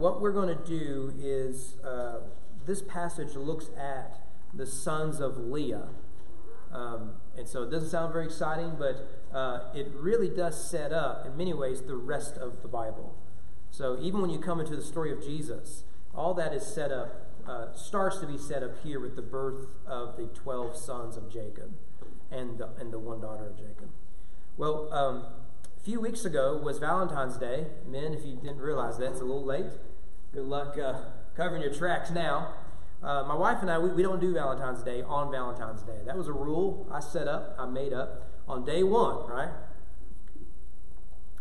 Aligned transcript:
What 0.00 0.22
we're 0.22 0.32
going 0.32 0.48
to 0.48 0.64
do 0.64 1.12
is 1.18 1.74
uh, 1.84 2.20
this 2.64 2.80
passage 2.80 3.34
looks 3.34 3.68
at 3.78 4.26
the 4.54 4.64
sons 4.64 5.20
of 5.20 5.36
Leah. 5.36 5.88
Um, 6.72 7.16
and 7.36 7.46
so 7.46 7.64
it 7.64 7.70
doesn't 7.70 7.90
sound 7.90 8.10
very 8.10 8.24
exciting, 8.24 8.76
but 8.78 9.20
uh, 9.30 9.64
it 9.74 9.88
really 9.94 10.30
does 10.30 10.58
set 10.70 10.90
up, 10.90 11.26
in 11.26 11.36
many 11.36 11.52
ways, 11.52 11.82
the 11.82 11.96
rest 11.96 12.38
of 12.38 12.62
the 12.62 12.68
Bible. 12.68 13.14
So 13.70 13.98
even 14.00 14.22
when 14.22 14.30
you 14.30 14.38
come 14.38 14.58
into 14.58 14.74
the 14.74 14.80
story 14.80 15.12
of 15.12 15.22
Jesus, 15.22 15.84
all 16.14 16.32
that 16.32 16.54
is 16.54 16.64
set 16.64 16.90
up, 16.90 17.26
uh, 17.46 17.74
starts 17.74 18.20
to 18.20 18.26
be 18.26 18.38
set 18.38 18.62
up 18.62 18.82
here 18.82 19.00
with 19.00 19.16
the 19.16 19.22
birth 19.22 19.66
of 19.86 20.16
the 20.16 20.28
12 20.28 20.78
sons 20.78 21.18
of 21.18 21.30
Jacob 21.30 21.74
and 22.30 22.56
the, 22.56 22.70
and 22.80 22.90
the 22.90 22.98
one 22.98 23.20
daughter 23.20 23.48
of 23.48 23.54
Jacob. 23.58 23.90
Well, 24.56 24.90
um, 24.94 25.26
a 25.76 25.84
few 25.84 26.00
weeks 26.00 26.24
ago 26.24 26.56
was 26.56 26.78
Valentine's 26.78 27.36
Day. 27.36 27.66
Men, 27.86 28.14
if 28.14 28.24
you 28.24 28.36
didn't 28.36 28.60
realize 28.60 28.96
that, 28.96 29.10
it's 29.10 29.20
a 29.20 29.24
little 29.24 29.44
late. 29.44 29.66
Good 30.32 30.44
luck 30.44 30.78
uh, 30.78 30.94
covering 31.36 31.60
your 31.60 31.72
tracks 31.74 32.10
now. 32.10 32.54
Uh, 33.02 33.24
my 33.26 33.34
wife 33.34 33.58
and 33.62 33.70
I, 33.70 33.78
we, 33.78 33.90
we 33.90 34.02
don't 34.02 34.20
do 34.20 34.32
Valentine's 34.32 34.82
Day 34.82 35.02
on 35.02 35.30
Valentine's 35.30 35.82
Day. 35.82 35.98
That 36.06 36.16
was 36.16 36.28
a 36.28 36.32
rule 36.32 36.86
I 36.92 37.00
set 37.00 37.26
up, 37.26 37.56
I 37.58 37.66
made 37.66 37.92
up 37.92 38.30
on 38.46 38.64
day 38.64 38.84
one, 38.84 39.26
right? 39.28 39.50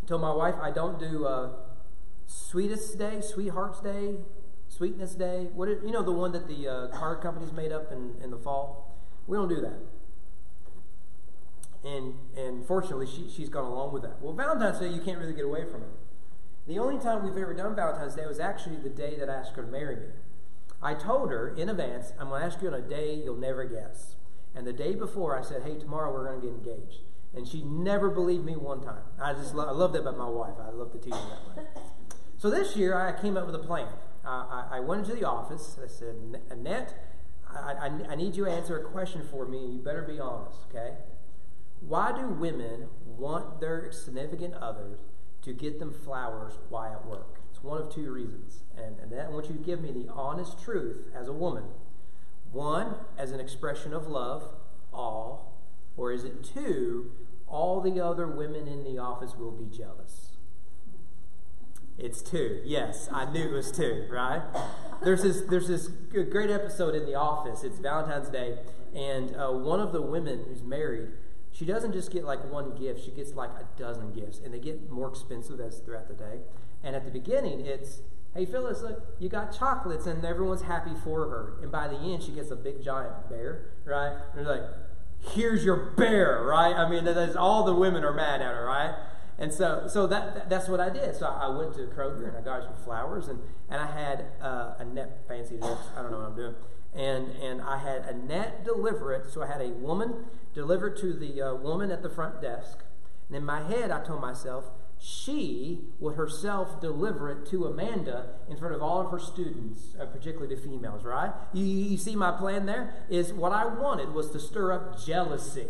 Told 0.08 0.22
my 0.22 0.34
wife 0.34 0.56
I 0.60 0.72
don't 0.72 1.00
do 1.00 1.26
uh, 1.26 1.52
Sweetest 2.26 2.98
Day, 2.98 3.22
Sweetheart's 3.22 3.80
Day, 3.80 4.16
Sweetness 4.68 5.14
Day. 5.14 5.50
What 5.54 5.68
you 5.68 5.92
know, 5.92 6.02
the 6.02 6.12
one 6.12 6.32
that 6.32 6.48
the 6.48 6.68
uh, 6.68 7.16
companies 7.22 7.52
made 7.52 7.72
up 7.72 7.92
in, 7.92 8.16
in 8.24 8.32
the 8.32 8.38
fall. 8.38 8.96
We 9.28 9.38
don't 9.38 9.50
do 9.50 9.62
that. 9.62 9.80
And 11.88 12.16
and 12.36 12.66
fortunately, 12.66 13.06
she, 13.06 13.30
she's 13.30 13.50
gone 13.50 13.66
along 13.66 13.94
with 13.94 14.02
that. 14.02 14.20
Well, 14.20 14.34
Valentine's 14.34 14.80
Day, 14.80 14.90
you 14.90 15.02
can't 15.02 15.20
really 15.20 15.34
get 15.34 15.46
away 15.46 15.66
from 15.66 15.84
it. 15.84 15.90
The 16.68 16.80
only 16.80 17.00
time 17.00 17.24
we've 17.24 17.38
ever 17.38 17.54
done 17.54 17.76
Valentine's 17.76 18.16
Day 18.16 18.26
was 18.26 18.40
actually 18.40 18.78
the 18.78 18.90
day 18.90 19.18
that 19.20 19.30
I 19.30 19.36
asked 19.36 19.56
her 19.56 19.64
to 19.64 19.68
marry 19.68 19.96
me. 19.96 20.08
I 20.82 20.94
told 20.94 21.32
her 21.32 21.50
in 21.56 21.68
advance, 21.68 22.14
I'm 22.20 22.30
going 22.30 22.42
to 22.42 22.48
ask 22.48 22.62
you 22.62 22.68
on 22.70 22.74
a 22.74 22.82
day 22.82 23.16
you'll 23.16 23.36
never 23.36 23.66
guess. 23.66 24.16
And 24.56 24.66
the 24.66 24.74
day 24.74 24.96
before, 24.96 25.38
I 25.38 25.42
said, 25.42 25.64
hey, 25.64 25.78
tomorrow 25.78 26.12
we're 26.12 26.26
going 26.28 26.42
to 26.42 26.48
get 26.48 26.56
engaged. 26.56 27.02
And 27.36 27.48
she 27.48 27.62
never 27.62 28.10
believed 28.10 28.46
me 28.46 28.56
one 28.56 28.82
time. 28.82 29.04
I 29.22 29.34
just 29.34 29.54
lo- 29.54 29.68
I 29.68 29.72
love 29.72 29.94
that 29.94 30.02
about 30.02 30.18
my 30.18 30.30
wife. 30.30 30.56
I 30.60 30.72
love 30.72 30.92
to 30.94 30.98
teach 30.98 31.14
her 31.14 31.20
that 31.20 31.58
way. 31.58 31.64
So 32.38 32.50
this 32.50 32.76
year, 32.76 32.98
I 32.98 33.20
came 33.20 33.38
up 33.38 33.46
with 33.46 33.56
a 33.56 33.60
plan. 33.60 33.90
I, 34.26 34.68
I, 34.74 34.80
went 34.80 35.04
into 35.04 35.16
the 35.16 35.28
office. 35.28 35.78
I 35.84 35.88
said, 35.88 36.16
Annette, 36.50 36.94
I, 37.50 37.74
I, 37.74 38.12
I 38.12 38.16
need 38.16 38.36
you 38.36 38.46
to 38.46 38.52
answer 38.52 38.78
a 38.78 38.84
question 38.84 39.28
for 39.30 39.48
me. 39.48 39.60
You 39.60 39.80
better 39.80 40.04
be 40.04 40.20
honest, 40.20 40.58
okay? 40.70 40.94
Why 41.82 42.12
do 42.12 42.28
women 42.28 42.88
want 43.06 43.60
their 43.60 43.92
significant 43.92 44.54
others 44.56 45.00
to 45.42 45.54
get 45.54 45.80
them 45.80 45.94
flowers 45.94 46.54
while 46.70 46.94
at 46.94 47.06
work. 47.06 47.40
It's 47.50 47.64
one 47.64 47.82
of 47.82 47.94
two 47.94 48.12
reasons. 48.12 48.64
And, 48.78 48.98
and 49.00 49.20
I 49.20 49.30
want 49.30 49.48
you 49.48 49.56
to 49.56 49.62
give 49.62 49.82
me 49.82 49.92
the 49.92 50.12
honest 50.12 50.62
truth 50.64 51.08
as 51.16 51.28
a 51.28 51.34
woman. 51.34 51.64
One, 52.52 52.96
as 53.18 53.32
an 53.32 53.40
expression 53.40 53.94
of 53.94 54.08
love, 54.08 54.44
all, 54.94 55.58
or 55.98 56.12
is 56.12 56.24
it 56.24 56.44
two, 56.44 57.12
all 57.48 57.82
the 57.82 58.04
other 58.04 58.28
women 58.28 58.68
in 58.68 58.84
the 58.84 58.98
office 58.98 59.36
will 59.36 59.52
be 59.52 59.66
jealous? 59.66 60.38
It's 61.98 62.22
two. 62.22 62.62
Yes, 62.64 63.10
I 63.12 63.30
knew 63.30 63.50
it 63.50 63.52
was 63.52 63.72
two, 63.72 64.08
right? 64.10 64.42
There's 65.04 65.24
this, 65.24 65.42
there's 65.42 65.68
this 65.68 65.88
great 65.88 66.50
episode 66.50 66.96
in 66.96 67.06
The 67.06 67.16
Office. 67.16 67.64
It's 67.64 67.78
Valentine's 67.78 68.30
Day, 68.30 68.58
and 68.96 69.36
uh, 69.36 69.52
one 69.52 69.82
of 69.82 69.92
the 69.92 70.02
women 70.02 70.46
who's 70.48 70.64
married 70.64 71.10
she 71.60 71.66
doesn't 71.66 71.92
just 71.92 72.10
get 72.10 72.24
like 72.24 72.50
one 72.50 72.74
gift, 72.74 73.04
she 73.04 73.12
gets 73.12 73.34
like 73.34 73.50
a 73.50 73.68
dozen 73.78 74.14
gifts, 74.14 74.40
and 74.40 74.54
they 74.54 74.60
get 74.60 74.90
more 74.90 75.10
expensive 75.10 75.60
as 75.60 75.80
throughout 75.80 76.08
the 76.08 76.14
day. 76.14 76.40
And 76.86 76.96
at 76.96 77.04
the 77.04 77.12
beginning, 77.12 77.66
it's, 77.66 78.00
hey, 78.34 78.46
Phyllis, 78.46 78.82
look, 78.82 79.04
you 79.20 79.28
got 79.28 79.52
chocolates, 79.52 80.06
and 80.06 80.24
everyone's 80.24 80.62
happy 80.62 80.94
for 81.04 81.28
her. 81.28 81.56
And 81.62 81.70
by 81.70 81.90
the 81.90 81.98
end, 81.98 82.24
she 82.24 82.32
gets 82.32 82.50
a 82.50 82.56
big 82.56 82.82
giant 82.82 83.30
bear, 83.30 83.72
right? 83.84 84.14
And 84.14 84.46
they're 84.46 84.56
like, 84.56 84.70
here's 85.34 85.66
your 85.66 85.92
bear, 85.98 86.44
right? 86.44 86.74
I 86.74 86.90
mean, 86.90 87.04
that's, 87.04 87.36
all 87.36 87.66
the 87.66 87.76
women 87.76 88.06
are 88.06 88.14
mad 88.14 88.42
at 88.42 88.56
her, 88.56 88.66
right? 88.66 88.96
And 89.38 89.54
so, 89.54 89.86
so 89.90 90.08
that, 90.08 90.50
that's 90.50 90.70
what 90.70 90.80
I 90.80 90.90
did. 90.90 91.14
So 91.18 91.26
I 91.26 91.50
went 91.50 91.74
to 91.74 91.82
Kroger 91.88 92.30
and 92.30 92.38
I 92.38 92.42
got 92.42 92.64
some 92.64 92.78
flowers, 92.86 93.28
and, 93.28 93.38
and 93.70 93.82
I 93.82 93.92
had 93.92 94.28
uh, 94.42 94.82
net 94.94 95.26
fancy. 95.28 95.58
I 95.62 96.02
don't 96.02 96.12
know 96.12 96.20
what 96.20 96.28
I'm 96.28 96.36
doing. 96.38 96.56
And, 96.94 97.32
and 97.36 97.62
I 97.62 97.78
had 97.78 98.04
Annette 98.06 98.66
deliver 98.66 99.14
it. 99.14 99.32
So 99.32 99.44
I 99.44 99.48
had 99.48 99.62
a 99.62 99.70
woman 99.70 100.26
deliver 100.54 100.88
it 100.88 100.98
to 101.00 101.14
the 101.14 101.42
uh, 101.42 101.54
woman 101.56 101.92
at 101.92 102.02
the 102.02 102.10
front 102.10 102.42
desk. 102.42 102.80
And 103.28 103.38
in 103.38 103.46
my 103.46 103.62
head, 103.62 103.92
I 103.92 104.04
told 104.04 104.22
myself, 104.22 104.66
she 105.02 105.82
would 106.00 106.16
herself 106.16 106.82
deliver 106.82 107.30
it 107.32 107.46
to 107.52 107.66
Amanda 107.66 108.34
in 108.50 108.58
front 108.58 108.76
of 108.76 108.82
all 108.82 109.00
of 109.00 109.12
her 109.12 109.20
students, 109.20 109.96
uh, 110.00 110.06
particularly 110.06 110.54
the 110.54 110.62
females, 110.62 111.06
right? 111.06 111.32
You, 111.54 111.64
you 111.64 111.98
see 111.98 112.16
my 112.16 112.32
plan 112.32 112.66
there? 112.66 112.94
Is 113.10 113.32
what 113.32 113.54
I 113.54 113.66
wanted 113.66 114.14
was 114.14 114.32
to 114.32 114.40
stir 114.40 114.74
up 114.74 115.00
jealousy, 115.04 115.68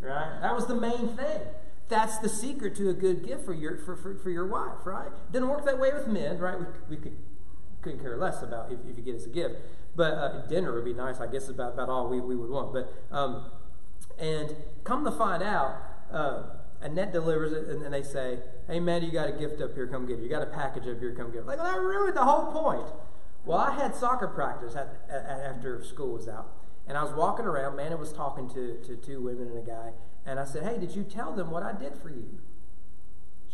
right? 0.00 0.40
That 0.40 0.54
was 0.54 0.66
the 0.66 0.74
main 0.74 1.08
thing. 1.16 1.40
That's 1.88 2.18
the 2.18 2.28
secret 2.28 2.74
to 2.76 2.88
a 2.88 2.94
good 2.94 3.24
gift 3.24 3.44
for 3.44 3.54
your, 3.54 3.78
for, 3.78 3.96
for, 3.96 4.14
for 4.16 4.30
your 4.30 4.46
wife, 4.46 4.84
right? 4.84 5.10
Didn't 5.30 5.48
work 5.48 5.64
that 5.66 5.78
way 5.78 5.92
with 5.92 6.08
men, 6.08 6.38
right? 6.38 6.58
We, 6.58 6.66
we 6.88 6.96
could, 6.96 7.16
couldn't 7.82 8.00
care 8.00 8.16
less 8.16 8.42
about 8.42 8.72
if, 8.72 8.78
if 8.88 8.96
you 8.96 9.02
get 9.02 9.16
us 9.16 9.26
a 9.26 9.30
gift. 9.30 9.56
But 9.96 10.12
uh, 10.14 10.46
dinner 10.46 10.72
would 10.72 10.84
be 10.84 10.92
nice, 10.92 11.20
I 11.20 11.26
guess, 11.26 11.44
is 11.44 11.50
about, 11.50 11.74
about 11.74 11.88
all 11.88 12.08
we, 12.08 12.20
we 12.20 12.36
would 12.36 12.50
want. 12.50 12.72
But 12.72 12.92
um, 13.10 13.50
And 14.18 14.54
come 14.84 15.04
to 15.04 15.10
find 15.10 15.42
out, 15.42 15.76
uh, 16.12 16.42
Annette 16.80 17.12
delivers 17.12 17.52
it, 17.52 17.68
and, 17.68 17.82
and, 17.82 17.92
they 17.92 18.02
say, 18.02 18.38
Hey, 18.66 18.80
man, 18.80 19.02
you 19.02 19.10
got 19.10 19.28
a 19.28 19.32
gift 19.32 19.60
up 19.60 19.74
here, 19.74 19.86
come 19.86 20.06
get 20.06 20.18
it. 20.18 20.22
You 20.22 20.28
got 20.28 20.42
a 20.42 20.46
package 20.46 20.86
up 20.88 20.98
here, 20.98 21.14
come 21.14 21.30
get 21.30 21.40
it. 21.40 21.46
Like, 21.46 21.58
well, 21.58 21.70
that 21.70 21.80
ruined 21.80 22.16
the 22.16 22.24
whole 22.24 22.52
point. 22.52 22.88
Well, 23.44 23.58
I 23.58 23.72
had 23.72 23.94
soccer 23.94 24.28
practice 24.28 24.74
at, 24.74 25.02
at, 25.10 25.24
after 25.24 25.82
school 25.84 26.14
was 26.14 26.28
out. 26.28 26.52
And 26.86 26.96
I 26.96 27.04
was 27.04 27.12
walking 27.12 27.44
around. 27.44 27.76
Man, 27.76 27.96
was 27.98 28.12
talking 28.12 28.48
to, 28.50 28.78
to 28.84 28.96
two 28.96 29.20
women 29.20 29.48
and 29.48 29.58
a 29.58 29.62
guy. 29.62 29.90
And 30.24 30.40
I 30.40 30.44
said, 30.44 30.64
Hey, 30.64 30.78
did 30.78 30.94
you 30.94 31.02
tell 31.02 31.32
them 31.32 31.50
what 31.50 31.62
I 31.62 31.72
did 31.72 31.96
for 31.96 32.08
you? 32.08 32.38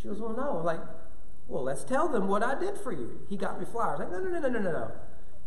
She 0.01 0.07
goes, 0.07 0.19
Well, 0.19 0.35
no. 0.35 0.61
Like, 0.63 0.79
well, 1.47 1.63
let's 1.63 1.83
tell 1.83 2.09
them 2.09 2.27
what 2.27 2.43
I 2.43 2.59
did 2.59 2.77
for 2.77 2.91
you. 2.91 3.21
He 3.29 3.37
got 3.37 3.59
me 3.59 3.65
flowers. 3.65 3.99
Like, 3.99 4.11
no, 4.11 4.19
no, 4.19 4.29
no, 4.29 4.39
no, 4.39 4.59
no, 4.59 4.71
no. 4.71 4.91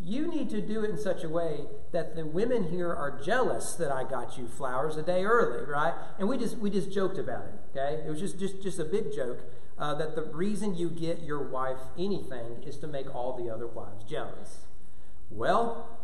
You 0.03 0.27
need 0.27 0.49
to 0.51 0.63
do 0.63 0.83
it 0.83 0.91
in 0.91 0.97
such 0.97 1.25
a 1.25 1.29
way 1.29 1.67
that 1.93 2.17
the 2.17 2.25
women 2.25 2.71
here 2.71 2.89
are 2.89 3.21
jealous 3.23 3.75
that 3.75 3.93
I 3.93 4.05
got 4.05 4.39
you 4.39 4.49
flowers 4.49 4.97
a 4.97 5.03
day 5.03 5.25
early, 5.25 5.71
right? 5.71 5.93
And 6.19 6.27
we 6.27 6.39
just 6.39 6.57
we 6.57 6.71
just 6.71 6.91
joked 6.91 7.19
about 7.19 7.45
it. 7.45 7.79
Okay, 7.79 8.03
it 8.07 8.09
was 8.09 8.19
just 8.19 8.39
just 8.39 8.63
just 8.63 8.79
a 8.79 8.85
big 8.85 9.13
joke 9.15 9.41
uh, 9.79 9.95
that 9.95 10.15
the 10.15 10.23
reason 10.23 10.75
you 10.75 10.89
get 10.89 11.21
your 11.21 11.43
wife 11.43 11.81
anything 11.99 12.63
is 12.65 12.79
to 12.79 12.87
make 12.87 13.15
all 13.15 13.37
the 13.37 13.53
other 13.53 13.67
wives 13.67 14.05
jealous. 14.05 14.61
Well, 15.29 15.99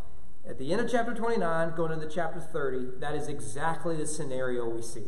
at 0.46 0.58
the 0.58 0.72
end 0.72 0.82
of 0.82 0.90
chapter 0.90 1.14
29, 1.14 1.74
going 1.74 1.92
into 1.92 2.08
chapter 2.08 2.40
30, 2.40 3.00
that 3.00 3.14
is 3.14 3.28
exactly 3.28 3.96
the 3.96 4.06
scenario 4.06 4.68
we 4.68 4.82
see. 4.82 5.06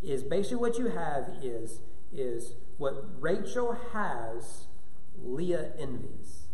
Is 0.00 0.22
basically 0.22 0.58
what 0.58 0.78
you 0.78 0.88
have 0.88 1.32
is 1.42 1.80
is 2.12 2.54
what 2.80 3.04
Rachel 3.20 3.76
has, 3.92 4.64
Leah 5.22 5.72
envies. 5.78 6.46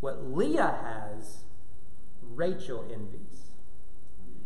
What 0.00 0.22
Leah 0.22 0.78
has, 0.82 1.44
Rachel 2.20 2.84
envies. 2.92 3.52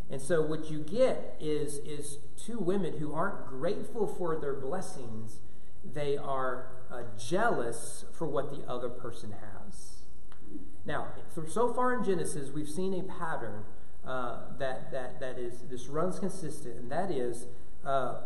And 0.09 0.23
so 0.23 0.41
what 0.41 0.71
you 0.71 0.79
get 0.79 1.35
is, 1.41 1.79
is 1.79 2.19
two 2.37 2.61
women 2.61 2.99
who 2.99 3.13
aren't 3.13 3.49
grateful 3.49 4.07
for 4.07 4.37
their 4.37 4.55
blessings, 4.55 5.41
they 5.85 6.17
are 6.17 6.71
uh, 6.93 7.03
jealous 7.19 8.05
for 8.13 8.29
what 8.29 8.53
the 8.53 8.65
other 8.71 8.89
person 8.89 9.33
has. 9.33 10.05
Now, 10.87 11.09
so 11.49 11.75
far 11.75 11.93
in 11.93 12.05
Genesis, 12.05 12.51
we've 12.51 12.71
seen 12.71 12.95
a 12.95 13.03
pattern 13.03 13.65
uh, 14.07 14.43
that, 14.61 14.93
that, 14.93 15.19
that 15.19 15.41
is, 15.41 15.65
this 15.69 15.89
runs 15.89 16.21
consistent, 16.21 16.77
and 16.77 16.93
that 16.93 17.11
is 17.11 17.47
uh, 17.85 18.17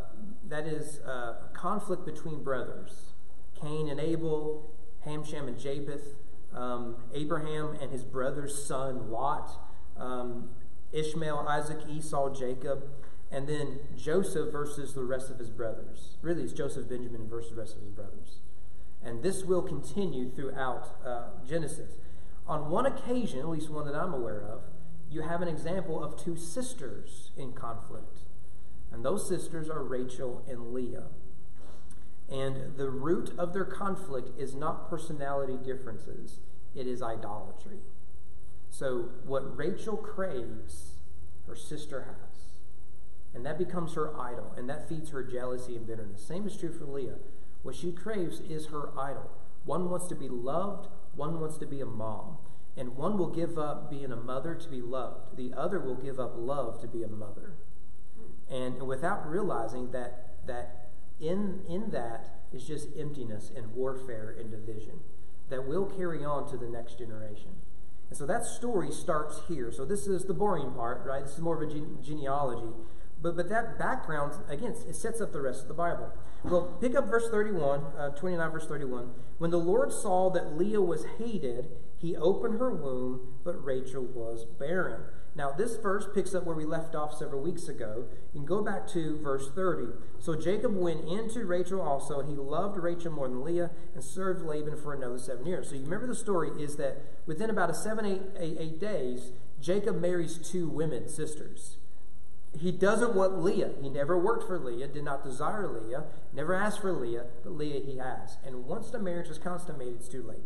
that 0.48 0.66
is 0.66 1.00
uh, 1.06 1.34
a 1.44 1.50
conflict 1.52 2.04
between 2.04 2.42
brothers 2.42 3.12
Cain 3.60 3.88
and 3.88 4.00
Abel, 4.00 4.70
Ham, 5.04 5.24
Shem, 5.24 5.46
and 5.46 5.58
Japheth, 5.58 6.16
um, 6.54 6.96
Abraham 7.14 7.76
and 7.81 7.90
his 7.93 8.04
brother's 8.04 8.64
son 8.64 9.10
Lot, 9.10 9.50
um, 9.96 10.50
Ishmael, 10.93 11.46
Isaac, 11.49 11.78
Esau, 11.88 12.34
Jacob, 12.34 12.84
and 13.31 13.49
then 13.49 13.78
Joseph 13.96 14.52
versus 14.52 14.93
the 14.94 15.04
rest 15.04 15.31
of 15.31 15.38
his 15.38 15.49
brothers. 15.49 16.16
Really, 16.20 16.43
it's 16.43 16.52
Joseph, 16.52 16.88
Benjamin 16.88 17.28
versus 17.28 17.52
the 17.52 17.60
rest 17.60 17.76
of 17.76 17.82
his 17.82 17.90
brothers. 17.90 18.38
And 19.02 19.22
this 19.22 19.44
will 19.44 19.62
continue 19.62 20.31
throughout 20.31 20.96
uh, 21.05 21.22
Genesis. 21.48 21.93
On 22.46 22.70
one 22.70 22.87
occasion, 22.87 23.40
at 23.40 23.48
least 23.48 23.70
one 23.70 23.87
that 23.87 23.94
I'm 23.94 24.12
aware 24.12 24.43
of, 24.43 24.62
you 25.10 25.22
have 25.22 25.40
an 25.43 25.48
example 25.48 26.02
of 26.02 26.22
two 26.22 26.37
sisters 26.37 27.31
in 27.37 27.52
conflict. 27.52 28.19
And 28.93 29.05
those 29.05 29.27
sisters 29.27 29.69
are 29.69 29.83
Rachel 29.83 30.44
and 30.49 30.73
Leah. 30.73 31.06
And 32.31 32.77
the 32.77 32.91
root 32.91 33.33
of 33.39 33.53
their 33.53 33.65
conflict 33.65 34.31
is 34.39 34.55
not 34.55 34.89
personality 34.89 35.59
differences, 35.62 36.41
it 36.75 36.87
is 36.87 37.03
idolatry. 37.03 37.79
So, 38.71 39.11
what 39.27 39.56
Rachel 39.56 39.99
craves, 39.99 40.94
her 41.47 41.55
sister 41.55 42.03
has. 42.03 42.33
And 43.35 43.44
that 43.44 43.59
becomes 43.59 43.94
her 43.94 44.19
idol, 44.19 44.53
and 44.56 44.69
that 44.69 44.89
feeds 44.89 45.11
her 45.11 45.23
jealousy 45.23 45.77
and 45.77 45.87
bitterness. 45.87 46.23
Same 46.23 46.47
is 46.47 46.56
true 46.56 46.73
for 46.73 46.87
Leah. 46.87 47.19
What 47.62 47.75
she 47.75 47.93
craves 47.93 48.41
is 48.41 48.67
her 48.67 48.91
idol. 48.99 49.31
One 49.65 49.91
wants 49.91 50.06
to 50.09 50.15
be 50.15 50.29
loved, 50.29 50.89
one 51.15 51.41
wants 51.41 51.59
to 51.59 51.67
be 51.67 51.81
a 51.81 51.87
mom. 51.87 52.39
And 52.77 52.97
one 52.97 53.19
will 53.19 53.29
give 53.29 53.59
up 53.59 53.91
being 53.91 54.11
a 54.12 54.17
mother 54.17 54.55
to 54.55 54.69
be 54.69 54.81
loved. 54.81 55.37
The 55.37 55.53
other 55.55 55.79
will 55.79 55.94
give 55.94 56.19
up 56.19 56.33
love 56.37 56.81
to 56.81 56.89
be 56.89 57.03
a 57.03 57.09
mother. 57.09 57.55
And 58.52 58.82
without 58.82 59.28
realizing 59.28 59.90
that 59.93 60.46
that 60.46 60.90
in 61.19 61.62
in 61.69 61.90
that 61.90 62.43
is 62.52 62.64
just 62.64 62.88
emptiness 62.99 63.50
and 63.56 63.75
warfare 63.75 64.37
and 64.38 64.50
division 64.50 65.00
that 65.49 65.66
will 65.66 65.87
carry 65.87 66.25
on 66.25 66.49
to 66.50 66.56
the 66.56 66.69
next 66.69 66.99
generation. 66.99 67.50
And 68.08 68.16
so 68.19 68.26
that 68.26 68.44
story 68.44 68.90
starts 68.90 69.40
here. 69.49 69.72
So 69.72 69.84
this 69.84 70.06
is 70.06 70.25
the 70.25 70.34
boring 70.34 70.72
part, 70.72 71.02
right? 71.06 71.25
This 71.25 71.34
is 71.34 71.40
more 71.40 71.62
of 71.62 71.69
a 71.69 71.72
gene- 71.72 71.99
genealogy. 72.02 72.69
But, 73.22 73.37
but 73.37 73.49
that 73.49 73.78
background, 73.78 74.34
again, 74.49 74.75
it 74.87 74.96
sets 74.96 75.20
up 75.20 75.32
the 75.32 75.40
rest 75.40 75.62
of 75.62 75.69
the 75.69 75.75
Bible. 75.75 76.12
Well, 76.44 76.76
pick 76.81 76.96
up 76.96 77.08
verse 77.08 77.28
31, 77.31 77.81
uh, 77.96 78.10
29, 78.10 78.50
verse 78.50 78.66
31. 78.66 79.12
When 79.38 79.50
the 79.50 79.58
Lord 79.58 79.93
saw 79.93 80.28
that 80.31 80.58
Leah 80.58 80.81
was 80.81 81.06
hated, 81.19 81.69
he 81.96 82.16
opened 82.16 82.58
her 82.58 82.70
womb, 82.70 83.20
but 83.44 83.64
Rachel 83.64 84.02
was 84.02 84.44
barren. 84.44 85.02
Now, 85.34 85.50
this 85.50 85.76
verse 85.76 86.06
picks 86.14 86.34
up 86.34 86.44
where 86.44 86.55
we 86.55 86.67
left 86.67 86.94
off 86.94 87.17
several 87.17 87.40
weeks 87.40 87.67
ago. 87.69 88.05
You 88.34 88.40
can 88.40 88.46
go 88.46 88.62
back 88.62 88.87
to 88.88 89.19
verse 89.19 89.50
30. 89.55 89.93
So 90.19 90.34
Jacob 90.34 90.76
went 90.76 91.08
into 91.08 91.46
Rachel 91.46 91.81
also, 91.81 92.20
and 92.20 92.29
he 92.29 92.34
loved 92.34 92.76
Rachel 92.76 93.12
more 93.12 93.29
than 93.29 93.43
Leah 93.43 93.70
and 93.94 94.05
served 94.05 94.44
Laban 94.44 94.76
for 94.76 94.93
another 94.93 95.19
seven 95.19 95.46
years. 95.46 95.70
So 95.70 95.76
you 95.76 95.84
remember 95.84 96.06
the 96.06 96.14
story 96.14 96.50
is 96.62 96.76
that 96.76 97.02
within 97.26 97.49
about 97.49 97.70
a 97.70 97.75
seven, 97.75 98.05
eight, 98.05 98.23
eight, 98.38 98.56
eight 98.61 98.81
days, 98.81 99.32
Jacob 99.61 100.00
marries 100.00 100.37
two 100.37 100.69
women, 100.69 101.08
sisters. 101.08 101.79
He 102.58 102.70
doesn't 102.70 103.14
want 103.14 103.43
Leah. 103.43 103.70
He 103.81 103.88
never 103.88 104.19
worked 104.19 104.46
for 104.46 104.58
Leah, 104.58 104.88
did 104.88 105.05
not 105.05 105.25
desire 105.25 105.67
Leah, 105.67 106.05
never 106.34 106.55
asked 106.55 106.82
for 106.82 106.93
Leah, 106.93 107.25
but 107.43 107.55
Leah 107.55 107.81
he 107.81 107.96
has. 107.96 108.37
And 108.44 108.67
once 108.67 108.90
the 108.90 108.99
marriage 108.99 109.29
is 109.29 109.38
consummated, 109.38 109.94
it's 110.00 110.08
too 110.08 110.23
late. 110.23 110.44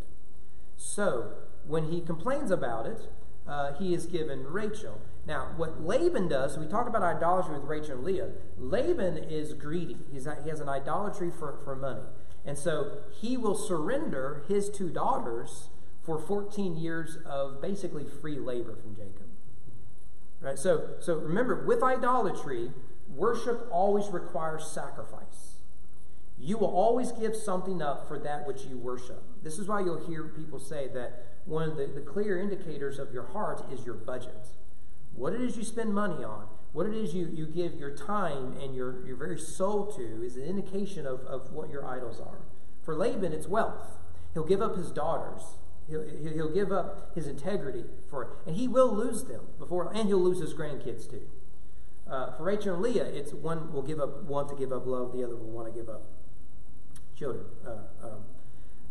So 0.77 1.33
when 1.67 1.91
he 1.91 2.01
complains 2.01 2.53
about 2.53 2.87
it, 2.87 3.11
uh, 3.49 3.73
he 3.75 3.95
is 3.95 4.07
given 4.07 4.45
Rachel. 4.45 5.01
Now, 5.27 5.49
what 5.57 5.85
Laban 5.85 6.29
does, 6.29 6.57
we 6.57 6.67
talked 6.67 6.89
about 6.89 7.03
idolatry 7.03 7.59
with 7.59 7.69
Rachel 7.69 7.97
and 7.97 8.05
Leah. 8.05 8.29
Laban 8.59 9.19
is 9.19 9.55
greedy. 9.55 9.97
He's, 10.13 10.29
he 10.45 10.51
has 10.51 10.61
an 10.61 10.69
idolatry 10.69 11.31
for, 11.37 11.59
for 11.65 11.75
money. 11.75 12.03
And 12.45 12.57
so 12.57 12.99
he 13.21 13.37
will 13.37 13.57
surrender 13.57 14.45
his 14.47 14.71
two 14.71 14.89
daughters 14.89 15.69
for 16.05 16.19
14 16.19 16.77
years 16.77 17.19
of 17.27 17.61
basically 17.61 18.05
free 18.05 18.39
labor 18.39 18.77
from 18.77 18.95
Jacob. 18.95 19.27
Right? 20.41 20.59
So, 20.59 20.91
so 21.01 21.17
remember, 21.17 21.65
with 21.67 21.83
idolatry, 21.83 22.71
worship 23.09 23.67
always 23.73 24.09
requires 24.09 24.65
sacrifice. 24.65 25.57
You 26.39 26.59
will 26.59 26.69
always 26.69 27.11
give 27.13 27.35
something 27.35 27.83
up 27.83 28.07
for 28.07 28.19
that 28.21 28.47
which 28.47 28.65
you 28.65 28.79
worship. 28.79 29.23
This 29.43 29.59
is 29.59 29.67
why 29.67 29.81
you'll 29.81 30.07
hear 30.07 30.25
people 30.25 30.61
say 30.61 30.89
that 30.95 31.25
one 31.47 31.69
of 31.69 31.77
the, 31.77 31.87
the 31.87 32.01
clear 32.01 32.39
indicators 32.39 32.99
of 32.99 33.13
your 33.13 33.27
heart 33.29 33.65
is 33.73 33.87
your 33.87 33.95
budget. 33.95 34.49
What 35.15 35.33
it 35.33 35.41
is 35.41 35.57
you 35.57 35.65
spend 35.65 35.95
money 35.95 36.23
on, 36.23 36.47
what 36.73 36.87
it 36.87 36.95
is 36.95 37.15
you, 37.15 37.31
you 37.33 37.47
give 37.47 37.75
your 37.77 37.97
time 37.97 38.55
and 38.61 38.75
your, 38.75 39.07
your 39.07 39.17
very 39.17 39.39
soul 39.39 39.87
to, 39.93 40.23
is 40.23 40.37
an 40.37 40.43
indication 40.43 41.07
of, 41.07 41.21
of 41.21 41.53
what 41.53 41.71
your 41.71 41.87
idols 41.87 42.21
are. 42.21 42.39
For 42.83 42.95
Laban, 42.95 43.33
it's 43.33 43.49
wealth. 43.49 43.97
He'll 44.35 44.45
give 44.45 44.61
up 44.61 44.77
his 44.77 44.91
daughters. 44.91 45.57
He'll, 45.89 46.03
he'll 46.03 46.53
give 46.53 46.73
up 46.73 47.15
his 47.15 47.27
integrity 47.27 47.85
for 48.11 48.25
it. 48.25 48.29
And 48.47 48.57
he 48.57 48.69
will 48.69 48.95
lose 48.95 49.25
them 49.25 49.43
before, 49.59 49.91
and 49.95 50.09
he'll 50.09 50.23
lose 50.23 50.41
his 50.41 50.53
grandkids 50.53 51.09
too. 51.09 51.23
Uh, 52.11 52.37
for 52.37 52.45
Rachel 52.45 52.75
and 52.75 52.83
Leah, 52.83 53.07
it's 53.07 53.33
one 53.33 53.73
will 53.73 53.83
give 53.83 53.99
up, 53.99 54.25
want 54.25 54.49
to 54.51 54.55
give 54.55 54.73
up 54.73 54.87
love, 54.87 55.13
the 55.13 55.25
other 55.25 55.35
will 55.35 55.51
want 55.51 55.73
to 55.73 55.73
give 55.73 55.89
up 55.89 56.03
children. 57.17 57.47
Uh, 57.67 58.07
um, 58.07 58.25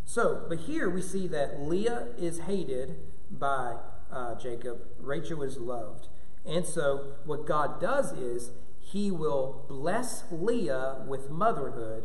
so, 0.06 0.46
but 0.48 0.60
here 0.60 0.90
we 0.90 1.02
see 1.02 1.28
that 1.28 1.62
Leah 1.62 2.07
is 2.18 2.40
hated 2.40 2.96
by 3.31 3.75
uh, 4.12 4.36
Jacob, 4.36 4.81
Rachel 5.00 5.44
is 5.44 5.57
loved. 5.57 6.07
And 6.46 6.66
so, 6.66 7.16
what 7.25 7.48
God 7.48 7.81
does 7.81 8.13
is 8.13 8.52
he 8.80 9.10
will 9.10 9.66
bless 9.68 10.24
Leah 10.31 11.04
with 11.07 11.31
motherhood, 11.31 12.04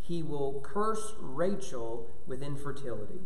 he 0.00 0.22
will 0.22 0.60
curse 0.64 1.12
Rachel 1.20 2.10
with 2.26 2.42
infertility. 2.42 3.20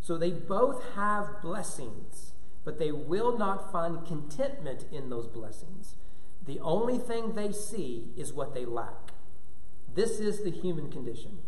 So 0.00 0.18
they 0.18 0.30
both 0.30 0.84
have 0.96 1.40
blessings, 1.40 2.34
but 2.62 2.78
they 2.78 2.92
will 2.92 3.38
not 3.38 3.72
find 3.72 4.06
contentment 4.06 4.84
in 4.92 5.08
those 5.08 5.26
blessings. 5.26 5.94
The 6.46 6.60
only 6.60 6.98
thing 6.98 7.34
they 7.34 7.52
see 7.52 8.10
is 8.16 8.32
what 8.32 8.54
they 8.54 8.66
lack. 8.66 9.12
This 9.94 10.20
is 10.20 10.42
the 10.42 10.50
human 10.50 10.92
condition. 10.92 11.38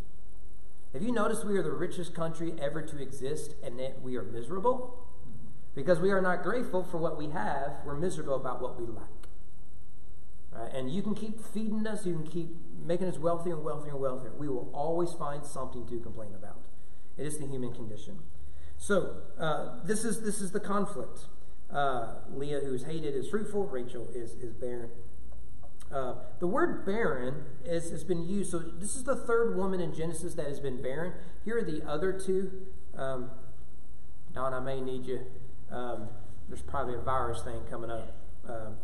Have 0.96 1.02
you 1.02 1.12
noticed 1.12 1.44
we 1.44 1.58
are 1.58 1.62
the 1.62 1.72
richest 1.72 2.14
country 2.14 2.54
ever 2.58 2.80
to 2.80 3.02
exist 3.02 3.54
and 3.62 3.78
that 3.78 4.00
we 4.00 4.16
are 4.16 4.22
miserable? 4.22 5.06
Because 5.74 6.00
we 6.00 6.10
are 6.10 6.22
not 6.22 6.42
grateful 6.42 6.82
for 6.84 6.96
what 6.96 7.18
we 7.18 7.28
have, 7.28 7.72
we're 7.84 7.98
miserable 7.98 8.34
about 8.34 8.62
what 8.62 8.80
we 8.80 8.86
lack. 8.86 9.04
Right? 10.52 10.72
And 10.72 10.90
you 10.90 11.02
can 11.02 11.14
keep 11.14 11.38
feeding 11.38 11.86
us, 11.86 12.06
you 12.06 12.14
can 12.14 12.26
keep 12.26 12.56
making 12.82 13.08
us 13.08 13.18
wealthier 13.18 13.56
and 13.56 13.62
wealthier 13.62 13.90
and 13.90 14.00
wealthier. 14.00 14.32
We 14.38 14.48
will 14.48 14.70
always 14.72 15.12
find 15.12 15.44
something 15.44 15.86
to 15.86 16.00
complain 16.00 16.34
about. 16.34 16.64
It 17.18 17.26
is 17.26 17.36
the 17.36 17.46
human 17.46 17.74
condition. 17.74 18.20
So 18.78 19.16
uh, 19.38 19.84
this 19.84 20.02
is 20.02 20.22
this 20.22 20.40
is 20.40 20.52
the 20.52 20.60
conflict. 20.60 21.26
Uh, 21.70 22.20
Leah, 22.32 22.60
who 22.60 22.72
is 22.72 22.84
hated, 22.84 23.14
is 23.14 23.28
fruitful. 23.28 23.66
Rachel 23.66 24.08
is 24.14 24.32
is 24.36 24.54
barren. 24.54 24.88
Uh, 25.92 26.14
the 26.40 26.46
word 26.46 26.84
barren 26.84 27.44
is, 27.64 27.90
has 27.90 28.04
been 28.04 28.24
used. 28.28 28.50
So 28.50 28.58
this 28.58 28.96
is 28.96 29.04
the 29.04 29.14
third 29.14 29.56
woman 29.56 29.80
in 29.80 29.94
Genesis 29.94 30.34
that 30.34 30.46
has 30.46 30.60
been 30.60 30.82
barren. 30.82 31.12
Here 31.44 31.58
are 31.58 31.64
the 31.64 31.82
other 31.88 32.12
two. 32.12 32.50
Um, 32.96 33.30
Don, 34.34 34.52
I 34.52 34.60
may 34.60 34.80
need 34.80 35.06
you. 35.06 35.20
Um, 35.70 36.08
there's 36.48 36.62
probably 36.62 36.94
a 36.94 37.00
virus 37.00 37.42
thing 37.42 37.60
coming 37.70 37.90
up. 37.90 38.12
Um, 38.48 38.76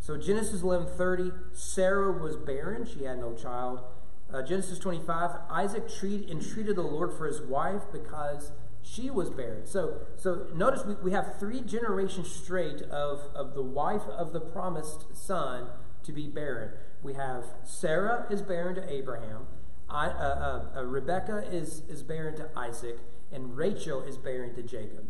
so 0.00 0.16
Genesis 0.16 0.62
11:30, 0.62 1.32
Sarah 1.52 2.12
was 2.12 2.36
barren; 2.36 2.84
she 2.84 3.04
had 3.04 3.18
no 3.18 3.34
child. 3.34 3.80
Uh, 4.32 4.42
Genesis 4.42 4.78
25, 4.78 5.30
Isaac 5.48 5.88
treat, 5.88 6.28
entreated 6.28 6.76
the 6.76 6.82
Lord 6.82 7.12
for 7.12 7.26
his 7.26 7.40
wife 7.40 7.82
because 7.92 8.50
she 8.82 9.10
was 9.10 9.30
barren. 9.30 9.64
So, 9.64 10.00
so 10.16 10.46
notice 10.54 10.84
we, 10.84 10.94
we 10.94 11.12
have 11.12 11.38
three 11.38 11.60
generations 11.60 12.30
straight 12.30 12.82
of, 12.82 13.28
of 13.34 13.54
the 13.54 13.62
wife 13.62 14.02
of 14.08 14.32
the 14.32 14.40
promised 14.40 15.16
son 15.16 15.68
to 16.04 16.12
be 16.12 16.28
barren. 16.28 16.70
We 17.02 17.14
have 17.14 17.44
Sarah 17.64 18.26
is 18.30 18.42
barren 18.42 18.74
to 18.76 18.92
Abraham, 18.92 19.46
I, 19.88 20.06
uh, 20.06 20.10
uh, 20.10 20.78
uh, 20.78 20.84
Rebecca 20.84 21.44
is, 21.50 21.82
is 21.88 22.02
barren 22.02 22.36
to 22.36 22.48
Isaac, 22.56 22.98
and 23.32 23.56
Rachel 23.56 24.02
is 24.02 24.16
barren 24.16 24.54
to 24.56 24.62
Jacob. 24.62 25.08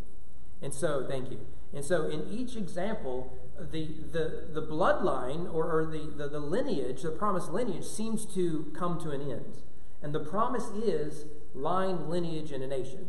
And 0.60 0.72
so, 0.72 1.06
thank 1.08 1.30
you. 1.30 1.40
And 1.72 1.84
so, 1.84 2.06
in 2.06 2.28
each 2.30 2.56
example, 2.56 3.36
the, 3.58 3.88
the, 4.12 4.48
the 4.52 4.62
bloodline 4.62 5.52
or, 5.52 5.70
or 5.70 5.86
the, 5.86 6.12
the, 6.16 6.28
the 6.28 6.40
lineage, 6.40 7.02
the 7.02 7.10
promised 7.10 7.50
lineage, 7.50 7.84
seems 7.84 8.24
to 8.34 8.70
come 8.76 9.00
to 9.00 9.10
an 9.10 9.22
end. 9.22 9.62
And 10.02 10.14
the 10.14 10.20
promise 10.20 10.68
is 10.68 11.24
line, 11.54 12.08
lineage, 12.10 12.52
and 12.52 12.62
a 12.62 12.66
nation. 12.66 13.08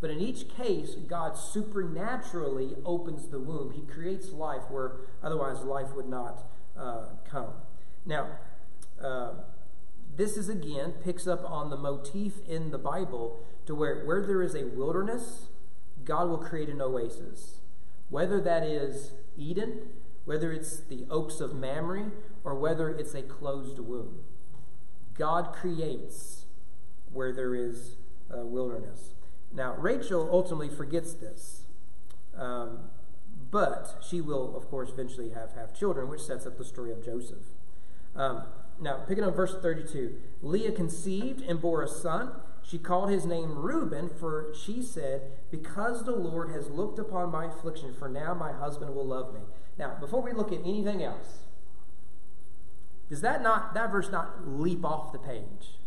But 0.00 0.10
in 0.10 0.20
each 0.20 0.48
case, 0.48 0.94
God 0.94 1.36
supernaturally 1.36 2.76
opens 2.84 3.28
the 3.28 3.40
womb. 3.40 3.72
He 3.72 3.82
creates 3.82 4.30
life 4.30 4.62
where 4.70 4.92
otherwise 5.22 5.64
life 5.64 5.92
would 5.96 6.08
not 6.08 6.44
uh, 6.78 7.06
come. 7.28 7.52
Now, 8.06 8.28
uh, 9.02 9.32
this 10.16 10.36
is 10.36 10.48
again 10.48 10.94
picks 11.04 11.26
up 11.26 11.48
on 11.48 11.70
the 11.70 11.76
motif 11.76 12.34
in 12.48 12.70
the 12.70 12.78
Bible 12.78 13.44
to 13.66 13.74
where 13.74 14.04
where 14.04 14.26
there 14.26 14.42
is 14.42 14.54
a 14.54 14.66
wilderness, 14.66 15.48
God 16.04 16.28
will 16.28 16.38
create 16.38 16.68
an 16.68 16.80
oasis. 16.80 17.60
Whether 18.10 18.40
that 18.40 18.62
is 18.62 19.12
Eden, 19.36 19.88
whether 20.24 20.52
it's 20.52 20.80
the 20.80 21.06
oaks 21.10 21.40
of 21.40 21.54
Mamre, 21.54 22.10
or 22.44 22.54
whether 22.54 22.88
it's 22.90 23.14
a 23.14 23.22
closed 23.22 23.78
womb. 23.78 24.20
God 25.14 25.52
creates 25.52 26.44
where 27.12 27.32
there 27.32 27.54
is 27.54 27.96
a 28.30 28.44
wilderness. 28.44 29.14
Now, 29.52 29.74
Rachel 29.76 30.28
ultimately 30.30 30.68
forgets 30.68 31.12
this. 31.14 31.62
Um, 32.36 32.90
but 33.50 34.02
she 34.06 34.20
will, 34.20 34.56
of 34.56 34.68
course, 34.68 34.90
eventually 34.90 35.30
have, 35.30 35.54
have 35.54 35.74
children, 35.74 36.08
which 36.08 36.20
sets 36.20 36.46
up 36.46 36.58
the 36.58 36.64
story 36.64 36.92
of 36.92 37.04
Joseph. 37.04 37.44
Um, 38.14 38.42
now, 38.80 38.98
picking 39.08 39.24
up 39.24 39.34
verse 39.34 39.56
32 39.60 40.16
Leah 40.42 40.72
conceived 40.72 41.42
and 41.42 41.60
bore 41.60 41.82
a 41.82 41.88
son. 41.88 42.32
She 42.62 42.78
called 42.78 43.08
his 43.08 43.24
name 43.24 43.56
Reuben, 43.56 44.10
for 44.10 44.52
she 44.54 44.82
said, 44.82 45.22
Because 45.50 46.04
the 46.04 46.14
Lord 46.14 46.50
has 46.50 46.68
looked 46.68 46.98
upon 46.98 47.32
my 47.32 47.46
affliction, 47.46 47.94
for 47.94 48.08
now 48.08 48.34
my 48.34 48.52
husband 48.52 48.94
will 48.94 49.06
love 49.06 49.32
me. 49.32 49.40
Now, 49.78 49.96
before 49.98 50.20
we 50.20 50.32
look 50.32 50.52
at 50.52 50.60
anything 50.60 51.02
else, 51.02 51.38
does 53.08 53.22
that 53.22 53.42
not 53.42 53.72
that 53.72 53.90
verse 53.90 54.10
not 54.10 54.46
leap 54.46 54.84
off 54.84 55.12
the 55.12 55.18
page? 55.18 55.78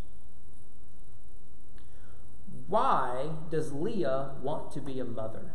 Why 2.67 3.29
does 3.51 3.73
Leah 3.73 4.31
want 4.41 4.71
to 4.71 4.81
be 4.81 4.99
a 4.99 5.05
mother? 5.05 5.53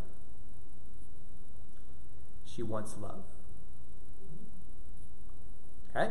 She 2.57 2.63
wants 2.63 2.97
love. 2.99 3.25
Okay? 5.95 6.11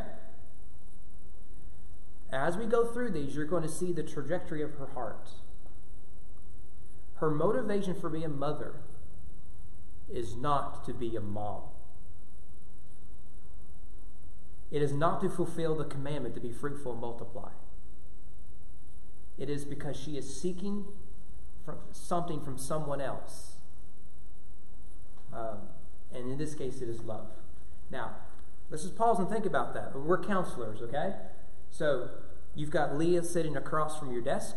As 2.31 2.55
we 2.55 2.67
go 2.67 2.85
through 2.85 3.09
these, 3.11 3.35
you're 3.35 3.45
going 3.45 3.63
to 3.63 3.69
see 3.69 3.91
the 3.91 4.03
trajectory 4.03 4.61
of 4.61 4.75
her 4.75 4.87
heart. 4.93 5.29
her 7.15 7.31
motivation 7.31 7.95
for 7.95 8.09
being 8.09 8.25
a 8.25 8.29
mother 8.29 8.75
is 10.13 10.35
not 10.35 10.83
to 10.85 10.93
be 10.93 11.15
a 11.15 11.21
mom. 11.21 11.61
It 14.69 14.81
is 14.81 14.91
not 14.91 15.21
to 15.21 15.29
fulfill 15.29 15.75
the 15.75 15.85
commandment 15.85 16.35
to 16.35 16.41
be 16.41 16.51
fruitful 16.51 16.91
and 16.91 17.01
multiply. 17.01 17.51
It 19.37 19.49
is 19.49 19.63
because 19.63 19.95
she 19.95 20.17
is 20.17 20.41
seeking 20.41 20.85
from 21.63 21.77
something 21.91 22.41
from 22.41 22.57
someone 22.57 22.99
else. 22.99 23.53
Um, 25.33 25.59
and 26.15 26.31
in 26.31 26.37
this 26.37 26.55
case, 26.55 26.81
it 26.81 26.89
is 26.89 27.01
love. 27.01 27.27
Now, 27.91 28.15
let's 28.69 28.83
just 28.83 28.95
pause 28.95 29.19
and 29.19 29.29
think 29.29 29.45
about 29.45 29.73
that. 29.73 29.95
We're 29.95 30.23
counselors, 30.23 30.81
okay? 30.81 31.15
So 31.69 32.09
you've 32.55 32.71
got 32.71 32.97
Leah 32.97 33.23
sitting 33.23 33.55
across 33.55 33.99
from 33.99 34.11
your 34.11 34.21
desk, 34.21 34.55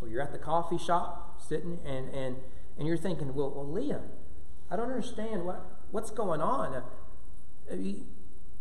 or 0.00 0.08
you're 0.08 0.22
at 0.22 0.32
the 0.32 0.38
coffee 0.38 0.78
shop 0.78 1.42
sitting, 1.46 1.78
and, 1.84 2.08
and, 2.10 2.36
and 2.78 2.86
you're 2.86 2.96
thinking, 2.96 3.34
well, 3.34 3.50
well, 3.50 3.70
Leah, 3.70 4.02
I 4.70 4.76
don't 4.76 4.90
understand 4.90 5.44
what, 5.44 5.64
what's 5.90 6.10
going 6.10 6.40
on. 6.40 6.82
Uh, 7.70 7.76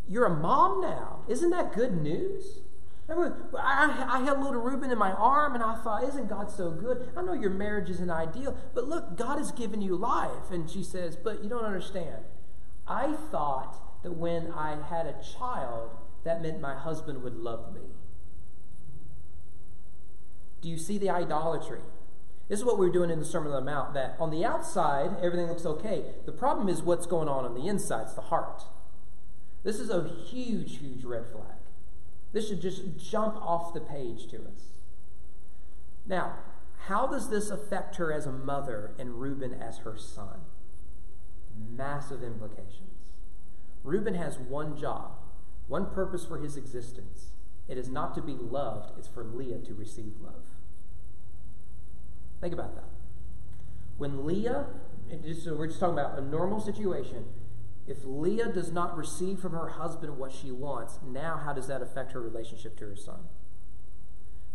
you're 0.08 0.26
a 0.26 0.36
mom 0.36 0.82
now. 0.82 1.24
Isn't 1.28 1.52
that 1.52 1.74
good 1.74 2.02
news? 2.02 2.60
I, 3.12 4.08
I 4.10 4.24
held 4.24 4.40
little 4.40 4.62
Reuben 4.62 4.92
in 4.92 4.98
my 4.98 5.12
arm 5.12 5.56
and 5.56 5.64
I 5.64 5.76
thought, 5.76 6.04
isn't 6.04 6.30
God 6.30 6.52
so 6.52 6.72
good? 6.72 7.10
I 7.16 7.22
know 7.22 7.34
your 7.34 7.50
marriage 7.50 7.90
isn't 7.90 8.10
ideal, 8.10 8.56
but 8.74 8.88
look, 8.88 9.18
God 9.18 9.38
has 9.38 9.52
given 9.52 9.82
you 9.82 9.96
life. 9.96 10.52
And 10.52 10.70
she 10.70 10.84
says, 10.84 11.16
but 11.16 11.44
you 11.44 11.50
don't 11.50 11.66
understand. 11.66 12.24
I 12.88 13.14
thought 13.32 14.04
that 14.04 14.14
when 14.14 14.52
I 14.52 14.78
had 14.90 15.06
a 15.06 15.16
child, 15.38 15.92
that 16.24 16.42
meant 16.42 16.62
my 16.62 16.76
husband 16.76 17.24
would 17.24 17.36
love 17.36 17.74
me. 17.74 17.82
Do 20.62 20.70
you 20.70 20.78
see 20.78 20.98
the 20.98 21.10
idolatry? 21.10 21.82
This 22.48 22.60
is 22.60 22.66
what 22.66 22.78
we 22.78 22.88
are 22.88 22.92
doing 22.92 23.10
in 23.10 23.20
the 23.20 23.26
Sermon 23.26 23.52
on 23.54 23.64
the 23.64 23.72
Mount 23.72 23.94
that 23.94 24.16
on 24.20 24.30
the 24.30 24.46
outside, 24.46 25.12
everything 25.22 25.48
looks 25.48 25.66
okay. 25.66 26.04
The 26.26 26.32
problem 26.32 26.68
is 26.70 26.82
what's 26.82 27.06
going 27.06 27.28
on 27.28 27.46
on 27.46 27.56
the 27.56 27.68
inside, 27.68 28.04
it's 28.04 28.14
the 28.14 28.22
heart. 28.22 28.64
This 29.64 29.80
is 29.80 29.90
a 29.90 30.08
huge, 30.08 30.80
huge 30.80 31.04
red 31.04 31.26
flag. 31.32 31.61
This 32.34 32.48
should 32.48 32.62
just 32.62 32.98
jump 32.98 33.36
off 33.36 33.74
the 33.74 33.82
page 33.82 34.28
to 34.28 34.38
us. 34.38 34.72
Now, 36.06 36.36
how 36.86 37.08
does 37.08 37.30
this 37.30 37.50
affect 37.50 37.98
her 37.98 38.12
as 38.12 38.26
a 38.26 38.32
mother 38.32 38.94
and 38.98 39.22
Reuben 39.22 39.54
as 39.54 39.80
her 39.80 39.98
son? 39.98 40.42
Massive 41.76 42.24
implications. 42.24 43.12
Reuben 43.84 44.16
has 44.16 44.38
one 44.40 44.78
job, 44.78 45.12
one 45.68 45.88
purpose 45.88 46.26
for 46.26 46.40
his 46.40 46.58
existence. 46.58 47.32
It 47.68 47.78
is 47.78 47.90
not 47.90 48.16
to 48.16 48.22
be 48.22 48.34
loved, 48.34 48.98
it's 48.98 49.08
for 49.08 49.24
Leah 49.24 49.60
to 49.60 49.74
receive 49.74 50.14
love. 50.22 50.44
Think 52.40 52.54
about 52.54 52.76
that. 52.76 52.90
When 53.98 54.26
Leah, 54.26 54.66
so 55.44 55.54
we're 55.56 55.68
just 55.68 55.80
talking 55.80 55.98
about 55.98 56.18
a 56.18 56.22
normal 56.22 56.60
situation, 56.60 57.26
if 57.88 58.00
Leah 58.06 58.52
does 58.52 58.72
not 58.72 58.96
receive 58.96 59.40
from 59.40 59.54
her 59.54 59.70
husband 59.70 60.18
what 60.18 60.32
she 60.32 60.52
wants, 60.52 61.00
now 61.06 61.40
how 61.44 61.54
does 61.54 61.68
that 61.68 61.82
affect 61.82 62.12
her 62.12 62.22
relationship 62.22 62.78
to 62.78 62.86
her 62.86 62.96
son? 62.96 63.22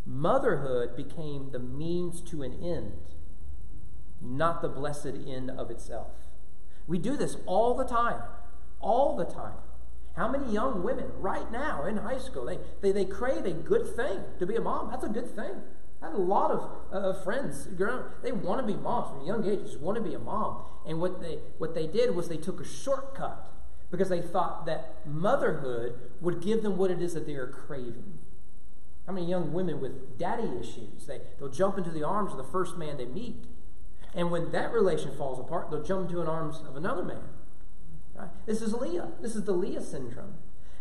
Motherhood 0.07 0.97
became 0.97 1.51
the 1.51 1.59
means 1.59 2.21
to 2.23 2.43
an 2.43 2.53
end, 2.63 2.93
not 4.21 4.63
the 4.63 4.69
blessed 4.69 5.17
end 5.27 5.51
of 5.51 5.71
itself. 5.71 6.13
We 6.87 6.99
do 6.99 7.17
this 7.17 7.37
all 7.47 7.75
the 7.75 7.85
time. 7.85 8.23
All 8.81 9.17
the 9.17 9.25
time. 9.25 9.57
How 10.17 10.29
many 10.29 10.51
young 10.53 10.83
women 10.83 11.07
right 11.19 11.51
now 11.51 11.85
in 11.85 11.99
high 11.99 12.19
school, 12.19 12.47
they, 12.47 12.59
they, 12.81 12.93
they 12.93 13.05
crave 13.05 13.45
a 13.45 13.51
good 13.51 13.87
thing 13.97 14.21
to 14.39 14.47
be 14.47 14.55
a 14.55 14.61
mom? 14.61 14.91
That's 14.91 15.05
a 15.05 15.09
good 15.09 15.35
thing. 15.35 15.57
Had 16.07 16.15
a 16.15 16.19
lot 16.19 16.51
of 16.53 16.71
uh, 16.93 17.13
friends 17.25 17.67
growing 17.77 18.05
They 18.23 18.31
want 18.31 18.61
to 18.61 18.67
be 18.67 18.79
moms 18.79 19.11
from 19.11 19.27
young 19.27 19.45
ages, 19.45 19.77
want 19.77 19.97
to 19.97 20.03
be 20.03 20.15
a 20.15 20.19
mom. 20.21 20.63
And 20.87 21.01
what 21.01 21.21
they, 21.21 21.39
what 21.59 21.75
they 21.75 21.89
did 21.89 22.15
was 22.15 22.29
they 22.29 22.37
took 22.37 22.61
a 22.61 22.65
shortcut 22.65 23.51
because 23.91 24.09
they 24.09 24.21
thought 24.21 24.67
that 24.67 25.05
motherhood 25.05 25.99
would 26.21 26.41
give 26.41 26.63
them 26.63 26.77
what 26.77 26.91
it 26.91 27.03
is 27.03 27.15
that 27.15 27.27
they 27.27 27.35
are 27.35 27.49
craving. 27.49 28.19
How 29.07 29.13
many 29.15 29.27
young 29.27 29.53
women 29.53 29.81
with 29.81 30.17
daddy 30.17 30.49
issues, 30.61 31.07
they, 31.07 31.21
they'll 31.39 31.49
jump 31.49 31.77
into 31.77 31.91
the 31.91 32.05
arms 32.05 32.31
of 32.33 32.39
the 32.39 32.45
first 32.45 32.77
man 32.77 32.97
they 32.97 33.05
meet. 33.05 33.45
And 34.15 34.31
when 34.31 34.53
that 34.53 34.73
relation 34.73 35.13
falls 35.17 35.41
apart, 35.41 35.71
they'll 35.71 35.83
jump 35.83 36.09
into 36.09 36.23
the 36.23 36.31
arms 36.31 36.61
of 36.69 36.77
another 36.77 37.03
man. 37.03 37.23
Right? 38.15 38.29
This 38.47 38.63
is 38.63 38.75
Leah. 38.75 39.09
This 39.21 39.35
is 39.35 39.45
the 39.45 39.53
Leah 39.53 39.83
syndrome. 39.83 40.35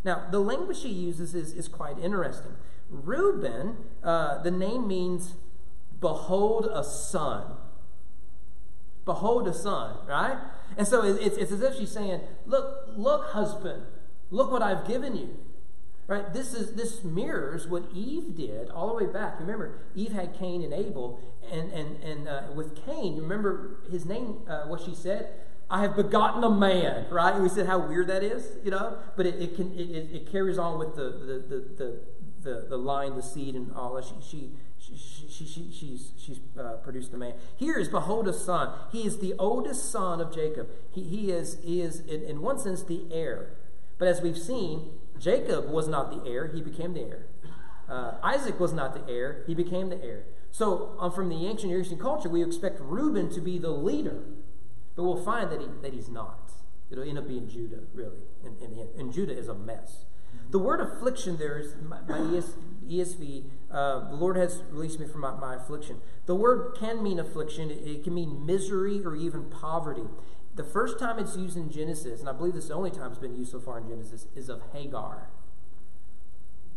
Now, 0.03 0.27
the 0.29 0.39
language 0.39 0.77
she 0.77 0.89
uses 0.89 1.33
is, 1.33 1.53
is 1.53 1.67
quite 1.67 1.97
interesting. 1.97 2.55
Reuben, 2.89 3.77
uh, 4.03 4.41
the 4.41 4.51
name 4.51 4.87
means 4.87 5.33
behold 5.99 6.69
a 6.71 6.83
son. 6.83 7.57
Behold 9.05 9.47
a 9.47 9.53
son, 9.53 9.97
right? 10.07 10.37
And 10.77 10.87
so 10.87 11.03
it's, 11.03 11.37
it's 11.37 11.51
as 11.51 11.61
if 11.61 11.75
she's 11.77 11.91
saying, 11.91 12.21
Look, 12.45 12.89
look, 12.95 13.29
husband, 13.31 13.83
look 14.31 14.51
what 14.51 14.61
I've 14.61 14.87
given 14.87 15.15
you. 15.15 15.37
Right? 16.07 16.31
This 16.33 16.53
is 16.53 16.73
this 16.73 17.03
mirrors 17.03 17.67
what 17.67 17.85
Eve 17.91 18.35
did 18.35 18.69
all 18.69 18.89
the 18.89 19.05
way 19.05 19.11
back. 19.11 19.39
Remember, 19.39 19.79
Eve 19.95 20.11
had 20.11 20.37
Cain 20.37 20.61
and 20.63 20.71
Abel, 20.71 21.19
and 21.51 21.71
and 21.71 22.03
and 22.03 22.27
uh, 22.27 22.43
with 22.53 22.85
Cain, 22.85 23.15
you 23.15 23.23
remember 23.23 23.79
his 23.89 24.05
name, 24.05 24.37
uh, 24.47 24.65
what 24.65 24.81
she 24.81 24.93
said, 24.93 25.29
I 25.69 25.81
have 25.81 25.95
begotten 25.95 26.43
a 26.43 26.49
man, 26.49 27.07
right? 27.09 27.33
And 27.33 27.41
we 27.41 27.49
said 27.49 27.65
how 27.65 27.79
weird 27.79 28.07
that 28.07 28.21
is, 28.21 28.47
you 28.63 28.69
know. 28.69 28.99
But 29.15 29.25
it, 29.25 29.41
it 29.41 29.55
can 29.55 29.73
it, 29.73 29.81
it 30.13 30.31
carries 30.31 30.59
on 30.59 30.77
with 30.77 30.95
the 30.95 31.03
the, 31.03 31.43
the, 31.49 31.65
the 31.75 31.99
the, 32.45 32.65
the 32.69 32.77
line, 32.77 33.15
the 33.15 33.21
seed, 33.21 33.55
and 33.55 33.73
all 33.73 33.95
that. 33.95 34.05
She, 34.05 34.15
she, 34.21 34.51
she, 34.79 34.95
she, 35.27 35.45
she, 35.45 35.71
she's, 35.71 36.11
she's 36.17 36.39
uh, 36.57 36.77
produced 36.83 37.13
a 37.13 37.17
man. 37.17 37.33
Here 37.57 37.77
is, 37.77 37.89
behold, 37.89 38.27
a 38.29 38.33
son. 38.33 38.71
He 38.91 39.05
is 39.05 39.17
the 39.17 39.33
oldest 39.37 39.91
son 39.91 40.21
of 40.21 40.33
Jacob. 40.33 40.69
He, 40.91 41.03
he 41.03 41.31
is, 41.31 41.57
he 41.63 41.81
is 41.81 41.99
in, 42.01 42.23
in 42.23 42.41
one 42.41 42.57
sense, 42.59 42.83
the 42.83 43.05
heir. 43.11 43.49
But 43.97 44.07
as 44.07 44.21
we've 44.21 44.37
seen, 44.37 44.91
Jacob 45.19 45.69
was 45.69 45.87
not 45.87 46.11
the 46.11 46.29
heir, 46.29 46.47
he 46.47 46.61
became 46.61 46.93
the 46.93 47.01
heir. 47.01 47.25
Uh, 47.89 48.13
Isaac 48.23 48.59
was 48.59 48.73
not 48.73 48.93
the 48.93 49.11
heir, 49.11 49.43
he 49.47 49.53
became 49.53 49.89
the 49.89 50.01
heir. 50.03 50.23
So, 50.51 50.95
um, 50.99 51.11
from 51.11 51.29
the 51.29 51.47
ancient 51.47 51.71
Near 51.71 51.81
Eastern 51.81 51.99
culture, 51.99 52.29
we 52.29 52.43
expect 52.43 52.79
Reuben 52.79 53.29
to 53.31 53.41
be 53.41 53.57
the 53.57 53.71
leader. 53.71 54.23
But 54.95 55.03
we'll 55.03 55.23
find 55.23 55.51
that, 55.51 55.59
he, 55.59 55.67
that 55.81 55.93
he's 55.93 56.09
not. 56.09 56.51
It'll 56.89 57.03
end 57.03 57.17
up 57.17 57.27
being 57.27 57.49
Judah, 57.49 57.81
really. 57.93 58.23
And, 58.45 58.57
and, 58.61 58.89
and 58.97 59.13
Judah 59.13 59.37
is 59.37 59.47
a 59.47 59.53
mess. 59.53 60.05
The 60.51 60.59
word 60.59 60.79
affliction 60.79 61.37
there 61.37 61.57
is 61.57 61.75
my, 61.81 61.99
my 62.07 62.37
ES, 62.37 62.53
ESV. 62.87 63.45
Uh, 63.71 64.09
the 64.09 64.15
Lord 64.15 64.37
has 64.37 64.63
released 64.69 64.99
me 64.99 65.07
from 65.07 65.21
my, 65.21 65.31
my 65.31 65.55
affliction. 65.55 66.01
The 66.25 66.35
word 66.35 66.75
can 66.77 67.03
mean 67.03 67.19
affliction. 67.19 67.71
It, 67.71 67.85
it, 67.85 68.03
can 68.03 68.13
mean 68.13 68.45
misery 68.45 69.01
or 69.03 69.15
even 69.15 69.49
poverty. 69.49 70.05
The 70.55 70.63
first 70.63 70.97
time 70.99 71.19
it's 71.19 71.35
used 71.35 71.57
in 71.57 71.69
Genesis, 71.69 72.21
and 72.21 72.29
I 72.29 72.31
believe 72.31 72.53
this 72.53 72.63
is 72.63 72.69
the 72.69 72.75
only 72.75 72.91
time 72.91 73.11
it's 73.11 73.19
been 73.19 73.35
used 73.35 73.51
so 73.51 73.59
far 73.59 73.79
in 73.79 73.87
Genesis, 73.89 74.27
is 74.35 74.47
of 74.47 74.61
Hagar. 74.71 75.29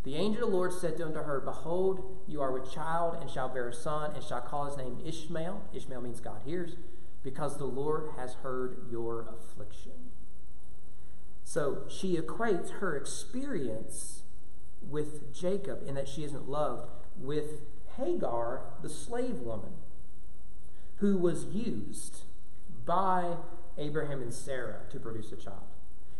The 0.02 0.16
angel 0.16 0.44
of 0.44 0.50
the 0.50 0.56
Lord 0.56 0.72
said 0.72 1.00
unto 1.00 1.22
her, 1.22 1.40
Behold, 1.40 2.24
you 2.26 2.40
are 2.40 2.50
with 2.50 2.72
child 2.72 3.18
and 3.20 3.30
shall 3.30 3.48
bear 3.48 3.68
a 3.68 3.74
son, 3.74 4.12
and 4.14 4.24
shall 4.24 4.40
call 4.40 4.64
his 4.64 4.76
name 4.76 4.98
Ishmael. 5.04 5.62
Ishmael 5.72 6.00
means 6.00 6.20
God 6.20 6.42
hears, 6.44 6.76
because 7.22 7.58
the 7.58 7.66
Lord 7.66 8.10
has 8.16 8.34
heard 8.34 8.86
your 8.90 9.28
affliction. 9.38 9.97
So 11.48 11.84
she 11.88 12.18
equates 12.18 12.72
her 12.72 12.94
experience 12.94 14.20
with 14.86 15.32
Jacob 15.32 15.80
in 15.88 15.94
that 15.94 16.06
she 16.06 16.22
isn't 16.22 16.46
loved 16.46 16.90
with 17.16 17.62
Hagar, 17.96 18.64
the 18.82 18.90
slave 18.90 19.38
woman, 19.38 19.72
who 20.96 21.16
was 21.16 21.46
used 21.46 22.24
by 22.84 23.36
Abraham 23.78 24.20
and 24.20 24.34
Sarah 24.34 24.80
to 24.90 25.00
produce 25.00 25.32
a 25.32 25.36
child. 25.36 25.62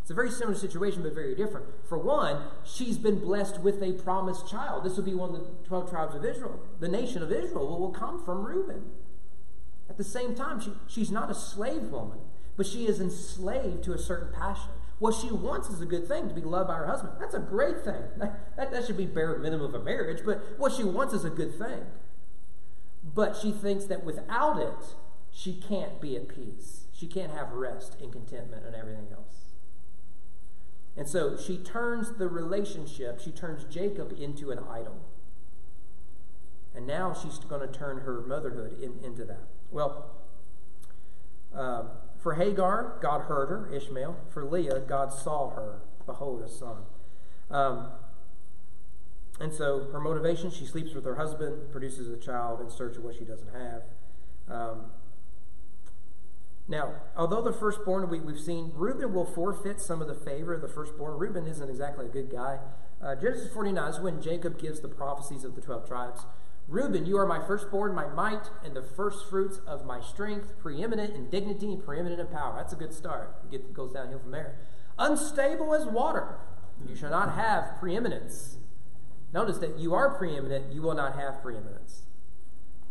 It's 0.01 0.09
a 0.09 0.15
very 0.15 0.31
similar 0.31 0.57
situation, 0.57 1.03
but 1.03 1.13
very 1.13 1.35
different. 1.35 1.67
For 1.87 1.99
one, 1.99 2.47
she's 2.63 2.97
been 2.97 3.19
blessed 3.19 3.59
with 3.59 3.83
a 3.83 3.93
promised 3.93 4.49
child. 4.49 4.83
This 4.83 4.97
will 4.97 5.03
be 5.03 5.13
one 5.13 5.35
of 5.35 5.35
the 5.35 5.67
12 5.67 5.91
tribes 5.91 6.15
of 6.15 6.25
Israel. 6.25 6.59
The 6.79 6.87
nation 6.87 7.21
of 7.21 7.31
Israel 7.31 7.79
will 7.79 7.91
come 7.91 8.25
from 8.25 8.47
Reuben. 8.47 8.89
At 9.91 9.97
the 9.97 10.03
same 10.03 10.33
time, 10.33 10.59
she, 10.59 10.73
she's 10.87 11.11
not 11.11 11.29
a 11.29 11.35
slave 11.35 11.83
woman, 11.83 12.17
but 12.57 12.65
she 12.65 12.87
is 12.87 12.99
enslaved 12.99 13.83
to 13.83 13.93
a 13.93 13.99
certain 13.99 14.33
passion. 14.33 14.71
What 14.99 15.15
she 15.15 15.31
wants 15.31 15.69
is 15.69 15.81
a 15.81 15.85
good 15.85 16.07
thing 16.07 16.27
to 16.27 16.35
be 16.35 16.41
loved 16.41 16.67
by 16.67 16.75
her 16.75 16.85
husband. 16.85 17.13
That's 17.19 17.33
a 17.33 17.39
great 17.39 17.83
thing. 17.83 18.03
That, 18.17 18.57
that, 18.57 18.71
that 18.71 18.85
should 18.85 18.97
be 18.97 19.05
bare 19.05 19.37
minimum 19.37 19.73
of 19.73 19.81
a 19.81 19.83
marriage, 19.83 20.21
but 20.25 20.43
what 20.57 20.73
she 20.73 20.83
wants 20.83 21.13
is 21.13 21.23
a 21.23 21.29
good 21.29 21.57
thing. 21.57 21.85
But 23.15 23.37
she 23.37 23.51
thinks 23.51 23.85
that 23.85 24.03
without 24.03 24.59
it, 24.59 24.95
she 25.31 25.53
can't 25.53 26.01
be 26.01 26.17
at 26.17 26.27
peace. 26.27 26.87
She 26.93 27.07
can't 27.07 27.31
have 27.31 27.53
rest 27.53 27.95
and 28.01 28.11
contentment 28.11 28.65
and 28.65 28.75
everything 28.75 29.07
else. 29.13 29.53
And 30.97 31.07
so 31.07 31.37
she 31.37 31.57
turns 31.57 32.17
the 32.17 32.27
relationship, 32.27 33.21
she 33.21 33.31
turns 33.31 33.63
Jacob 33.63 34.13
into 34.19 34.51
an 34.51 34.59
idol. 34.59 34.99
And 36.75 36.85
now 36.85 37.13
she's 37.13 37.37
going 37.39 37.61
to 37.61 37.67
turn 37.67 37.99
her 37.99 38.21
motherhood 38.21 38.81
in, 38.81 38.99
into 39.03 39.23
that. 39.25 39.47
Well, 39.71 40.11
um, 41.53 41.87
for 42.19 42.35
Hagar, 42.35 42.97
God 43.01 43.21
heard 43.21 43.49
her, 43.49 43.73
Ishmael. 43.73 44.17
For 44.29 44.43
Leah, 44.43 44.81
God 44.81 45.13
saw 45.13 45.49
her, 45.51 45.81
behold, 46.05 46.41
a 46.43 46.49
son. 46.49 46.83
Um, 47.49 47.87
and 49.39 49.53
so 49.53 49.87
her 49.91 49.99
motivation, 49.99 50.51
she 50.51 50.65
sleeps 50.65 50.93
with 50.93 51.05
her 51.05 51.15
husband, 51.15 51.71
produces 51.71 52.09
a 52.09 52.17
child 52.17 52.59
in 52.59 52.69
search 52.69 52.97
of 52.97 53.03
what 53.03 53.15
she 53.15 53.23
doesn't 53.23 53.51
have. 53.53 53.83
Um, 54.49 54.91
Now, 56.67 56.93
although 57.15 57.41
the 57.41 57.53
firstborn, 57.53 58.09
we, 58.09 58.19
we've 58.19 58.39
seen 58.39 58.71
Reuben 58.75 59.13
will 59.13 59.25
forfeit 59.25 59.81
some 59.81 60.01
of 60.01 60.07
the 60.07 60.13
favor 60.13 60.53
of 60.53 60.61
the 60.61 60.67
firstborn. 60.67 61.17
Reuben 61.17 61.47
isn't 61.47 61.67
exactly 61.69 62.05
a 62.05 62.09
good 62.09 62.29
guy. 62.29 62.59
Uh, 63.01 63.15
Genesis 63.15 63.51
49 63.51 63.89
is 63.89 63.99
when 63.99 64.21
Jacob 64.21 64.59
gives 64.59 64.81
the 64.81 64.87
prophecies 64.87 65.43
of 65.43 65.55
the 65.55 65.61
12 65.61 65.87
tribes. 65.87 66.25
Reuben, 66.69 67.07
you 67.07 67.17
are 67.17 67.25
my 67.25 67.41
firstborn, 67.45 67.95
my 67.95 68.07
might, 68.07 68.51
and 68.63 68.75
the 68.75 68.83
firstfruits 68.83 69.57
of 69.65 69.85
my 69.85 69.99
strength, 69.99 70.53
preeminent 70.59 71.15
in 71.15 71.27
dignity, 71.29 71.75
preeminent 71.83 72.21
in 72.21 72.27
power. 72.27 72.53
That's 72.57 72.73
a 72.73 72.75
good 72.75 72.93
start. 72.93 73.41
It 73.51 73.73
goes 73.73 73.93
downhill 73.93 74.19
from 74.19 74.31
there. 74.31 74.55
Unstable 74.99 75.73
as 75.73 75.85
water. 75.85 76.37
You 76.87 76.95
shall 76.95 77.09
not 77.09 77.33
have 77.33 77.79
preeminence. 77.79 78.57
Notice 79.33 79.57
that 79.57 79.79
you 79.79 79.95
are 79.95 80.13
preeminent, 80.13 80.71
you 80.71 80.83
will 80.83 80.93
not 80.93 81.15
have 81.15 81.41
preeminence. 81.41 82.03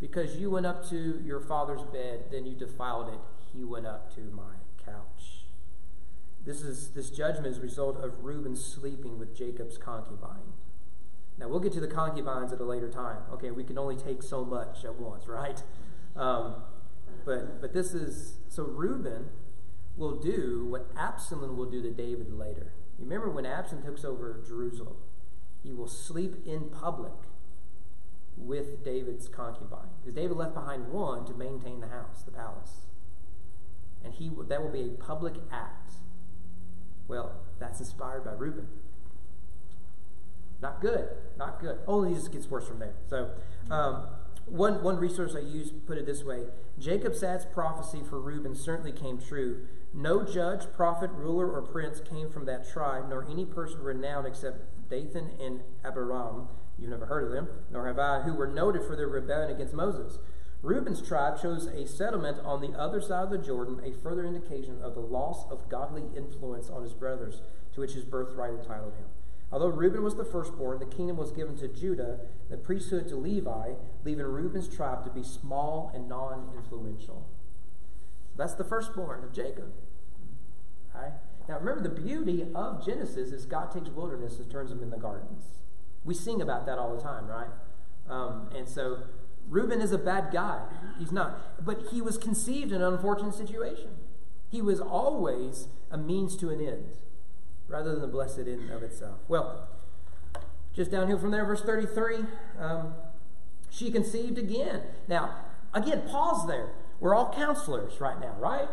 Because 0.01 0.37
you 0.37 0.51
went 0.51 0.67
up 0.67 0.89
to 0.91 1.23
your 1.25 1.41
father's 1.41 1.83
bed, 1.83 2.25
then 2.33 2.47
you 2.47 2.55
defiled 2.55 3.09
it. 3.09 3.21
He 3.53 3.63
went 3.63 3.87
up 3.87 4.15
to 4.17 4.21
my 4.21 4.55
couch. 4.85 5.45
This 6.45 6.63
is 6.63 6.91
this 6.91 7.11
judgment 7.11 7.47
is 7.47 7.59
a 7.59 7.63
result 7.63 7.97
of 7.99 8.25
Reuben 8.25 8.57
sleeping 8.57 9.19
with 9.19 9.37
Jacob's 9.37 9.77
concubine. 9.79 10.55
Now, 11.39 11.49
we'll 11.49 11.61
get 11.61 11.73
to 11.75 11.81
the 11.81 11.89
concubines 11.89 12.53
at 12.53 12.61
a 12.61 12.65
later 12.65 12.91
time. 12.91 13.19
Okay, 13.33 13.51
we 13.51 13.63
can 13.63 13.79
only 13.79 13.97
take 13.97 14.23
so 14.23 14.45
much 14.45 14.85
at 14.85 14.97
once, 14.97 15.29
right? 15.29 15.63
Um, 16.17 16.57
but, 17.25 17.61
but 17.61 17.73
this 17.73 17.95
is, 17.95 18.39
so 18.49 18.65
Reuben 18.65 19.29
will 19.97 20.17
do 20.17 20.67
what 20.69 20.91
Absalom 20.97 21.57
will 21.57 21.71
do 21.71 21.83
to 21.83 21.91
David 21.91 22.33
later. 22.33 22.73
You 22.99 23.05
remember 23.05 23.31
when 23.31 23.47
Absalom 23.47 23.85
takes 23.85 24.05
over 24.05 24.43
Jerusalem, 24.47 24.97
he 25.63 25.73
will 25.73 25.89
sleep 25.89 26.47
in 26.47 26.71
public 26.71 27.13
with 28.37 28.85
David's 28.85 29.29
concubine. 29.29 29.91
Because 30.01 30.15
David 30.15 30.37
left 30.37 30.55
behind 30.55 30.89
one 30.89 31.25
to 31.27 31.35
maintain 31.35 31.81
the 31.81 31.89
house, 31.89 32.23
the 32.25 32.31
palace. 32.31 32.87
And 34.05 34.15
he 34.15 34.31
that 34.49 34.63
will 34.63 34.71
be 34.71 34.83
a 34.83 35.03
public 35.03 35.35
act. 35.51 35.95
Well, 37.09 37.33
that's 37.59 37.81
inspired 37.81 38.25
by 38.25 38.33
Reuben. 38.33 38.69
Not 40.61 40.81
good. 40.81 41.09
Not 41.37 41.61
good. 41.61 41.79
Only 41.87 42.15
just 42.15 42.33
gets 42.33 42.51
worse 42.51 42.67
from 42.67 42.79
there. 42.81 42.95
So, 43.09 43.31
um, 43.71 44.09
one, 44.47 44.83
one 44.83 44.97
resource 44.97 45.35
I 45.37 45.41
use 45.41 45.71
put 45.87 45.99
it 45.99 46.07
this 46.07 46.25
way 46.25 46.45
Jacob 46.79 47.15
Sad's 47.15 47.45
prophecy 47.45 48.01
for 48.09 48.19
Reuben 48.21 48.55
certainly 48.55 48.93
came 48.93 49.19
true. 49.19 49.67
No 49.93 50.23
judge, 50.23 50.73
prophet, 50.75 51.11
ruler, 51.13 51.51
or 51.51 51.63
prince 51.63 52.01
came 52.01 52.31
from 52.31 52.45
that 52.47 52.69
tribe, 52.69 53.09
nor 53.09 53.27
any 53.29 53.45
person 53.45 53.81
renowned 53.81 54.27
except 54.27 54.91
Dathan 54.91 55.31
and 55.41 55.61
Abiram. 55.85 56.49
You've 56.79 56.91
never 56.91 57.07
heard 57.07 57.25
of 57.25 57.33
them, 57.33 57.49
nor 57.71 57.87
have 57.87 57.99
I, 57.99 58.21
who 58.21 58.35
were 58.35 58.47
noted 58.47 58.85
for 58.85 58.97
their 58.97 59.09
rebellion 59.09 59.51
against 59.51 59.75
Moses. 59.75 60.19
Reuben's 60.63 61.01
tribe 61.01 61.41
chose 61.41 61.67
a 61.67 61.87
settlement 61.87 62.39
on 62.45 62.61
the 62.61 62.79
other 62.79 63.01
side 63.01 63.25
of 63.25 63.31
the 63.31 63.39
Jordan, 63.39 63.81
a 63.85 63.93
further 63.93 64.25
indication 64.25 64.81
of 64.83 64.95
the 64.95 65.01
loss 65.01 65.47
of 65.51 65.69
godly 65.69 66.05
influence 66.17 66.69
on 66.69 66.83
his 66.83 66.93
brothers, 66.93 67.43
to 67.75 67.81
which 67.81 67.93
his 67.93 68.05
birthright 68.05 68.53
entitled 68.53 68.95
him. 68.95 69.07
Although 69.51 69.69
Reuben 69.69 70.03
was 70.03 70.17
the 70.17 70.25
firstborn, 70.25 70.79
the 70.79 70.87
kingdom 70.87 71.17
was 71.17 71.33
given 71.33 71.57
to 71.57 71.69
Judah, 71.69 72.21
the 72.51 72.59
priesthood 72.59 73.09
to 73.09 73.17
Levi, 73.17 73.73
leaving 74.05 74.27
Reuben's 74.27 74.69
tribe 74.69 75.05
to 75.05 75.11
be 75.11 75.23
small 75.23 75.91
and 75.95 76.09
non 76.09 76.51
influential. 76.55 77.27
That's 78.37 78.55
the 78.55 78.65
firstborn 78.65 79.25
of 79.25 79.33
Jacob. 79.33 79.73
Right? 80.95 81.13
Now 81.49 81.59
remember, 81.59 81.83
the 81.83 82.03
beauty 82.03 82.47
of 82.55 82.85
Genesis 82.85 83.33
is 83.33 83.47
God 83.47 83.73
takes 83.73 83.89
wilderness 83.89 84.39
and 84.39 84.51
turns 84.51 84.71
them 84.71 84.83
into 84.83 84.99
gardens. 84.99 85.45
We 86.05 86.15
sing 86.15 86.43
about 86.43 86.67
that 86.67 86.79
all 86.79 86.95
the 86.95 87.03
time, 87.03 87.27
right? 87.27 87.49
Um, 88.09 88.51
and 88.55 88.69
so 88.69 89.03
Reuben 89.49 89.81
is 89.81 89.93
a 89.93 89.99
bad 89.99 90.31
guy. 90.31 90.63
He's 90.99 91.11
not. 91.11 91.65
But 91.65 91.87
he 91.91 92.03
was 92.03 92.19
conceived 92.19 92.71
in 92.71 92.83
an 92.83 92.95
unfortunate 92.95 93.35
situation. 93.35 93.91
He 94.51 94.61
was 94.61 94.81
always 94.81 95.69
a 95.91 95.97
means 95.97 96.37
to 96.37 96.51
an 96.51 96.61
end 96.61 96.93
rather 97.69 97.93
than 97.93 98.01
the 98.01 98.09
blessed 98.09 98.39
in 98.39 98.71
of 98.71 98.83
itself. 98.83 99.19
Well, 99.29 99.69
just 100.75 100.91
downhill 100.91 101.19
from 101.19 101.31
there, 101.31 101.45
verse 101.45 101.63
33, 101.63 102.19
um, 102.59 102.95
she 103.71 103.91
conceived 103.91 104.39
again. 104.39 104.83
Now, 105.07 105.35
again, 105.75 106.03
pause 106.09 106.47
there. 106.47 106.71
We're 107.01 107.15
all 107.15 107.33
counselors 107.33 108.01
right 108.01 108.19
now, 108.21 108.35
right? 108.39 108.69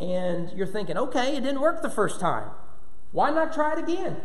And 0.00 0.52
you're 0.52 0.66
thinking, 0.66 0.96
okay, 0.96 1.36
it 1.36 1.42
didn't 1.42 1.60
work 1.60 1.82
the 1.82 1.90
first 1.90 2.20
time. 2.20 2.50
Why 3.12 3.30
not 3.30 3.52
try 3.52 3.72
it 3.72 3.78
again? 3.78 4.20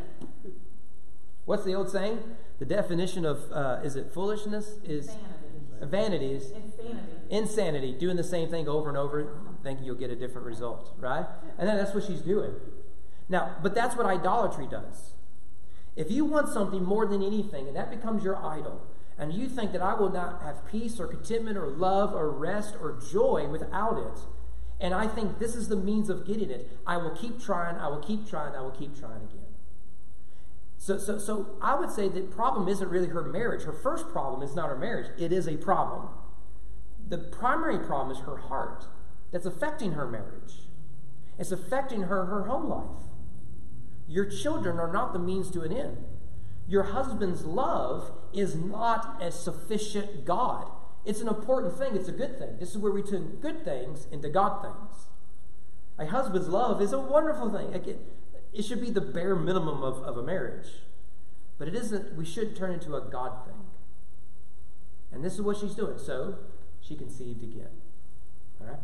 What's 1.45 1.63
the 1.63 1.73
old 1.73 1.89
saying? 1.89 2.19
The 2.59 2.65
definition 2.65 3.25
of, 3.25 3.51
uh, 3.51 3.79
is 3.83 3.95
it 3.95 4.13
foolishness? 4.13 4.75
Is 4.83 5.09
vanity. 5.81 6.33
is 6.33 6.51
insanity. 6.51 6.99
insanity. 7.29 7.91
Doing 7.93 8.15
the 8.15 8.23
same 8.23 8.49
thing 8.49 8.67
over 8.67 8.89
and 8.89 8.97
over, 8.97 9.27
thinking 9.63 9.85
you'll 9.85 9.95
get 9.95 10.09
a 10.09 10.15
different 10.15 10.47
result, 10.47 10.95
right? 10.99 11.25
And 11.57 11.67
then 11.67 11.77
that's 11.77 11.93
what 11.93 12.03
she's 12.05 12.21
doing. 12.21 12.53
Now, 13.29 13.55
but 13.62 13.73
that's 13.73 13.95
what 13.95 14.05
idolatry 14.05 14.67
does. 14.69 15.13
If 15.95 16.09
you 16.09 16.25
want 16.25 16.49
something 16.49 16.83
more 16.83 17.05
than 17.05 17.21
anything, 17.21 17.67
and 17.67 17.75
that 17.75 17.89
becomes 17.89 18.23
your 18.23 18.36
idol, 18.36 18.81
and 19.17 19.31
you 19.33 19.47
think 19.47 19.71
that 19.73 19.81
I 19.81 19.93
will 19.93 20.12
not 20.12 20.41
have 20.41 20.65
peace 20.69 20.99
or 20.99 21.07
contentment 21.07 21.57
or 21.57 21.67
love 21.67 22.13
or 22.13 22.31
rest 22.31 22.75
or 22.81 22.99
joy 23.12 23.47
without 23.47 23.97
it, 23.97 24.21
and 24.79 24.93
I 24.93 25.07
think 25.07 25.39
this 25.39 25.55
is 25.55 25.69
the 25.69 25.75
means 25.75 26.09
of 26.09 26.25
getting 26.25 26.49
it, 26.49 26.69
I 26.86 26.97
will 26.97 27.12
keep 27.12 27.41
trying, 27.41 27.77
I 27.77 27.88
will 27.88 28.01
keep 28.01 28.27
trying, 28.27 28.55
I 28.55 28.62
will 28.62 28.71
keep 28.71 28.99
trying 28.99 29.21
again. 29.23 29.45
So, 30.77 30.97
so, 30.97 31.17
so 31.17 31.57
I 31.62 31.75
would 31.75 31.91
say 31.91 32.09
the 32.09 32.21
problem 32.23 32.67
isn't 32.67 32.89
really 32.89 33.07
her 33.07 33.23
marriage. 33.23 33.63
Her 33.63 33.71
first 33.71 34.09
problem 34.09 34.43
is 34.43 34.53
not 34.53 34.67
her 34.67 34.77
marriage, 34.77 35.09
it 35.17 35.31
is 35.31 35.47
a 35.47 35.55
problem. 35.55 36.09
The 37.07 37.19
primary 37.19 37.79
problem 37.79 38.12
is 38.15 38.23
her 38.23 38.38
heart 38.38 38.88
that's 39.31 39.45
affecting 39.45 39.93
her 39.93 40.07
marriage, 40.07 40.67
it's 41.38 41.51
affecting 41.51 42.03
her, 42.03 42.25
her 42.25 42.45
home 42.45 42.69
life. 42.69 43.12
Your 44.07 44.25
children 44.25 44.79
are 44.79 44.91
not 44.91 45.13
the 45.13 45.19
means 45.19 45.49
to 45.51 45.61
an 45.61 45.71
end. 45.71 45.97
Your 46.67 46.83
husband's 46.83 47.45
love 47.45 48.11
is 48.33 48.55
not 48.55 49.21
a 49.21 49.31
sufficient 49.31 50.25
God. 50.25 50.67
It's 51.05 51.19
an 51.19 51.27
important 51.27 51.77
thing, 51.77 51.95
it's 51.95 52.07
a 52.07 52.13
good 52.13 52.39
thing. 52.39 52.57
This 52.59 52.71
is 52.71 52.77
where 52.77 52.91
we 52.91 53.01
turn 53.01 53.37
good 53.41 53.65
things 53.65 54.07
into 54.11 54.29
God 54.29 54.61
things. 54.61 55.07
A 55.97 56.05
husband's 56.05 56.47
love 56.47 56.81
is 56.81 56.93
a 56.93 56.99
wonderful 56.99 57.51
thing. 57.51 57.73
It 58.53 58.63
should 58.63 58.81
be 58.81 58.89
the 58.89 59.01
bare 59.01 59.35
minimum 59.35 59.83
of, 59.83 59.97
of 60.03 60.17
a 60.17 60.23
marriage. 60.23 60.67
But 61.57 61.67
it 61.67 61.75
isn't, 61.75 62.15
we 62.15 62.25
should 62.25 62.55
turn 62.55 62.71
into 62.71 62.95
a 62.95 63.01
God 63.01 63.45
thing. 63.45 63.55
And 65.11 65.23
this 65.23 65.33
is 65.33 65.41
what 65.41 65.57
she's 65.57 65.75
doing. 65.75 65.97
So 65.97 66.35
she 66.81 66.95
conceived 66.95 67.43
again. 67.43 67.69
All 68.61 68.67
right? 68.67 68.79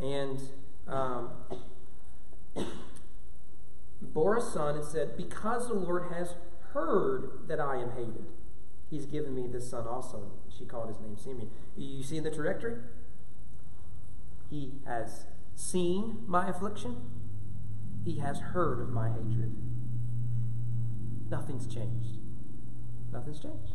And 0.00 0.40
um, 0.86 1.30
bore 4.02 4.36
a 4.36 4.40
son 4.40 4.76
and 4.76 4.84
said, 4.84 5.16
Because 5.16 5.68
the 5.68 5.74
Lord 5.74 6.12
has 6.12 6.34
heard 6.72 7.46
that 7.48 7.60
I 7.60 7.76
am 7.76 7.92
hated, 7.92 8.26
he's 8.90 9.06
given 9.06 9.34
me 9.34 9.46
this 9.46 9.70
son 9.70 9.86
also. 9.86 10.32
She 10.56 10.64
called 10.64 10.88
his 10.88 11.00
name 11.00 11.16
Simeon. 11.16 11.50
You 11.76 12.02
see 12.02 12.16
in 12.16 12.24
the 12.24 12.30
trajectory? 12.30 12.76
He 14.50 14.72
has 14.86 15.26
seen 15.54 16.22
my 16.26 16.48
affliction, 16.48 16.96
he 18.04 18.18
has 18.18 18.38
heard 18.38 18.80
of 18.80 18.90
my 18.90 19.08
hatred. 19.08 19.56
Nothing's 21.30 21.66
changed. 21.66 22.18
Nothing's 23.12 23.40
changed. 23.40 23.72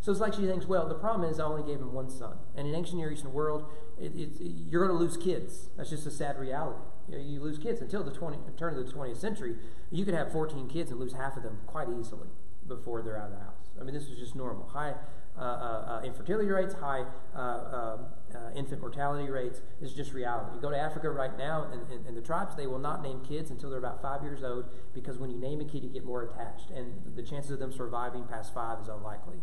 So 0.00 0.10
it's 0.10 0.20
like 0.20 0.34
she 0.34 0.46
thinks, 0.46 0.66
well, 0.66 0.88
the 0.88 0.94
problem 0.94 1.30
is 1.30 1.38
I 1.38 1.44
only 1.44 1.62
gave 1.62 1.80
him 1.80 1.92
one 1.92 2.10
son. 2.10 2.36
And 2.56 2.66
in 2.66 2.74
ancient 2.74 2.98
Near 2.98 3.12
Eastern 3.12 3.32
world, 3.32 3.66
it, 4.00 4.12
it, 4.16 4.30
you're 4.40 4.84
going 4.84 4.96
to 4.96 5.02
lose 5.02 5.16
kids. 5.16 5.68
That's 5.76 5.90
just 5.90 6.06
a 6.06 6.10
sad 6.10 6.38
reality. 6.40 6.80
You, 7.08 7.18
know, 7.18 7.24
you 7.24 7.40
lose 7.40 7.58
kids 7.58 7.80
until 7.80 8.02
the 8.02 8.10
20, 8.10 8.38
turn 8.56 8.76
of 8.76 8.86
the 8.86 8.92
20th 8.92 9.16
century. 9.16 9.56
You 9.90 10.04
could 10.04 10.14
have 10.14 10.32
14 10.32 10.68
kids 10.68 10.90
and 10.90 11.00
lose 11.00 11.12
half 11.12 11.36
of 11.36 11.42
them 11.42 11.58
quite 11.66 11.88
easily 11.88 12.28
before 12.66 13.02
they're 13.02 13.18
out 13.18 13.26
of 13.26 13.32
the 13.32 13.44
house. 13.44 13.70
I 13.80 13.84
mean, 13.84 13.94
this 13.94 14.08
was 14.08 14.18
just 14.18 14.34
normal. 14.34 14.66
High 14.68 14.94
uh, 15.38 15.40
uh, 15.40 15.44
uh 15.44 16.02
infertility 16.04 16.48
rates, 16.50 16.74
high 16.74 17.04
uh, 17.34 17.38
um, 17.40 18.06
uh, 18.34 18.50
infant 18.54 18.82
mortality 18.82 19.30
rates. 19.30 19.62
Is 19.80 19.94
just 19.94 20.12
reality. 20.12 20.54
You 20.54 20.60
go 20.60 20.70
to 20.70 20.78
Africa 20.78 21.10
right 21.10 21.36
now, 21.38 21.68
and, 21.72 21.90
and, 21.90 22.06
and, 22.06 22.16
the 22.16 22.20
tribes, 22.20 22.54
they 22.54 22.66
will 22.66 22.78
not 22.78 23.02
name 23.02 23.22
kids 23.26 23.50
until 23.50 23.70
they're 23.70 23.78
about 23.78 24.02
five 24.02 24.22
years 24.22 24.42
old 24.44 24.66
because 24.94 25.18
when 25.18 25.30
you 25.30 25.38
name 25.38 25.60
a 25.60 25.64
kid, 25.64 25.82
you 25.82 25.88
get 25.88 26.04
more 26.04 26.22
attached. 26.22 26.70
And 26.70 27.16
the 27.16 27.22
chances 27.22 27.50
of 27.50 27.58
them 27.58 27.72
surviving 27.72 28.24
past 28.24 28.52
five 28.52 28.80
is 28.80 28.88
unlikely. 28.88 29.38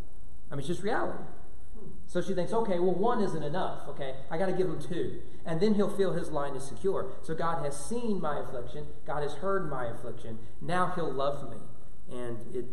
I 0.52 0.56
mean, 0.56 0.60
it's 0.60 0.68
just 0.68 0.84
reality. 0.84 1.24
So 2.08 2.22
she 2.22 2.34
thinks, 2.34 2.54
okay, 2.54 2.80
well, 2.80 2.96
one 2.96 3.22
isn't 3.22 3.44
enough. 3.44 3.88
Okay, 3.90 4.16
I 4.32 4.38
got 4.38 4.48
to 4.48 4.54
give 4.54 4.68
him 4.68 4.82
two. 4.82 5.22
And 5.46 5.62
then 5.62 5.76
he'll 5.76 5.96
feel 5.96 6.14
his 6.14 6.32
line 6.32 6.56
is 6.56 6.64
secure. 6.64 7.12
So 7.22 7.36
God 7.36 7.64
has 7.64 7.78
seen 7.78 8.20
my 8.20 8.40
affliction. 8.40 8.88
God 9.06 9.22
has 9.22 9.34
heard 9.36 9.70
my 9.70 9.86
affliction. 9.86 10.40
Now 10.62 10.92
he'll 10.96 11.12
love 11.12 11.50
me. 11.50 11.58
And 12.12 12.38
it 12.56 12.66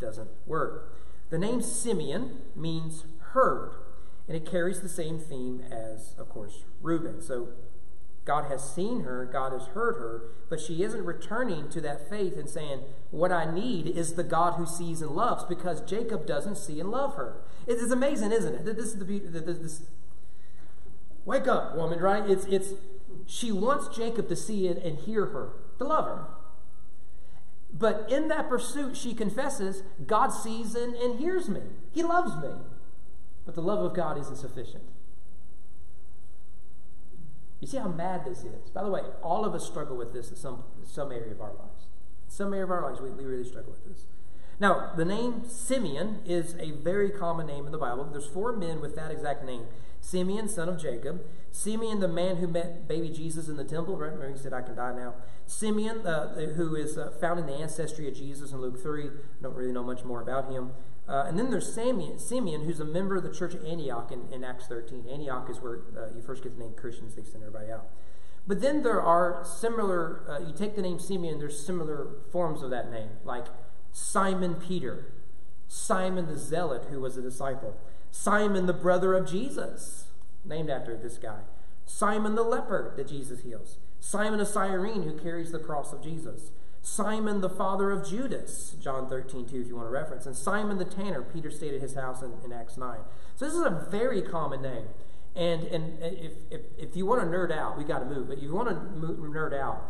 doesn't 0.00 0.30
work. 0.46 0.96
The 1.30 1.38
name 1.38 1.62
Simeon 1.62 2.42
means 2.54 3.04
heard. 3.32 3.72
And 4.28 4.36
it 4.36 4.48
carries 4.48 4.80
the 4.80 4.88
same 4.88 5.18
theme 5.18 5.64
as, 5.70 6.14
of 6.16 6.28
course, 6.28 6.64
Reuben. 6.80 7.20
So 7.20 7.48
God 8.24 8.50
has 8.50 8.74
seen 8.74 9.04
her, 9.04 9.24
God 9.24 9.52
has 9.52 9.68
heard 9.68 9.96
her, 9.96 10.22
but 10.48 10.60
she 10.60 10.82
isn't 10.82 11.04
returning 11.04 11.68
to 11.70 11.80
that 11.80 12.08
faith 12.08 12.36
and 12.36 12.48
saying, 12.48 12.80
What 13.10 13.32
I 13.32 13.50
need 13.50 13.86
is 13.86 14.14
the 14.14 14.22
God 14.22 14.54
who 14.54 14.66
sees 14.66 15.00
and 15.00 15.12
loves, 15.12 15.44
because 15.44 15.80
Jacob 15.80 16.26
doesn't 16.26 16.56
see 16.56 16.80
and 16.80 16.90
love 16.90 17.14
her. 17.14 17.42
It 17.66 17.78
is 17.78 17.90
amazing, 17.90 18.32
isn't 18.32 18.54
it? 18.54 18.64
This 18.64 18.86
is 18.86 18.98
the 18.98 19.04
beauty. 19.04 19.26
This, 19.26 19.82
Wake 21.24 21.46
up, 21.46 21.76
woman, 21.76 22.00
right? 22.00 22.28
It's, 22.28 22.44
it's, 22.46 22.72
she 23.26 23.52
wants 23.52 23.94
Jacob 23.94 24.28
to 24.28 24.36
see 24.36 24.68
it 24.68 24.82
and 24.82 24.98
hear 24.98 25.26
her, 25.26 25.50
to 25.78 25.84
love 25.84 26.06
her. 26.06 26.24
But 27.72 28.10
in 28.10 28.28
that 28.28 28.48
pursuit, 28.48 28.96
she 28.96 29.14
confesses, 29.14 29.82
God 30.06 30.28
sees 30.28 30.74
and, 30.74 30.94
and 30.96 31.18
hears 31.18 31.48
me. 31.48 31.60
He 31.92 32.02
loves 32.02 32.34
me. 32.42 32.50
But 33.44 33.54
the 33.54 33.62
love 33.62 33.84
of 33.84 33.94
God 33.94 34.18
isn't 34.18 34.36
sufficient. 34.36 34.82
You 37.60 37.66
see 37.66 37.76
how 37.76 37.88
mad 37.88 38.24
this 38.24 38.38
is? 38.38 38.70
By 38.70 38.82
the 38.82 38.90
way, 38.90 39.02
all 39.22 39.44
of 39.44 39.54
us 39.54 39.66
struggle 39.66 39.96
with 39.96 40.12
this 40.12 40.30
in 40.30 40.36
some, 40.36 40.64
some 40.84 41.12
area 41.12 41.32
of 41.32 41.40
our 41.40 41.52
lives. 41.52 41.86
Some 42.28 42.52
area 42.52 42.64
of 42.64 42.70
our 42.70 42.82
lives, 42.82 43.00
we, 43.00 43.10
we 43.10 43.24
really 43.24 43.44
struggle 43.44 43.72
with 43.72 43.84
this. 43.84 44.06
Now, 44.58 44.92
the 44.96 45.04
name 45.04 45.48
Simeon 45.48 46.20
is 46.26 46.54
a 46.58 46.72
very 46.72 47.10
common 47.10 47.46
name 47.46 47.66
in 47.66 47.72
the 47.72 47.78
Bible. 47.78 48.04
There's 48.04 48.26
four 48.26 48.54
men 48.54 48.80
with 48.80 48.94
that 48.96 49.10
exact 49.10 49.44
name. 49.44 49.64
Simeon, 50.00 50.48
son 50.48 50.68
of 50.68 50.80
Jacob. 50.80 51.22
Simeon, 51.50 52.00
the 52.00 52.08
man 52.08 52.36
who 52.36 52.46
met 52.46 52.86
baby 52.86 53.08
Jesus 53.08 53.48
in 53.48 53.56
the 53.56 53.64
temple. 53.64 53.96
Right? 53.96 54.12
Remember, 54.12 54.36
he 54.36 54.38
said, 54.38 54.52
I 54.52 54.62
can 54.62 54.76
die 54.76 54.94
now. 54.94 55.14
Simeon, 55.46 56.06
uh, 56.06 56.34
who 56.56 56.76
is 56.76 56.98
uh, 56.98 57.10
found 57.20 57.40
in 57.40 57.46
the 57.46 57.54
ancestry 57.54 58.06
of 58.06 58.14
Jesus 58.14 58.52
in 58.52 58.60
Luke 58.60 58.82
3. 58.82 59.10
Don't 59.42 59.54
really 59.54 59.72
know 59.72 59.82
much 59.82 60.04
more 60.04 60.20
about 60.20 60.50
him. 60.50 60.72
Uh, 61.10 61.24
and 61.26 61.36
then 61.36 61.50
there's 61.50 61.72
Simeon, 61.72 62.20
Simeon, 62.20 62.64
who's 62.64 62.78
a 62.78 62.84
member 62.84 63.16
of 63.16 63.24
the 63.24 63.32
church 63.32 63.52
of 63.52 63.64
Antioch 63.64 64.12
in, 64.12 64.32
in 64.32 64.44
Acts 64.44 64.66
13. 64.68 65.06
Antioch 65.10 65.50
is 65.50 65.58
where 65.58 65.80
uh, 65.98 66.14
you 66.14 66.22
first 66.22 66.44
get 66.44 66.56
the 66.56 66.62
name 66.62 66.72
Christians. 66.74 67.16
They 67.16 67.24
send 67.24 67.42
everybody 67.42 67.72
out. 67.72 67.88
But 68.46 68.60
then 68.60 68.84
there 68.84 69.02
are 69.02 69.44
similar, 69.44 70.22
uh, 70.28 70.38
you 70.46 70.54
take 70.54 70.76
the 70.76 70.82
name 70.82 71.00
Simeon, 71.00 71.40
there's 71.40 71.64
similar 71.64 72.08
forms 72.30 72.62
of 72.62 72.70
that 72.70 72.92
name, 72.92 73.10
like 73.24 73.46
Simon 73.92 74.54
Peter, 74.54 75.12
Simon 75.66 76.26
the 76.26 76.38
Zealot, 76.38 76.86
who 76.90 77.00
was 77.00 77.16
a 77.16 77.22
disciple, 77.22 77.76
Simon 78.12 78.66
the 78.66 78.72
brother 78.72 79.14
of 79.14 79.28
Jesus, 79.28 80.04
named 80.44 80.70
after 80.70 80.96
this 80.96 81.18
guy, 81.18 81.40
Simon 81.86 82.34
the 82.34 82.42
leper 82.42 82.94
that 82.96 83.08
Jesus 83.08 83.42
heals, 83.42 83.78
Simon 83.98 84.40
of 84.40 84.48
Cyrene, 84.48 85.02
who 85.02 85.18
carries 85.18 85.52
the 85.52 85.58
cross 85.58 85.92
of 85.92 86.02
Jesus, 86.02 86.50
Simon 86.82 87.40
the 87.40 87.50
father 87.50 87.90
of 87.90 88.08
Judas, 88.08 88.74
John 88.80 89.08
13, 89.08 89.46
2, 89.46 89.60
if 89.60 89.68
you 89.68 89.76
want 89.76 89.88
to 89.88 89.92
reference, 89.92 90.26
and 90.26 90.34
Simon 90.34 90.78
the 90.78 90.84
tanner, 90.84 91.22
Peter 91.22 91.50
stayed 91.50 91.74
at 91.74 91.80
his 91.80 91.94
house 91.94 92.22
in, 92.22 92.32
in 92.44 92.52
Acts 92.52 92.76
9. 92.76 92.98
So 93.36 93.44
this 93.44 93.54
is 93.54 93.60
a 93.60 93.86
very 93.90 94.22
common 94.22 94.62
name. 94.62 94.86
And, 95.36 95.64
and 95.64 96.02
if, 96.02 96.32
if, 96.50 96.60
if 96.78 96.96
you 96.96 97.06
want 97.06 97.20
to 97.20 97.26
nerd 97.26 97.52
out, 97.52 97.78
we 97.78 97.84
got 97.84 98.00
to 98.00 98.04
move, 98.06 98.28
but 98.28 98.38
if 98.38 98.42
you 98.42 98.52
want 98.52 98.68
to 98.68 98.74
nerd 98.74 99.54
out, 99.54 99.84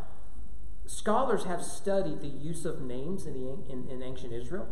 scholars 0.87 1.44
have 1.44 1.62
studied 1.62 2.20
the 2.20 2.29
use 2.29 2.64
of 2.64 2.83
names 2.83 3.24
in, 3.24 3.35
the, 3.35 3.72
in, 3.72 3.88
in 3.88 4.03
ancient 4.03 4.33
Israel. 4.33 4.68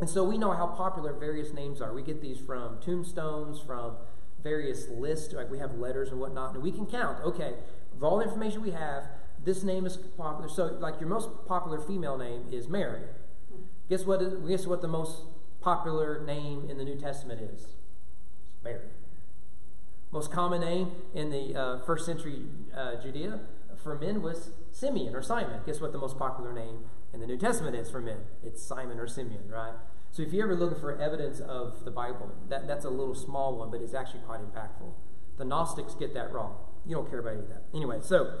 And 0.00 0.10
so 0.10 0.24
we 0.24 0.38
know 0.38 0.52
how 0.52 0.66
popular 0.66 1.12
various 1.12 1.52
names 1.52 1.80
are. 1.80 1.92
We 1.92 2.02
get 2.02 2.20
these 2.20 2.40
from 2.40 2.78
tombstones, 2.80 3.60
from 3.60 3.96
various 4.42 4.88
lists, 4.88 5.32
like 5.32 5.50
we 5.50 5.58
have 5.58 5.78
letters 5.78 6.10
and 6.10 6.18
whatnot, 6.18 6.54
and 6.54 6.62
we 6.62 6.72
can 6.72 6.86
count, 6.86 7.22
okay, 7.24 7.54
of 7.94 8.02
all 8.02 8.18
the 8.18 8.24
information 8.24 8.62
we 8.62 8.72
have, 8.72 9.04
this 9.44 9.62
name 9.62 9.86
is 9.86 9.96
popular. 9.96 10.48
So, 10.48 10.76
like 10.80 11.00
your 11.00 11.08
most 11.08 11.28
popular 11.46 11.78
female 11.80 12.16
name 12.16 12.46
is 12.50 12.68
Mary. 12.68 13.02
Guess 13.88 14.04
what? 14.04 14.20
Guess 14.48 14.66
what 14.66 14.82
the 14.82 14.88
most 14.88 15.22
popular 15.60 16.24
name 16.24 16.68
in 16.68 16.78
the 16.78 16.84
New 16.84 16.96
Testament 16.96 17.40
is? 17.40 17.66
Mary. 18.62 18.88
Most 20.10 20.30
common 20.30 20.60
name 20.60 20.92
in 21.12 21.30
the 21.30 21.54
uh, 21.54 21.78
first 21.80 22.06
century 22.06 22.44
uh, 22.74 22.94
Judea 23.02 23.40
for 23.82 23.98
men 23.98 24.22
was 24.22 24.50
Simeon 24.72 25.14
or 25.14 25.22
Simon. 25.22 25.60
Guess 25.66 25.80
what 25.80 25.92
the 25.92 25.98
most 25.98 26.18
popular 26.18 26.52
name 26.52 26.84
in 27.12 27.20
the 27.20 27.26
New 27.26 27.36
Testament 27.36 27.76
is 27.76 27.90
for 27.90 28.00
men? 28.00 28.18
It's 28.42 28.62
Simon 28.62 28.98
or 28.98 29.06
Simeon, 29.06 29.48
right? 29.48 29.74
So 30.10 30.22
if 30.22 30.32
you're 30.32 30.44
ever 30.44 30.54
looking 30.54 30.78
for 30.78 30.96
evidence 31.00 31.40
of 31.40 31.84
the 31.84 31.90
Bible, 31.90 32.30
that, 32.48 32.66
that's 32.66 32.84
a 32.84 32.90
little 32.90 33.14
small 33.14 33.58
one, 33.58 33.70
but 33.70 33.80
it's 33.80 33.94
actually 33.94 34.20
quite 34.20 34.40
impactful. 34.40 34.92
The 35.36 35.44
Gnostics 35.44 35.94
get 35.94 36.14
that 36.14 36.32
wrong. 36.32 36.56
You 36.86 36.94
don't 36.94 37.10
care 37.10 37.18
about 37.18 37.32
any 37.32 37.40
of 37.40 37.48
that. 37.48 37.64
Anyway, 37.74 37.98
so 38.00 38.32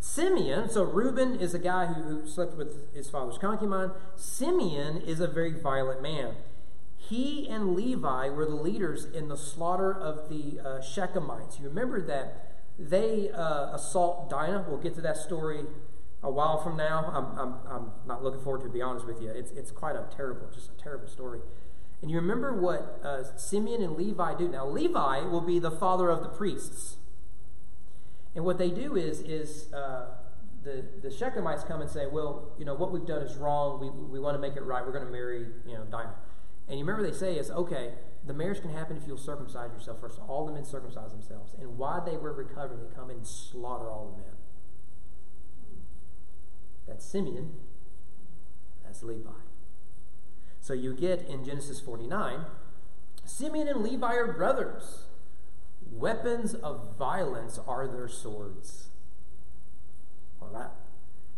Simeon, 0.00 0.70
so 0.70 0.82
Reuben 0.82 1.38
is 1.38 1.52
a 1.52 1.58
guy 1.58 1.86
who, 1.86 2.02
who 2.02 2.26
slept 2.26 2.56
with 2.56 2.92
his 2.94 3.08
father's 3.10 3.36
concubine. 3.36 3.90
Simeon 4.16 5.02
is 5.02 5.20
a 5.20 5.28
very 5.28 5.52
violent 5.52 6.02
man. 6.02 6.34
He 6.96 7.46
and 7.48 7.74
Levi 7.76 8.30
were 8.30 8.46
the 8.46 8.54
leaders 8.54 9.04
in 9.04 9.28
the 9.28 9.36
slaughter 9.36 9.92
of 9.92 10.30
the 10.30 10.58
uh, 10.60 10.64
Shechemites. 10.80 11.60
You 11.60 11.68
remember 11.68 12.00
that 12.02 12.62
they 12.78 13.30
uh, 13.30 13.74
assault 13.74 14.30
Dinah. 14.30 14.64
We'll 14.68 14.78
get 14.78 14.94
to 14.94 15.02
that 15.02 15.18
story 15.18 15.64
a 16.22 16.30
while 16.30 16.62
from 16.62 16.76
now. 16.76 17.12
I'm, 17.14 17.38
I'm, 17.38 17.54
I'm 17.70 17.92
not 18.06 18.22
looking 18.22 18.40
forward 18.40 18.62
to, 18.62 18.70
be 18.70 18.80
honest 18.80 19.06
with 19.06 19.20
you. 19.20 19.28
It's, 19.28 19.50
it's 19.52 19.70
quite 19.70 19.96
a 19.96 20.04
terrible, 20.16 20.48
just 20.54 20.70
a 20.70 20.82
terrible 20.82 21.08
story. 21.08 21.40
And 22.00 22.10
you 22.10 22.16
remember 22.16 22.54
what 22.54 23.00
uh, 23.04 23.36
Simeon 23.36 23.82
and 23.82 23.96
Levi 23.96 24.34
do. 24.36 24.48
Now, 24.48 24.66
Levi 24.66 25.20
will 25.22 25.42
be 25.42 25.58
the 25.58 25.70
father 25.70 26.08
of 26.08 26.22
the 26.22 26.28
priests. 26.28 26.96
And 28.34 28.44
what 28.44 28.58
they 28.58 28.70
do 28.70 28.96
is, 28.96 29.20
is 29.20 29.72
uh, 29.72 30.06
the, 30.62 30.84
the 31.02 31.08
Shechemites 31.08 31.66
come 31.66 31.80
and 31.80 31.90
say, 31.90 32.06
well, 32.06 32.52
you 32.58 32.64
know, 32.64 32.74
what 32.74 32.92
we've 32.92 33.06
done 33.06 33.22
is 33.22 33.36
wrong. 33.36 33.80
We, 33.80 33.90
we 33.90 34.20
want 34.20 34.36
to 34.36 34.40
make 34.40 34.56
it 34.56 34.62
right. 34.62 34.84
We're 34.84 34.92
going 34.92 35.06
to 35.06 35.10
marry, 35.10 35.46
you 35.66 35.74
know, 35.74 35.84
Dinah. 35.84 36.14
And 36.68 36.78
you 36.78 36.84
remember 36.84 37.08
they 37.08 37.16
say 37.16 37.36
is, 37.36 37.50
okay, 37.50 37.94
the 38.24 38.34
marriage 38.34 38.60
can 38.60 38.70
happen 38.70 38.96
if 38.96 39.06
you'll 39.06 39.16
circumcise 39.16 39.72
yourself 39.72 40.00
first. 40.00 40.20
All 40.28 40.46
the 40.46 40.52
men 40.52 40.64
circumcise 40.64 41.10
themselves. 41.10 41.54
And 41.58 41.78
while 41.78 42.04
they 42.04 42.16
were 42.16 42.32
recovering, 42.32 42.80
they 42.80 42.94
come 42.94 43.10
and 43.10 43.26
slaughter 43.26 43.90
all 43.90 44.14
the 44.14 44.22
men. 44.22 44.32
That's 46.86 47.04
Simeon. 47.04 47.52
That's 48.84 49.02
Levi. 49.02 49.30
So 50.60 50.74
you 50.74 50.94
get 50.94 51.26
in 51.28 51.44
Genesis 51.44 51.80
49, 51.80 52.44
Simeon 53.24 53.68
and 53.68 53.82
Levi 53.82 54.14
are 54.14 54.32
brothers. 54.32 55.04
Weapons 55.90 56.54
of 56.54 56.96
violence 56.98 57.58
are 57.66 57.88
their 57.88 58.08
swords. 58.08 58.88
Well, 60.40 60.50
that, 60.52 60.72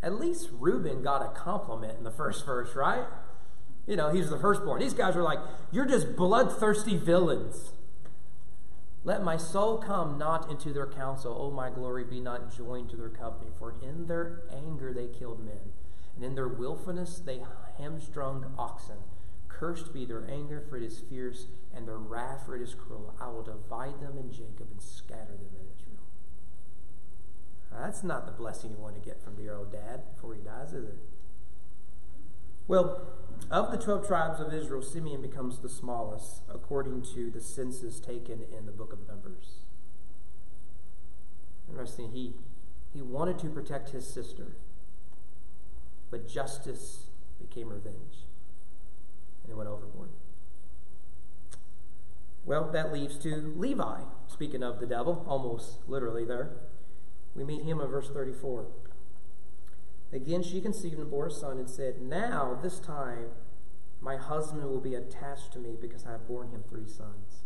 at 0.01 0.19
least 0.19 0.49
Reuben 0.53 1.01
got 1.01 1.21
a 1.21 1.29
compliment 1.29 1.97
in 1.97 2.03
the 2.03 2.11
first 2.11 2.45
verse, 2.45 2.75
right? 2.75 3.05
You 3.87 3.95
know, 3.95 4.11
he's 4.11 4.29
the 4.29 4.37
firstborn. 4.37 4.79
These 4.79 4.93
guys 4.93 5.15
are 5.15 5.23
like, 5.23 5.39
You're 5.71 5.85
just 5.85 6.15
bloodthirsty 6.15 6.97
villains. 6.97 7.71
Let 9.05 9.21
my 9.21 9.35
soul 9.35 9.79
come 9.79 10.17
not 10.17 10.49
into 10.49 10.71
their 10.71 10.87
counsel. 10.87 11.35
O 11.37 11.51
my 11.51 11.69
glory 11.69 12.05
be 12.05 12.21
not 12.21 12.55
joined 12.55 12.89
to 12.91 12.95
their 12.95 13.09
company. 13.09 13.51
For 13.59 13.75
in 13.81 14.07
their 14.07 14.43
anger 14.55 14.93
they 14.93 15.07
killed 15.07 15.43
men, 15.43 15.73
and 16.15 16.23
in 16.23 16.35
their 16.35 16.47
wilfulness 16.47 17.19
they 17.19 17.41
hamstrung 17.77 18.53
oxen. 18.57 18.97
Cursed 19.49 19.93
be 19.93 20.05
their 20.05 20.25
anger, 20.29 20.63
for 20.69 20.77
it 20.77 20.83
is 20.83 20.99
fierce, 20.99 21.47
and 21.75 21.87
their 21.87 21.97
wrath, 21.97 22.45
for 22.45 22.55
it 22.55 22.61
is 22.61 22.75
cruel. 22.75 23.15
I 23.19 23.27
will 23.27 23.43
divide 23.43 23.99
them 24.01 24.17
in 24.17 24.31
Jacob 24.31 24.67
and 24.71 24.81
scatter 24.81 25.33
them 25.37 25.49
in 25.59 25.67
Israel. 25.73 26.03
Now, 27.71 27.85
that's 27.85 28.03
not 28.03 28.25
the 28.25 28.31
blessing 28.31 28.71
you 28.71 28.77
want 28.77 28.95
to 28.95 29.01
get 29.01 29.23
from 29.23 29.43
your 29.43 29.55
old 29.57 29.71
dad 29.71 30.01
before 30.15 30.35
he 30.35 30.41
dies, 30.41 30.73
is 30.73 30.85
it? 30.85 30.97
Well, 32.67 33.01
of 33.51 33.71
the 33.71 33.77
12 33.77 34.07
tribes 34.07 34.39
of 34.39 34.53
Israel, 34.53 34.81
Simeon 34.81 35.21
becomes 35.21 35.59
the 35.59 35.69
smallest, 35.69 36.43
according 36.49 37.01
to 37.13 37.29
the 37.29 37.41
census 37.41 37.99
taken 37.99 38.45
in 38.57 38.65
the 38.65 38.71
book 38.71 38.93
of 38.93 39.07
Numbers. 39.07 39.57
Interesting, 41.69 42.11
he, 42.11 42.35
he 42.93 43.01
wanted 43.01 43.39
to 43.39 43.49
protect 43.49 43.89
his 43.89 44.07
sister, 44.07 44.55
but 46.09 46.27
justice 46.27 47.07
became 47.39 47.69
revenge, 47.69 48.27
and 49.43 49.51
it 49.51 49.55
went 49.55 49.69
overboard. 49.69 50.09
Well, 52.45 52.69
that 52.71 52.91
leads 52.91 53.17
to 53.19 53.53
Levi, 53.55 54.01
speaking 54.27 54.63
of 54.63 54.79
the 54.79 54.85
devil, 54.85 55.25
almost 55.27 55.77
literally 55.87 56.25
there. 56.25 56.51
We 57.35 57.43
meet 57.43 57.63
him 57.63 57.79
in 57.79 57.87
verse 57.87 58.09
34. 58.09 58.65
Again, 60.11 60.43
she 60.43 60.61
conceived 60.61 60.99
and 60.99 61.09
bore 61.09 61.27
a 61.27 61.31
son 61.31 61.57
and 61.57 61.69
said, 61.69 62.01
Now, 62.01 62.59
this 62.61 62.79
time, 62.79 63.29
my 64.03 64.17
husband 64.17 64.63
will 64.65 64.81
be 64.81 64.93
attached 64.93 65.53
to 65.53 65.59
me 65.59 65.77
because 65.79 66.05
I 66.05 66.11
have 66.11 66.27
borne 66.27 66.49
him 66.49 66.63
three 66.69 66.87
sons. 66.87 67.43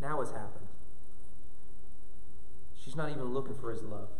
Now 0.00 0.18
what's 0.18 0.30
happened? 0.30 0.66
She's 2.76 2.94
not 2.94 3.10
even 3.10 3.32
looking 3.32 3.54
for 3.54 3.72
his 3.72 3.82
love. 3.82 4.10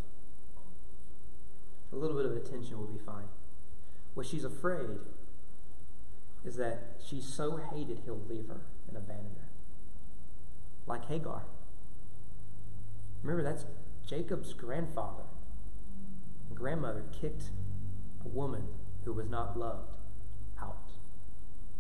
A 1.93 1.97
little 1.97 2.17
bit 2.17 2.27
of 2.27 2.37
attention 2.37 2.79
will 2.79 2.87
be 2.87 2.99
fine. 2.99 3.29
What 4.15 4.27
she's 4.27 4.45
afraid 4.45 4.99
is 6.45 6.57
that 6.57 6.97
she's 7.05 7.25
so 7.25 7.57
hated 7.57 8.01
he'll 8.05 8.21
leave 8.29 8.49
her 8.49 8.61
and 8.87 8.97
abandon 8.97 9.37
her. 9.41 9.49
Like 10.87 11.07
Hagar. 11.07 11.43
Remember, 13.23 13.43
that's 13.43 13.67
Jacob's 14.07 14.53
grandfather 14.53 15.25
and 16.49 16.57
grandmother 16.57 17.05
kicked 17.13 17.51
a 18.25 18.29
woman 18.29 18.69
who 19.05 19.13
was 19.13 19.29
not 19.29 19.59
loved 19.59 19.91
out, 20.61 20.93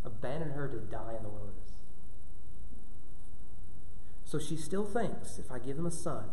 abandoned 0.04 0.52
her 0.52 0.68
to 0.68 0.76
die 0.76 1.14
in 1.16 1.22
the 1.22 1.28
wilderness. 1.28 1.72
So 4.24 4.38
she 4.38 4.56
still 4.56 4.84
thinks 4.84 5.38
if 5.38 5.50
I 5.50 5.58
give 5.58 5.78
him 5.78 5.86
a 5.86 5.90
son, 5.90 6.24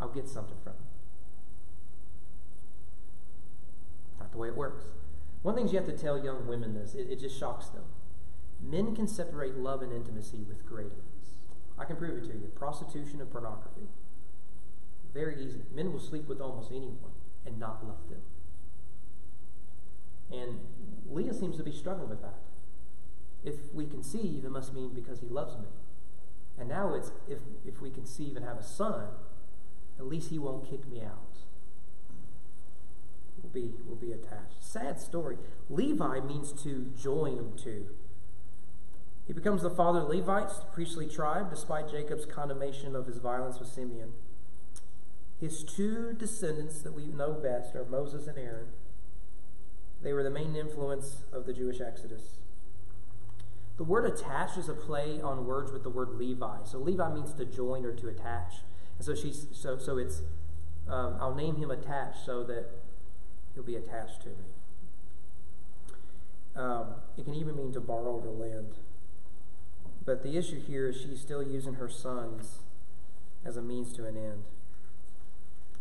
I'll 0.00 0.08
get 0.08 0.28
something 0.28 0.56
from 0.64 0.72
him. 0.72 0.82
Not 4.18 4.32
the 4.32 4.38
way 4.38 4.48
it 4.48 4.56
works. 4.56 4.84
One 5.42 5.54
thing 5.54 5.68
you 5.68 5.76
have 5.76 5.86
to 5.86 5.96
tell 5.96 6.22
young 6.22 6.46
women 6.46 6.74
this, 6.74 6.94
it, 6.94 7.08
it 7.10 7.20
just 7.20 7.38
shocks 7.38 7.66
them. 7.66 7.84
Men 8.62 8.94
can 8.94 9.08
separate 9.08 9.56
love 9.56 9.82
and 9.82 9.92
intimacy 9.92 10.44
with 10.48 10.64
great 10.64 10.92
ease. 10.92 11.30
I 11.78 11.84
can 11.84 11.96
prove 11.96 12.22
it 12.22 12.28
to 12.28 12.34
you. 12.34 12.50
Prostitution 12.54 13.20
and 13.20 13.30
pornography. 13.30 13.88
Very 15.12 15.42
easy. 15.42 15.62
Men 15.74 15.92
will 15.92 16.00
sleep 16.00 16.28
with 16.28 16.40
almost 16.40 16.70
anyone 16.70 17.12
and 17.44 17.58
not 17.58 17.84
love 17.86 18.08
them. 18.08 18.20
And 20.30 20.60
Leah 21.10 21.34
seems 21.34 21.56
to 21.56 21.62
be 21.62 21.72
struggling 21.72 22.08
with 22.08 22.22
that. 22.22 22.38
If 23.44 23.56
we 23.74 23.86
conceive, 23.86 24.44
it 24.44 24.50
must 24.50 24.72
mean 24.72 24.94
because 24.94 25.20
he 25.20 25.26
loves 25.26 25.58
me. 25.58 25.68
And 26.58 26.68
now 26.68 26.94
it's 26.94 27.10
if, 27.28 27.38
if 27.66 27.80
we 27.80 27.90
conceive 27.90 28.36
and 28.36 28.44
have 28.44 28.58
a 28.58 28.62
son, 28.62 29.08
at 29.98 30.06
least 30.06 30.30
he 30.30 30.38
won't 30.38 30.70
kick 30.70 30.88
me 30.88 31.02
out. 31.02 31.38
We'll 33.42 33.52
be, 33.52 33.72
we'll 33.86 33.96
be 33.96 34.12
attached. 34.12 34.62
Sad 34.62 35.00
story. 35.00 35.36
Levi 35.68 36.20
means 36.20 36.52
to 36.62 36.92
join 36.96 37.56
to. 37.64 37.86
He 39.26 39.32
becomes 39.32 39.62
the 39.62 39.70
father 39.70 40.00
of 40.00 40.08
Levites, 40.08 40.58
the 40.58 40.66
priestly 40.66 41.08
tribe, 41.08 41.50
despite 41.50 41.90
Jacob's 41.90 42.26
condemnation 42.26 42.96
of 42.96 43.06
his 43.06 43.18
violence 43.18 43.58
with 43.58 43.68
Simeon. 43.68 44.12
His 45.40 45.64
two 45.64 46.12
descendants 46.12 46.82
that 46.82 46.92
we 46.92 47.06
know 47.06 47.32
best 47.32 47.74
are 47.74 47.84
Moses 47.84 48.26
and 48.26 48.38
Aaron. 48.38 48.68
They 50.02 50.12
were 50.12 50.22
the 50.22 50.30
main 50.30 50.56
influence 50.56 51.24
of 51.32 51.46
the 51.46 51.52
Jewish 51.52 51.80
Exodus. 51.80 52.38
The 53.76 53.84
word 53.84 54.04
attached 54.04 54.58
is 54.58 54.68
a 54.68 54.74
play 54.74 55.20
on 55.20 55.46
words 55.46 55.72
with 55.72 55.82
the 55.82 55.90
word 55.90 56.10
Levi. 56.14 56.58
So 56.64 56.78
Levi 56.78 57.12
means 57.12 57.32
to 57.34 57.44
join 57.44 57.84
or 57.84 57.92
to 57.92 58.08
attach. 58.08 58.56
And 58.98 59.04
so 59.04 59.14
she's 59.14 59.46
so 59.52 59.78
so 59.78 59.98
it's 59.98 60.22
um, 60.88 61.16
I'll 61.20 61.34
name 61.34 61.56
him 61.56 61.70
attached 61.70 62.24
so 62.24 62.44
that 62.44 62.70
he'll 63.54 63.62
be 63.62 63.76
attached 63.76 64.22
to 64.22 64.28
me. 64.28 64.34
Um, 66.54 66.94
it 67.16 67.24
can 67.24 67.34
even 67.34 67.56
mean 67.56 67.72
to 67.72 67.80
borrow 67.80 68.22
or 68.24 68.30
lend. 68.30 68.74
But 70.04 70.22
the 70.22 70.36
issue 70.36 70.60
here 70.60 70.88
is 70.88 71.00
she's 71.00 71.20
still 71.20 71.42
using 71.42 71.74
her 71.74 71.88
sons 71.88 72.58
as 73.44 73.56
a 73.56 73.62
means 73.62 73.92
to 73.94 74.06
an 74.06 74.16
end. 74.16 74.44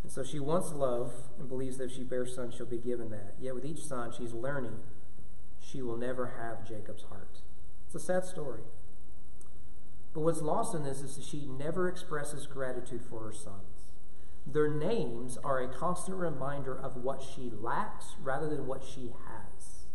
And 0.03 0.12
so 0.12 0.23
she 0.23 0.39
wants 0.39 0.71
love 0.71 1.12
and 1.39 1.47
believes 1.47 1.77
that 1.77 1.86
if 1.86 1.95
she 1.95 2.03
bears 2.03 2.36
sons, 2.36 2.55
she'll 2.55 2.65
be 2.65 2.77
given 2.77 3.12
that. 3.12 3.36
Yet 3.39 3.55
with 3.55 3.65
each 3.65 3.84
son, 3.84 4.12
she's 4.17 4.34
learning 4.34 4.79
she 5.63 5.81
will 5.81 5.97
never 5.97 6.34
have 6.39 6.67
Jacob's 6.67 7.03
heart. 7.03 7.39
It's 7.86 7.95
a 7.95 7.99
sad 7.99 8.25
story. 8.25 8.62
But 10.13 10.21
what's 10.21 10.41
lost 10.41 10.75
in 10.75 10.84
this 10.84 11.01
is 11.01 11.15
that 11.15 11.25
she 11.25 11.45
never 11.45 11.88
expresses 11.88 12.47
gratitude 12.47 13.01
for 13.10 13.23
her 13.23 13.31
sons. 13.31 13.70
Their 14.45 14.69
names 14.69 15.38
are 15.43 15.60
a 15.60 15.67
constant 15.67 16.17
reminder 16.17 16.77
of 16.77 16.97
what 16.97 17.21
she 17.21 17.51
lacks 17.54 18.15
rather 18.21 18.49
than 18.49 18.65
what 18.65 18.84
she 18.84 19.12
has. 19.27 19.86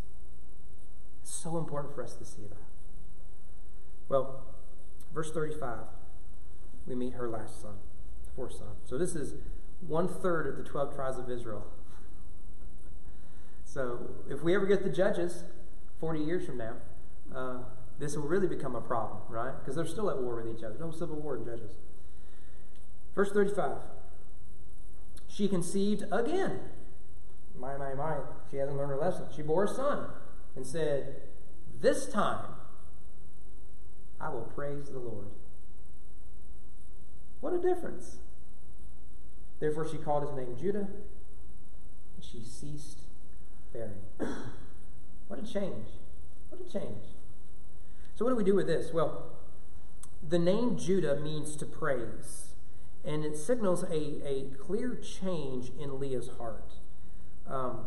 It's 1.23 1.35
so 1.35 1.59
important 1.59 1.95
for 1.95 2.03
us 2.03 2.15
to 2.15 2.25
see 2.25 2.43
that. 2.49 2.57
Well, 4.09 4.45
verse 5.13 5.33
35, 5.33 5.79
we 6.87 6.95
meet 6.95 7.15
her 7.15 7.29
last 7.29 7.61
son, 7.61 7.75
fourth 8.37 8.53
son. 8.53 8.77
So 8.85 8.97
this 8.97 9.17
is 9.17 9.35
one 9.81 10.09
third 10.09 10.47
of 10.47 10.57
the 10.57 10.63
12 10.63 10.95
tribes 10.95 11.19
of 11.19 11.29
Israel. 11.29 11.67
So 13.65 14.11
if 14.31 14.43
we 14.43 14.55
ever 14.55 14.65
get 14.65 14.85
the 14.85 14.89
judges 14.89 15.45
40 16.01 16.21
years 16.21 16.47
from 16.47 16.59
now, 16.59 16.75
uh, 17.35 17.59
this 17.99 18.17
will 18.17 18.29
really 18.29 18.47
become 18.47 18.75
a 18.75 18.81
problem, 18.81 19.21
right? 19.29 19.53
Because 19.59 19.77
they're 19.77 19.87
still 19.87 20.11
at 20.11 20.19
war 20.19 20.37
with 20.37 20.57
each 20.57 20.63
other. 20.63 20.77
No 20.79 20.91
civil 20.91 21.17
war 21.17 21.37
in 21.37 21.45
Judges. 21.45 21.73
Verse 23.15 23.33
35. 23.33 23.79
She 25.37 25.49
conceived 25.49 26.05
again. 26.11 26.61
My, 27.59 27.77
my, 27.77 27.93
my. 27.93 28.17
She 28.51 28.57
hasn't 28.57 28.79
learned 28.79 28.93
her 28.93 28.97
lesson. 28.97 29.27
She 29.35 29.43
bore 29.43 29.65
a 29.65 29.69
son 29.69 30.07
and 30.55 30.67
said, 30.67 31.17
This 31.79 32.07
time 32.07 32.47
I 34.19 34.31
will 34.31 34.51
praise 34.55 34.89
the 34.89 34.99
Lord. 34.99 35.27
What 37.41 37.53
a 37.53 37.59
difference. 37.59 38.17
Therefore, 39.61 39.87
she 39.87 39.99
called 39.99 40.23
his 40.23 40.33
name 40.33 40.57
Judah, 40.59 40.89
and 42.15 42.21
she 42.21 42.41
ceased 42.43 43.01
bearing. 43.73 44.01
What 45.29 45.41
a 45.41 45.43
change. 45.43 45.89
What 46.51 46.61
a 46.61 46.73
change. 46.73 47.03
So, 48.15 48.25
what 48.25 48.31
do 48.31 48.37
we 48.37 48.45
do 48.45 48.55
with 48.55 48.69
this? 48.69 48.93
Well, 48.93 49.25
the 50.27 50.39
name 50.39 50.79
Judah 50.79 51.19
means 51.19 51.57
to 51.57 51.67
praise, 51.67 52.55
and 53.07 53.25
it 53.25 53.37
signals 53.37 53.85
a, 53.85 54.27
a 54.27 54.51
clear 54.59 54.97
change 54.97 55.71
in 55.79 56.01
Leah's 56.01 56.31
heart. 56.39 56.75
Um, 57.47 57.87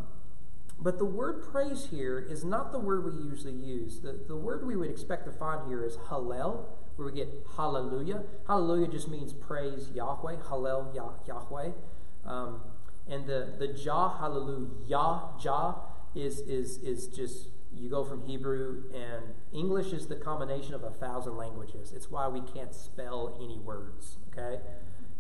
but 0.80 0.98
the 0.98 1.06
word 1.06 1.44
praise 1.52 1.88
here 1.92 2.18
is 2.18 2.46
not 2.46 2.72
the 2.72 2.80
word 2.80 3.04
we 3.04 3.22
usually 3.22 3.54
use. 3.54 4.00
The, 4.00 4.18
the 4.28 4.38
word 4.38 4.66
we 4.66 4.78
would 4.78 4.90
expect 4.90 5.26
to 5.26 5.32
find 5.32 5.68
here 5.68 5.84
is 5.84 5.98
hallel, 6.10 6.68
where 6.96 7.08
we 7.08 7.12
get 7.12 7.46
hallelujah. 7.58 8.24
Hallelujah 8.48 8.88
just 8.88 9.10
means 9.10 9.34
praise 9.34 9.90
Yahweh, 9.94 10.38
hallel 10.50 10.96
Yah, 10.96 11.12
Yahweh. 11.28 11.72
Um, 12.26 12.62
and 13.10 13.28
the, 13.28 13.56
the 13.60 13.68
Jah, 13.68 14.16
hallelujah, 14.20 15.22
Jah 15.42 15.76
is, 16.16 16.40
is, 16.42 16.78
is 16.78 17.08
just, 17.08 17.50
you 17.74 17.90
go 17.90 18.06
from 18.06 18.26
Hebrew, 18.26 18.84
and 18.94 19.34
English 19.52 19.92
is 19.92 20.08
the 20.08 20.16
combination 20.16 20.74
of 20.74 20.84
a 20.84 20.92
thousand 20.92 21.36
languages. 21.36 21.92
It's 21.94 22.10
why 22.10 22.28
we 22.30 22.42
can't 22.42 22.74
spell 22.74 23.38
any 23.42 23.58
words, 23.58 24.18
okay? 24.32 24.62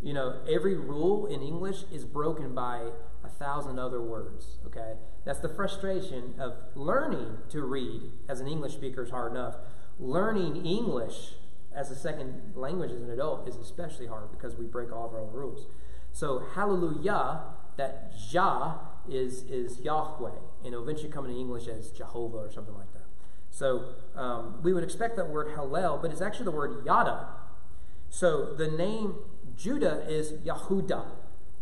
You 0.02 0.14
know, 0.14 0.40
every 0.50 0.76
rule 0.76 1.26
in 1.26 1.42
English 1.42 1.84
is 1.92 2.06
broken 2.06 2.56
by 2.56 2.90
a 3.24 3.30
thousand 3.30 3.80
other 3.80 4.02
words, 4.02 4.58
okay? 4.66 4.94
That's 5.26 5.40
the 5.40 5.50
frustration 5.50 6.36
of 6.40 6.56
learning 6.76 7.38
to 7.50 7.64
read 7.64 8.04
as 8.28 8.40
an 8.40 8.48
English 8.48 8.74
speaker 8.74 9.04
is 9.04 9.10
hard 9.10 9.32
enough. 9.34 9.56
Learning 10.00 10.66
English 10.66 11.34
as 11.76 11.92
a 11.92 11.96
second 11.96 12.54
language 12.56 12.92
as 12.92 13.02
an 13.02 13.10
adult 13.10 13.48
is 13.48 13.56
especially 13.58 14.08
hard 14.08 14.32
because 14.32 14.56
we 14.56 14.66
break 14.66 14.92
all 14.92 15.06
of 15.06 15.14
our 15.14 15.20
own 15.20 15.32
rules. 15.34 15.68
So, 16.12 16.44
hallelujah, 16.56 17.42
that 17.78 18.14
Jah 18.18 18.80
is, 19.10 19.44
is 19.44 19.80
Yahweh, 19.80 20.32
and 20.64 20.74
it'll 20.74 20.84
eventually 20.84 21.10
come 21.10 21.26
into 21.26 21.38
English 21.38 21.68
as 21.68 21.92
Jehovah 21.92 22.38
or 22.38 22.52
something 22.52 22.76
like 22.76 22.92
that. 22.94 23.06
So, 23.52 23.96
um, 24.16 24.62
we 24.64 24.74
would 24.74 24.84
expect 24.84 25.16
that 25.18 25.30
word 25.30 25.56
Hallel, 25.56 26.02
but 26.02 26.12
it's 26.12 26.22
actually 26.22 26.46
the 26.46 26.52
word 26.52 26.86
Yada. 26.86 27.28
So, 28.10 28.54
the 28.56 28.68
name 28.68 29.16
Judah 29.60 30.06
is 30.08 30.32
Yahuda. 30.45 31.06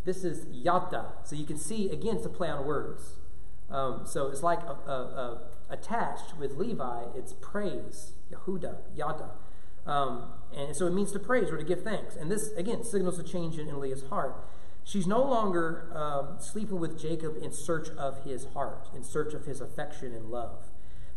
This 0.06 0.24
is 0.24 0.46
Yada. 0.52 1.14
So, 1.24 1.36
you 1.36 1.46
can 1.46 1.58
see, 1.58 1.90
again, 1.90 2.18
it's 2.18 2.26
a 2.26 2.30
play 2.30 2.50
on 2.50 2.66
words. 2.66 3.16
Um, 3.70 4.04
so 4.06 4.28
it's 4.28 4.44
like 4.44 4.62
a, 4.62 4.78
a, 4.90 4.94
a, 4.94 5.42
attached 5.70 6.38
with 6.38 6.56
Levi, 6.56 7.04
it's 7.16 7.34
praise, 7.34 8.14
Yehuda, 8.32 8.78
Yada. 8.96 9.32
Um, 9.86 10.32
and 10.56 10.76
so 10.76 10.88
it 10.88 10.94
means 10.94 11.12
to 11.14 11.20
praise 11.20 11.50
or 11.50 11.58
to 11.58 11.64
give 11.64 11.84
thanks. 11.84 12.16
And 12.16 12.32
this, 12.32 12.52
again, 12.54 12.84
signals 12.84 13.20
a 13.20 13.24
change 13.24 13.58
in, 13.58 13.68
in 13.68 13.80
Leah's 13.80 14.04
heart. 14.10 14.48
She's 14.84 15.08
no 15.08 15.22
longer 15.22 15.92
um, 15.94 16.38
sleeping 16.40 16.80
with 16.80 16.98
Jacob 16.98 17.36
in 17.44 17.52
search 17.52 17.90
of 17.98 18.24
his 18.24 18.46
heart, 18.54 18.88
in 18.96 19.04
search 19.04 19.34
of 19.34 19.46
his 19.46 19.60
affection 19.60 20.14
and 20.14 20.30
love. 20.30 20.70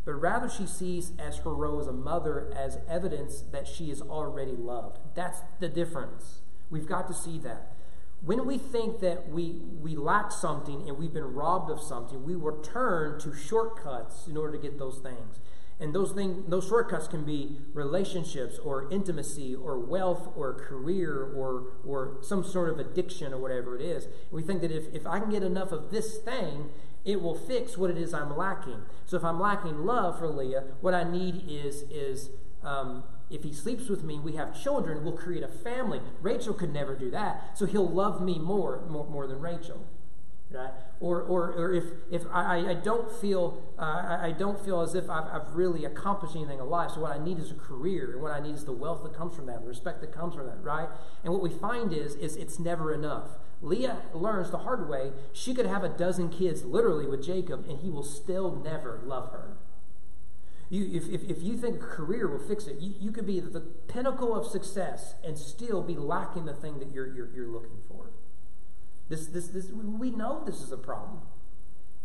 But 0.04 0.14
rather, 0.14 0.48
she 0.48 0.66
sees 0.66 1.12
as 1.18 1.38
her 1.38 1.54
role 1.54 1.78
as 1.78 1.86
a 1.86 1.92
mother 1.92 2.52
as 2.56 2.78
evidence 2.88 3.44
that 3.52 3.68
she 3.68 3.90
is 3.90 4.02
already 4.02 4.56
loved. 4.56 4.98
That's 5.14 5.42
the 5.60 5.68
difference. 5.68 6.40
We've 6.70 6.86
got 6.86 7.08
to 7.08 7.14
see 7.14 7.38
that. 7.40 7.76
When 8.22 8.46
we 8.46 8.58
think 8.58 9.00
that 9.00 9.30
we, 9.30 9.62
we 9.80 9.96
lack 9.96 10.30
something 10.30 10.86
and 10.86 10.98
we've 10.98 11.12
been 11.12 11.34
robbed 11.34 11.70
of 11.70 11.80
something, 11.80 12.24
we 12.24 12.36
will 12.36 12.58
turn 12.62 13.18
to 13.20 13.34
shortcuts 13.34 14.26
in 14.28 14.36
order 14.36 14.52
to 14.52 14.62
get 14.62 14.78
those 14.78 14.98
things. 14.98 15.40
And 15.80 15.94
those 15.94 16.12
things, 16.12 16.44
those 16.46 16.68
shortcuts 16.68 17.08
can 17.08 17.24
be 17.24 17.56
relationships 17.72 18.58
or 18.58 18.90
intimacy 18.92 19.54
or 19.54 19.78
wealth 19.78 20.28
or 20.36 20.52
career 20.52 21.32
or, 21.34 21.72
or 21.86 22.18
some 22.20 22.44
sort 22.44 22.68
of 22.68 22.78
addiction 22.78 23.32
or 23.32 23.38
whatever 23.38 23.76
it 23.76 23.82
is. 23.82 24.06
We 24.30 24.42
think 24.42 24.60
that 24.60 24.70
if, 24.70 24.92
if 24.92 25.06
I 25.06 25.18
can 25.20 25.30
get 25.30 25.42
enough 25.42 25.72
of 25.72 25.90
this 25.90 26.18
thing, 26.18 26.68
it 27.06 27.22
will 27.22 27.34
fix 27.34 27.78
what 27.78 27.88
it 27.88 27.96
is 27.96 28.12
I'm 28.12 28.36
lacking. 28.36 28.82
So 29.06 29.16
if 29.16 29.24
I'm 29.24 29.40
lacking 29.40 29.86
love 29.86 30.18
for 30.18 30.28
Leah, 30.28 30.64
what 30.82 30.92
I 30.92 31.02
need 31.02 31.44
is, 31.48 31.84
is 31.90 32.28
um, 32.62 33.04
if 33.30 33.44
he 33.44 33.52
sleeps 33.52 33.88
with 33.88 34.02
me, 34.02 34.18
we 34.18 34.32
have 34.32 34.60
children, 34.60 35.04
we'll 35.04 35.16
create 35.16 35.42
a 35.42 35.48
family. 35.48 36.00
Rachel 36.20 36.54
could 36.54 36.72
never 36.72 36.94
do 36.94 37.10
that, 37.10 37.56
so 37.56 37.66
he'll 37.66 37.88
love 37.88 38.20
me 38.20 38.38
more, 38.38 38.84
more, 38.88 39.08
more 39.08 39.26
than 39.26 39.40
Rachel. 39.40 39.84
Right? 40.52 40.72
Or, 40.98 41.22
or, 41.22 41.52
or 41.52 41.72
if, 41.72 41.84
if 42.10 42.22
I, 42.32 42.70
I 42.70 42.74
don't 42.74 43.08
feel 43.20 43.62
uh, 43.78 44.18
I 44.20 44.34
don't 44.36 44.58
feel 44.64 44.80
as 44.80 44.96
if 44.96 45.08
I've, 45.08 45.26
I've 45.26 45.54
really 45.54 45.84
accomplished 45.84 46.34
anything 46.34 46.58
in 46.58 46.68
life. 46.68 46.90
So 46.90 47.02
what 47.02 47.12
I 47.12 47.22
need 47.22 47.38
is 47.38 47.52
a 47.52 47.54
career, 47.54 48.14
and 48.14 48.20
what 48.20 48.32
I 48.32 48.40
need 48.40 48.56
is 48.56 48.64
the 48.64 48.72
wealth 48.72 49.04
that 49.04 49.14
comes 49.14 49.36
from 49.36 49.46
that, 49.46 49.60
the 49.62 49.68
respect 49.68 50.00
that 50.00 50.10
comes 50.12 50.34
from 50.34 50.46
that, 50.46 50.60
right? 50.60 50.88
And 51.22 51.32
what 51.32 51.40
we 51.40 51.50
find 51.50 51.92
is 51.92 52.16
is 52.16 52.34
it's 52.34 52.58
never 52.58 52.92
enough. 52.92 53.38
Leah 53.62 53.98
learns 54.12 54.50
the 54.50 54.58
hard 54.58 54.88
way. 54.88 55.12
She 55.32 55.54
could 55.54 55.66
have 55.66 55.84
a 55.84 55.88
dozen 55.88 56.30
kids 56.30 56.64
literally 56.64 57.06
with 57.06 57.22
Jacob, 57.24 57.66
and 57.68 57.78
he 57.78 57.88
will 57.88 58.02
still 58.02 58.56
never 58.56 59.00
love 59.04 59.30
her. 59.30 59.56
You, 60.70 60.88
if, 60.92 61.08
if, 61.08 61.28
if 61.28 61.42
you 61.42 61.56
think 61.56 61.76
a 61.76 61.86
career 61.86 62.28
will 62.28 62.38
fix 62.38 62.68
it, 62.68 62.78
you, 62.78 62.94
you 62.98 63.10
could 63.10 63.26
be 63.26 63.40
the 63.40 63.60
pinnacle 63.60 64.34
of 64.36 64.46
success 64.46 65.14
and 65.24 65.36
still 65.36 65.82
be 65.82 65.96
lacking 65.96 66.44
the 66.44 66.54
thing 66.54 66.78
that 66.78 66.92
you're, 66.92 67.12
you're, 67.12 67.28
you're 67.34 67.48
looking 67.48 67.78
for. 67.88 68.10
This, 69.08 69.26
this, 69.26 69.48
this, 69.48 69.70
we 69.72 70.10
know 70.10 70.44
this 70.46 70.60
is 70.60 70.70
a 70.70 70.76
problem. 70.78 71.22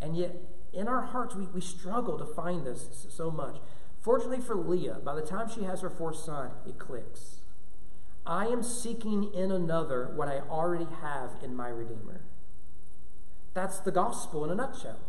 And 0.02 0.18
yet, 0.18 0.36
in 0.74 0.88
our 0.88 1.04
hearts, 1.04 1.36
we, 1.36 1.46
we 1.46 1.62
struggle 1.62 2.18
to 2.18 2.26
find 2.26 2.66
this 2.66 3.06
so 3.10 3.30
much. 3.30 3.58
Fortunately 4.02 4.42
for 4.42 4.56
Leah, 4.56 5.00
by 5.04 5.14
the 5.14 5.22
time 5.22 5.48
she 5.48 5.64
has 5.64 5.82
her 5.82 5.90
fourth 5.90 6.18
son, 6.18 6.50
it 6.68 6.80
clicks. 6.80 7.42
I 8.26 8.48
am 8.48 8.64
seeking 8.64 9.32
in 9.32 9.52
another 9.52 10.12
what 10.16 10.28
I 10.28 10.40
already 10.40 10.88
have 11.02 11.32
in 11.44 11.56
my 11.56 11.70
Redeemer. 11.70 12.22
That's 13.54 13.80
the 13.80 13.92
gospel 13.92 14.44
in 14.44 14.50
a 14.50 14.56
nutshell. 14.56 15.00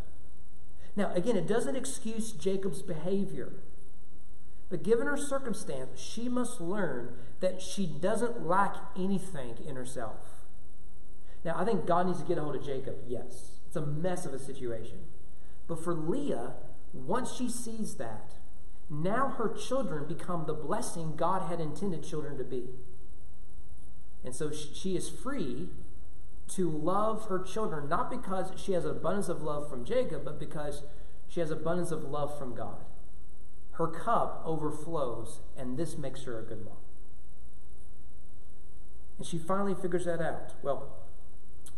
Now, 0.97 1.13
again, 1.13 1.37
it 1.37 1.47
doesn't 1.47 1.77
excuse 1.77 2.33
Jacob's 2.33 2.83
behavior. 2.83 3.53
But 4.71 4.83
given 4.83 5.07
her 5.07 5.17
circumstance, 5.17 6.01
she 6.01 6.29
must 6.29 6.61
learn 6.61 7.15
that 7.41 7.61
she 7.63 7.87
doesn't 7.87 8.47
lack 8.47 8.77
anything 8.97 9.59
in 9.67 9.77
herself. 9.77 10.43
Now, 11.45 11.55
I 11.57 11.65
think 11.65 11.87
God 11.87 12.07
needs 12.07 12.21
to 12.21 12.27
get 12.27 12.39
a 12.39 12.43
hold 12.43 12.57
of 12.57 12.65
Jacob, 12.65 12.97
yes. 13.07 13.53
It's 13.67 13.77
a 13.77 13.83
mess 13.83 14.27
of 14.27 14.33
a 14.35 14.39
situation. 14.39 15.01
But 15.69 15.85
for 15.85 15.95
Leah, 15.95 16.55
once 16.93 17.33
she 17.33 17.49
sees 17.49 17.97
that, 17.97 18.33
now 18.89 19.35
her 19.37 19.49
children 19.49 20.07
become 20.09 20.47
the 20.47 20.55
blessing 20.55 21.15
God 21.15 21.43
had 21.43 21.61
intended 21.61 22.03
children 22.03 22.39
to 22.39 22.45
be. 22.45 22.71
And 24.25 24.35
so 24.35 24.51
she 24.51 24.97
is 24.97 25.09
free 25.09 25.69
to 26.49 26.71
love 26.71 27.27
her 27.27 27.39
children, 27.39 27.89
not 27.89 28.11
because 28.11 28.53
she 28.57 28.73
has 28.73 28.85
an 28.85 28.93
abundance 28.93 29.29
of 29.29 29.43
love 29.43 29.69
from 29.69 29.85
Jacob, 29.85 30.25
but 30.25 30.39
because 30.39 30.83
she 31.29 31.41
has 31.41 31.51
abundance 31.51 31.91
of 31.91 32.05
love 32.05 32.37
from 32.39 32.55
God. 32.55 32.85
Her 33.73 33.89
cup 33.89 34.43
overflows, 34.45 35.41
and 35.57 35.77
this 35.77 35.99
makes 35.99 36.23
her 36.23 36.39
a 36.39 36.43
good 36.43 36.65
mom. 36.65 36.77
And 39.19 39.27
she 39.27 39.39
finally 39.39 39.75
figures 39.75 40.05
that 40.05 40.21
out. 40.21 40.55
Well, 40.63 40.97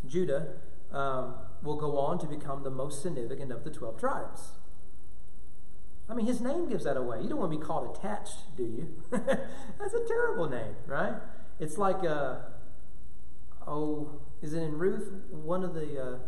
Judah 0.06 0.48
um, 0.92 1.34
will 1.62 1.76
go 1.76 1.98
on 1.98 2.18
to 2.20 2.26
become 2.26 2.62
the 2.62 2.70
most 2.70 3.02
significant 3.02 3.52
of 3.52 3.64
the 3.64 3.70
12 3.70 3.98
tribes. 3.98 4.52
I 6.08 6.14
mean, 6.14 6.26
his 6.26 6.40
name 6.40 6.68
gives 6.68 6.84
that 6.84 6.96
away. 6.96 7.20
You 7.20 7.28
don't 7.28 7.38
want 7.38 7.52
to 7.52 7.58
be 7.58 7.64
called 7.64 7.96
attached, 7.96 8.56
do 8.56 8.62
you? 8.62 8.88
That's 9.10 9.94
a 9.94 10.06
terrible 10.06 10.48
name, 10.48 10.74
right? 10.86 11.14
It's 11.60 11.76
like, 11.76 12.02
uh, 12.04 12.36
oh, 13.68 14.20
is 14.42 14.52
it 14.52 14.62
in 14.62 14.78
Ruth? 14.78 15.12
One 15.30 15.62
of 15.62 15.74
the 15.74 16.02
uh, 16.02 16.18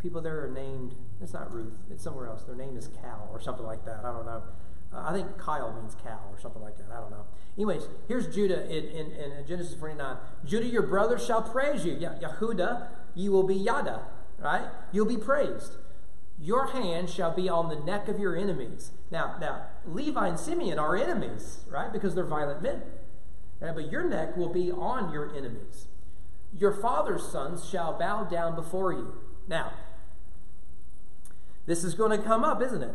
people 0.00 0.20
there 0.20 0.44
are 0.44 0.50
named, 0.50 0.94
it's 1.22 1.32
not 1.32 1.52
Ruth, 1.52 1.74
it's 1.90 2.02
somewhere 2.02 2.26
else. 2.26 2.44
Their 2.44 2.56
name 2.56 2.76
is 2.76 2.88
Cal 3.00 3.28
or 3.32 3.40
something 3.40 3.64
like 3.64 3.84
that. 3.84 4.00
I 4.04 4.12
don't 4.12 4.26
know. 4.26 4.42
Uh, 4.92 5.04
I 5.06 5.12
think 5.12 5.36
Kyle 5.38 5.72
means 5.72 5.94
cow 6.02 6.20
or 6.32 6.38
something 6.40 6.62
like 6.62 6.76
that. 6.78 6.86
I 6.90 7.00
don't 7.00 7.10
know. 7.10 7.24
Anyways, 7.56 7.88
here's 8.06 8.32
Judah 8.34 8.64
in, 8.64 8.84
in, 8.84 9.12
in 9.12 9.46
Genesis 9.46 9.74
49. 9.74 10.16
Judah, 10.44 10.66
your 10.66 10.82
brother 10.82 11.18
shall 11.18 11.42
praise 11.42 11.84
you. 11.84 11.94
Yehuda, 11.94 12.88
you 13.14 13.32
will 13.32 13.42
be 13.42 13.54
Yada, 13.54 14.02
right? 14.38 14.66
You'll 14.92 15.06
be 15.06 15.16
praised. 15.16 15.72
Your 16.40 16.68
hand 16.68 17.10
shall 17.10 17.34
be 17.34 17.48
on 17.48 17.68
the 17.68 17.84
neck 17.84 18.08
of 18.08 18.18
your 18.18 18.36
enemies. 18.36 18.92
Now, 19.10 19.36
now, 19.40 19.66
Levi 19.84 20.28
and 20.28 20.38
Simeon 20.38 20.78
are 20.78 20.96
enemies, 20.96 21.64
right? 21.68 21.92
Because 21.92 22.14
they're 22.14 22.24
violent 22.24 22.62
men. 22.62 22.82
Right? 23.60 23.74
But 23.74 23.90
your 23.90 24.04
neck 24.04 24.36
will 24.36 24.52
be 24.52 24.70
on 24.70 25.12
your 25.12 25.34
enemies. 25.36 25.88
Your 26.56 26.72
father's 26.72 27.26
sons 27.26 27.68
shall 27.68 27.98
bow 27.98 28.24
down 28.24 28.54
before 28.54 28.92
you. 28.92 29.14
Now, 29.46 29.72
this 31.66 31.84
is 31.84 31.94
going 31.94 32.18
to 32.18 32.24
come 32.24 32.44
up, 32.44 32.62
isn't 32.62 32.82
it? 32.82 32.94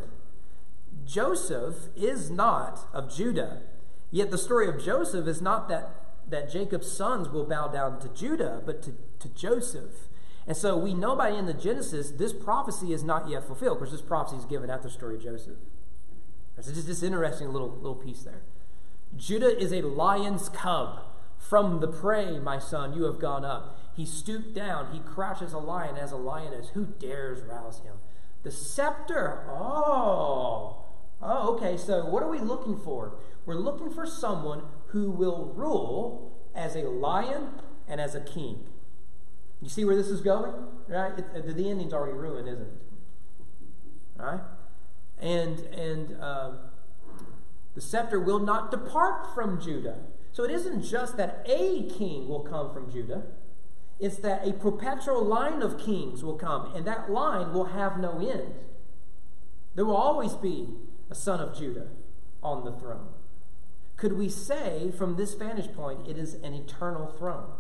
Joseph 1.05 1.89
is 1.95 2.29
not 2.29 2.87
of 2.93 3.13
Judah. 3.13 3.61
Yet 4.11 4.31
the 4.31 4.37
story 4.37 4.67
of 4.67 4.83
Joseph 4.83 5.27
is 5.27 5.41
not 5.41 5.67
that, 5.69 5.89
that 6.29 6.51
Jacob's 6.51 6.91
sons 6.91 7.29
will 7.29 7.45
bow 7.45 7.67
down 7.67 7.99
to 7.99 8.09
Judah, 8.09 8.61
but 8.65 8.81
to, 8.83 8.95
to 9.19 9.29
Joseph. 9.29 10.07
And 10.45 10.57
so 10.57 10.77
we 10.77 10.93
know 10.93 11.15
by 11.15 11.31
the 11.31 11.37
end 11.37 11.49
of 11.49 11.59
Genesis, 11.59 12.11
this 12.11 12.33
prophecy 12.33 12.93
is 12.93 13.03
not 13.03 13.29
yet 13.29 13.45
fulfilled. 13.45 13.73
Of 13.73 13.77
course, 13.79 13.91
this 13.91 14.01
prophecy 14.01 14.37
is 14.37 14.45
given 14.45 14.69
after 14.69 14.87
the 14.87 14.93
story 14.93 15.15
of 15.15 15.23
Joseph. 15.23 15.57
So 16.61 16.71
just 16.71 16.87
this 16.87 17.03
interesting 17.03 17.51
little, 17.51 17.69
little 17.69 17.95
piece 17.95 18.23
there. 18.23 18.41
Judah 19.17 19.57
is 19.57 19.73
a 19.73 19.81
lion's 19.81 20.49
cub. 20.49 21.01
From 21.49 21.79
the 21.81 21.87
prey, 21.87 22.39
my 22.39 22.57
son, 22.57 22.93
you 22.93 23.03
have 23.03 23.19
gone 23.19 23.43
up. 23.45 23.79
He 23.95 24.05
stooped 24.05 24.53
down. 24.53 24.93
He 24.93 24.99
crouches 24.99 25.53
a 25.53 25.59
lion 25.59 25.97
as 25.97 26.11
a 26.11 26.17
lioness. 26.17 26.69
Who 26.69 26.85
dares 26.85 27.41
rouse 27.43 27.79
him? 27.79 27.95
The 28.43 28.51
scepter. 28.51 29.45
Oh, 29.49 30.83
Oh, 31.25 31.55
okay, 31.55 31.77
so 31.77 32.05
what 32.05 32.21
are 32.21 32.29
we 32.29 32.39
looking 32.39 32.77
for? 32.77 33.13
We're 33.45 33.55
looking 33.55 33.89
for 33.89 34.05
someone 34.05 34.63
who 34.87 35.09
will 35.09 35.53
rule 35.55 36.37
as 36.53 36.75
a 36.75 36.81
lion 36.89 37.47
and 37.87 38.01
as 38.01 38.13
a 38.13 38.19
king. 38.19 38.65
You 39.61 39.69
see 39.69 39.85
where 39.85 39.95
this 39.95 40.09
is 40.09 40.19
going? 40.19 40.53
Right? 40.87 41.17
It, 41.17 41.55
the 41.55 41.69
ending's 41.69 41.93
already 41.93 42.17
ruined, 42.17 42.49
isn't 42.49 42.61
it? 42.61 42.73
Right? 44.17 44.41
And, 45.17 45.59
and 45.59 46.21
um, 46.21 46.57
the 47.73 47.81
scepter 47.81 48.19
will 48.19 48.39
not 48.39 48.69
depart 48.69 49.33
from 49.33 49.61
Judah. 49.61 49.99
So 50.33 50.43
it 50.43 50.51
isn't 50.51 50.83
just 50.83 51.15
that 51.17 51.45
a 51.47 51.83
king 51.83 52.27
will 52.27 52.41
come 52.41 52.73
from 52.73 52.91
Judah, 52.91 53.23
it's 53.99 54.17
that 54.17 54.45
a 54.45 54.53
perpetual 54.53 55.23
line 55.23 55.61
of 55.61 55.79
kings 55.79 56.23
will 56.23 56.35
come, 56.35 56.75
and 56.75 56.85
that 56.85 57.09
line 57.09 57.53
will 57.53 57.65
have 57.65 57.99
no 57.99 58.19
end. 58.19 58.55
There 59.75 59.85
will 59.85 59.95
always 59.95 60.33
be 60.33 60.73
a 61.09 61.15
son 61.15 61.39
of 61.39 61.57
Judah, 61.57 61.87
on 62.43 62.65
the 62.65 62.71
throne. 62.71 63.07
Could 63.95 64.13
we 64.13 64.27
say 64.27 64.91
from 64.97 65.15
this 65.15 65.33
vantage 65.33 65.73
point 65.73 66.07
it 66.07 66.17
is 66.17 66.33
an 66.35 66.53
eternal 66.53 67.07
throne? 67.07 67.51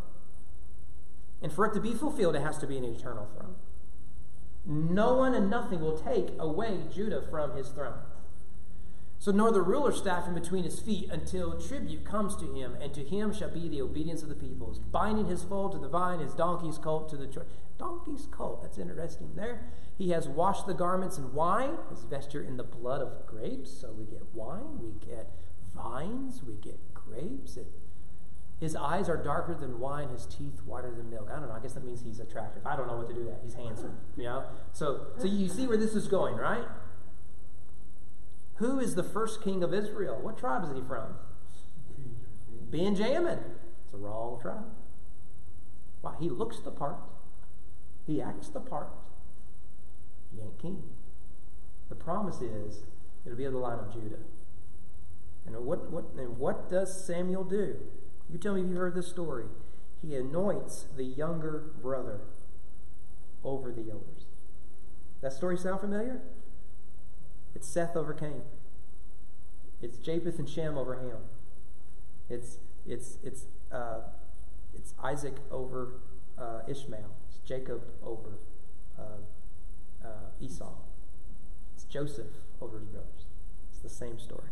And 1.41 1.51
for 1.51 1.65
it 1.65 1.73
to 1.73 1.79
be 1.79 1.93
fulfilled, 1.93 2.35
it 2.35 2.41
has 2.41 2.57
to 2.59 2.67
be 2.67 2.77
an 2.77 2.83
eternal 2.83 3.27
throne. 3.37 3.55
No 4.65 5.15
one 5.15 5.33
and 5.33 5.49
nothing 5.49 5.79
will 5.81 5.97
take 5.97 6.29
away 6.39 6.79
Judah 6.93 7.23
from 7.29 7.55
his 7.55 7.69
throne. 7.69 7.99
So 9.23 9.31
nor 9.31 9.53
the 9.53 9.61
ruler 9.61 9.93
staff 9.93 10.27
in 10.27 10.33
between 10.33 10.65
his 10.65 10.81
feet 10.81 11.09
until 11.09 11.57
tribute 11.57 12.03
comes 12.03 12.35
to 12.35 12.53
him, 12.53 12.75
and 12.81 12.93
to 12.93 13.05
him 13.05 13.33
shall 13.33 13.49
be 13.49 13.69
the 13.69 13.81
obedience 13.81 14.21
of 14.21 14.27
the 14.27 14.35
peoples, 14.35 14.79
binding 14.79 15.27
his 15.27 15.45
foal 15.45 15.69
to 15.69 15.77
the 15.77 15.87
vine, 15.87 16.19
his 16.19 16.33
donkey's 16.33 16.77
colt 16.77 17.07
to 17.07 17.15
the 17.15 17.25
tree. 17.25 17.43
Donkey's 17.77 18.27
colt, 18.29 18.61
that's 18.61 18.77
interesting 18.77 19.29
there. 19.33 19.71
He 19.97 20.09
has 20.09 20.27
washed 20.27 20.67
the 20.67 20.73
garments 20.73 21.17
in 21.17 21.33
wine, 21.33 21.77
his 21.89 22.03
vesture 22.03 22.43
in 22.43 22.57
the 22.57 22.65
blood 22.65 22.99
of 22.99 23.25
grapes. 23.25 23.71
So 23.71 23.93
we 23.93 24.03
get 24.03 24.23
wine, 24.33 24.81
we 24.81 24.91
get 25.07 25.29
vines, 25.73 26.43
we 26.43 26.55
get 26.55 26.93
grapes. 26.93 27.55
It, 27.55 27.67
his 28.59 28.75
eyes 28.75 29.07
are 29.07 29.15
darker 29.15 29.55
than 29.55 29.79
wine, 29.79 30.09
his 30.09 30.25
teeth 30.25 30.59
whiter 30.65 30.91
than 30.91 31.09
milk. 31.09 31.29
I 31.31 31.39
don't 31.39 31.47
know. 31.47 31.55
I 31.55 31.61
guess 31.61 31.75
that 31.75 31.85
means 31.85 32.01
he's 32.01 32.19
attractive. 32.19 32.67
I 32.67 32.75
don't 32.75 32.87
know 32.87 32.97
what 32.97 33.07
to 33.07 33.13
do 33.13 33.23
that. 33.23 33.39
He's 33.41 33.53
handsome. 33.53 33.95
You 34.17 34.25
know? 34.25 34.43
So 34.73 35.07
so 35.17 35.27
you 35.27 35.47
see 35.47 35.65
where 35.65 35.77
this 35.77 35.95
is 35.95 36.09
going, 36.09 36.35
right? 36.35 36.65
Who 38.55 38.79
is 38.79 38.95
the 38.95 39.03
first 39.03 39.41
king 39.41 39.63
of 39.63 39.73
Israel? 39.73 40.19
What 40.21 40.37
tribe 40.37 40.63
is 40.63 40.71
he 40.73 40.81
from? 40.87 41.15
Benjamin. 42.69 43.39
It's 43.85 43.93
a 43.93 43.97
wrong 43.97 44.39
tribe. 44.41 44.65
Why? 46.01 46.15
He 46.19 46.29
looks 46.29 46.59
the 46.59 46.71
part. 46.71 46.97
He 48.05 48.21
acts 48.21 48.49
the 48.49 48.59
part. 48.59 48.89
He 50.33 50.41
ain't 50.41 50.59
king. 50.59 50.83
The 51.89 51.95
promise 51.95 52.41
is 52.41 52.83
it'll 53.25 53.37
be 53.37 53.45
of 53.45 53.53
the 53.53 53.59
line 53.59 53.79
of 53.79 53.93
Judah. 53.93 54.17
And 55.45 55.55
what, 55.57 55.91
what, 55.91 56.05
and 56.17 56.37
what 56.37 56.69
does 56.69 57.05
Samuel 57.05 57.43
do? 57.43 57.77
You 58.31 58.37
tell 58.37 58.53
me 58.53 58.61
if 58.61 58.67
you've 58.67 58.77
heard 58.77 58.95
this 58.95 59.07
story. 59.07 59.45
He 60.01 60.15
anoints 60.15 60.85
the 60.95 61.03
younger 61.03 61.71
brother 61.81 62.21
over 63.43 63.71
the 63.71 63.91
elders. 63.91 64.25
That 65.21 65.33
story 65.33 65.57
sound 65.57 65.81
familiar? 65.81 66.21
It's 67.55 67.67
Seth 67.67 67.95
over 67.95 68.13
Cain. 68.13 68.41
It's 69.81 69.97
Japheth 69.97 70.39
and 70.39 70.49
Shem 70.49 70.77
over 70.77 70.95
Ham. 70.95 71.17
It's 72.29 72.57
it's 72.87 73.17
it's 73.23 73.45
uh, 73.71 74.01
it's 74.73 74.93
Isaac 75.03 75.35
over 75.51 75.99
uh, 76.37 76.61
Ishmael. 76.67 77.11
It's 77.27 77.37
Jacob 77.45 77.83
over 78.03 78.39
uh, 78.97 80.05
uh, 80.05 80.07
Esau. 80.41 80.73
It's 81.75 81.83
Joseph 81.83 82.31
over 82.61 82.79
his 82.79 82.87
brothers. 82.87 83.25
It's 83.71 83.81
the 83.81 83.89
same 83.89 84.19
story. 84.19 84.49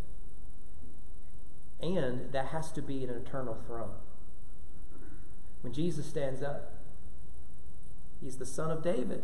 And 1.81 2.31
that 2.31 2.47
has 2.47 2.71
to 2.73 2.81
be 2.81 3.03
an 3.03 3.09
eternal 3.09 3.55
throne. 3.55 3.95
When 5.61 5.73
Jesus 5.73 6.05
stands 6.05 6.43
up, 6.43 6.73
he's 8.21 8.37
the 8.37 8.45
son 8.45 8.69
of 8.69 8.83
David. 8.83 9.23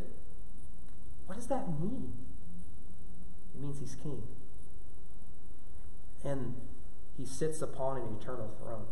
What 1.28 1.36
does 1.36 1.47
that 1.47 1.80
mean? 1.80 2.14
It 3.58 3.64
means 3.64 3.80
he's 3.80 3.95
king. 3.95 4.22
And 6.24 6.55
he 7.18 7.26
sits 7.26 7.62
upon 7.62 7.97
an 7.97 8.18
eternal 8.20 8.51
throne. 8.62 8.86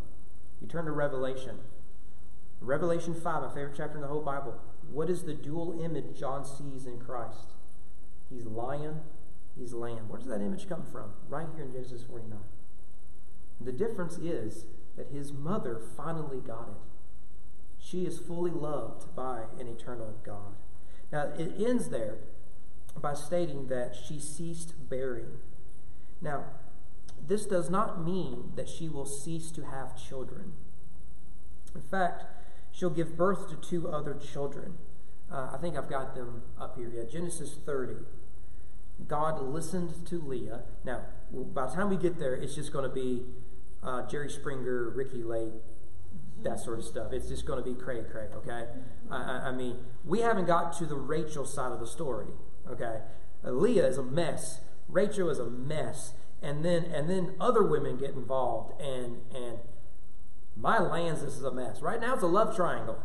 You 0.60 0.66
turn 0.66 0.86
to 0.86 0.90
Revelation. 0.90 1.58
Revelation 2.60 3.14
5, 3.14 3.42
my 3.42 3.48
favorite 3.48 3.74
chapter 3.76 3.96
in 3.96 4.00
the 4.00 4.08
whole 4.08 4.22
Bible. 4.22 4.58
What 4.90 5.08
is 5.08 5.22
the 5.22 5.34
dual 5.34 5.78
image 5.80 6.18
John 6.18 6.44
sees 6.44 6.86
in 6.86 6.98
Christ? 6.98 7.52
He's 8.30 8.46
lion, 8.46 9.02
he's 9.56 9.72
lamb. 9.72 10.08
Where 10.08 10.18
does 10.18 10.28
that 10.28 10.40
image 10.40 10.68
come 10.68 10.84
from? 10.90 11.10
Right 11.28 11.46
here 11.54 11.64
in 11.64 11.72
Genesis 11.72 12.02
49. 12.02 12.38
The 13.60 13.72
difference 13.72 14.16
is 14.18 14.64
that 14.96 15.08
his 15.12 15.32
mother 15.32 15.80
finally 15.96 16.38
got 16.38 16.68
it. 16.70 16.82
She 17.78 18.04
is 18.04 18.18
fully 18.18 18.50
loved 18.50 19.14
by 19.14 19.42
an 19.60 19.68
eternal 19.68 20.14
God. 20.24 20.56
Now, 21.12 21.30
it 21.38 21.52
ends 21.64 21.90
there 21.90 22.16
by 23.00 23.14
stating 23.14 23.68
that 23.68 23.94
she 23.94 24.18
ceased 24.18 24.74
bearing. 24.88 25.38
Now, 26.20 26.44
this 27.26 27.46
does 27.46 27.70
not 27.70 28.04
mean 28.04 28.52
that 28.56 28.68
she 28.68 28.88
will 28.88 29.06
cease 29.06 29.50
to 29.52 29.64
have 29.64 29.96
children. 29.96 30.52
In 31.74 31.80
fact, 31.80 32.24
she'll 32.72 32.90
give 32.90 33.16
birth 33.16 33.48
to 33.50 33.56
two 33.56 33.88
other 33.88 34.14
children. 34.14 34.74
Uh, 35.30 35.50
I 35.52 35.56
think 35.58 35.76
I've 35.76 35.90
got 35.90 36.14
them 36.14 36.42
up 36.60 36.76
here. 36.76 36.90
Yeah, 36.94 37.04
Genesis 37.04 37.56
30. 37.64 37.94
God 39.08 39.42
listened 39.42 40.06
to 40.06 40.20
Leah. 40.20 40.62
Now, 40.84 41.02
by 41.32 41.66
the 41.66 41.72
time 41.74 41.90
we 41.90 41.96
get 41.96 42.18
there, 42.18 42.34
it's 42.34 42.54
just 42.54 42.72
going 42.72 42.88
to 42.88 42.94
be 42.94 43.24
uh, 43.82 44.06
Jerry 44.06 44.30
Springer, 44.30 44.90
Ricki 44.90 45.22
Lake, 45.22 45.52
that 46.42 46.60
sort 46.60 46.78
of 46.78 46.84
stuff. 46.84 47.12
It's 47.12 47.28
just 47.28 47.44
going 47.44 47.62
to 47.62 47.68
be 47.68 47.78
cray 47.78 48.02
cray, 48.10 48.28
okay? 48.36 48.66
I, 49.10 49.16
I, 49.48 49.52
mean, 49.52 49.78
we 50.04 50.20
haven't 50.20 50.46
got 50.46 50.76
to 50.78 50.86
the 50.86 50.96
Rachel 50.96 51.44
side 51.44 51.72
of 51.72 51.80
the 51.80 51.86
story, 51.86 52.26
okay? 52.68 53.00
Leah 53.42 53.86
is 53.86 53.98
a 53.98 54.02
mess. 54.02 54.60
Rachel 54.88 55.30
is 55.30 55.38
a 55.38 55.46
mess. 55.46 56.14
And 56.42 56.64
then, 56.64 56.84
and 56.84 57.08
then 57.08 57.34
other 57.40 57.62
women 57.62 57.96
get 57.96 58.10
involved, 58.10 58.80
and, 58.80 59.22
and 59.34 59.58
my 60.56 60.78
lands, 60.78 61.22
this 61.22 61.36
is 61.36 61.42
a 61.42 61.50
mess. 61.50 61.80
Right 61.80 62.00
now, 62.00 62.14
it's 62.14 62.22
a 62.22 62.26
love 62.26 62.54
triangle. 62.54 62.98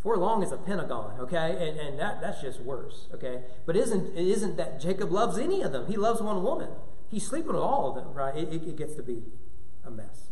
For 0.00 0.16
long, 0.16 0.42
it's 0.42 0.52
a 0.52 0.56
pentagon, 0.56 1.18
okay? 1.20 1.68
And, 1.68 1.78
and 1.78 1.98
that, 1.98 2.20
that's 2.20 2.40
just 2.40 2.60
worse, 2.60 3.08
okay? 3.12 3.42
But 3.66 3.76
isn't, 3.76 4.16
it 4.16 4.26
isn't 4.28 4.56
that 4.56 4.80
Jacob 4.80 5.10
loves 5.10 5.38
any 5.38 5.60
of 5.62 5.72
them. 5.72 5.86
He 5.88 5.96
loves 5.96 6.22
one 6.22 6.42
woman. 6.42 6.70
He's 7.10 7.26
sleeping 7.26 7.52
with 7.52 7.62
all 7.62 7.88
of 7.88 7.96
them, 7.96 8.14
right? 8.14 8.36
It, 8.36 8.52
it, 8.52 8.62
it 8.68 8.76
gets 8.76 8.94
to 8.94 9.02
be 9.02 9.24
a 9.84 9.90
mess. 9.90 10.28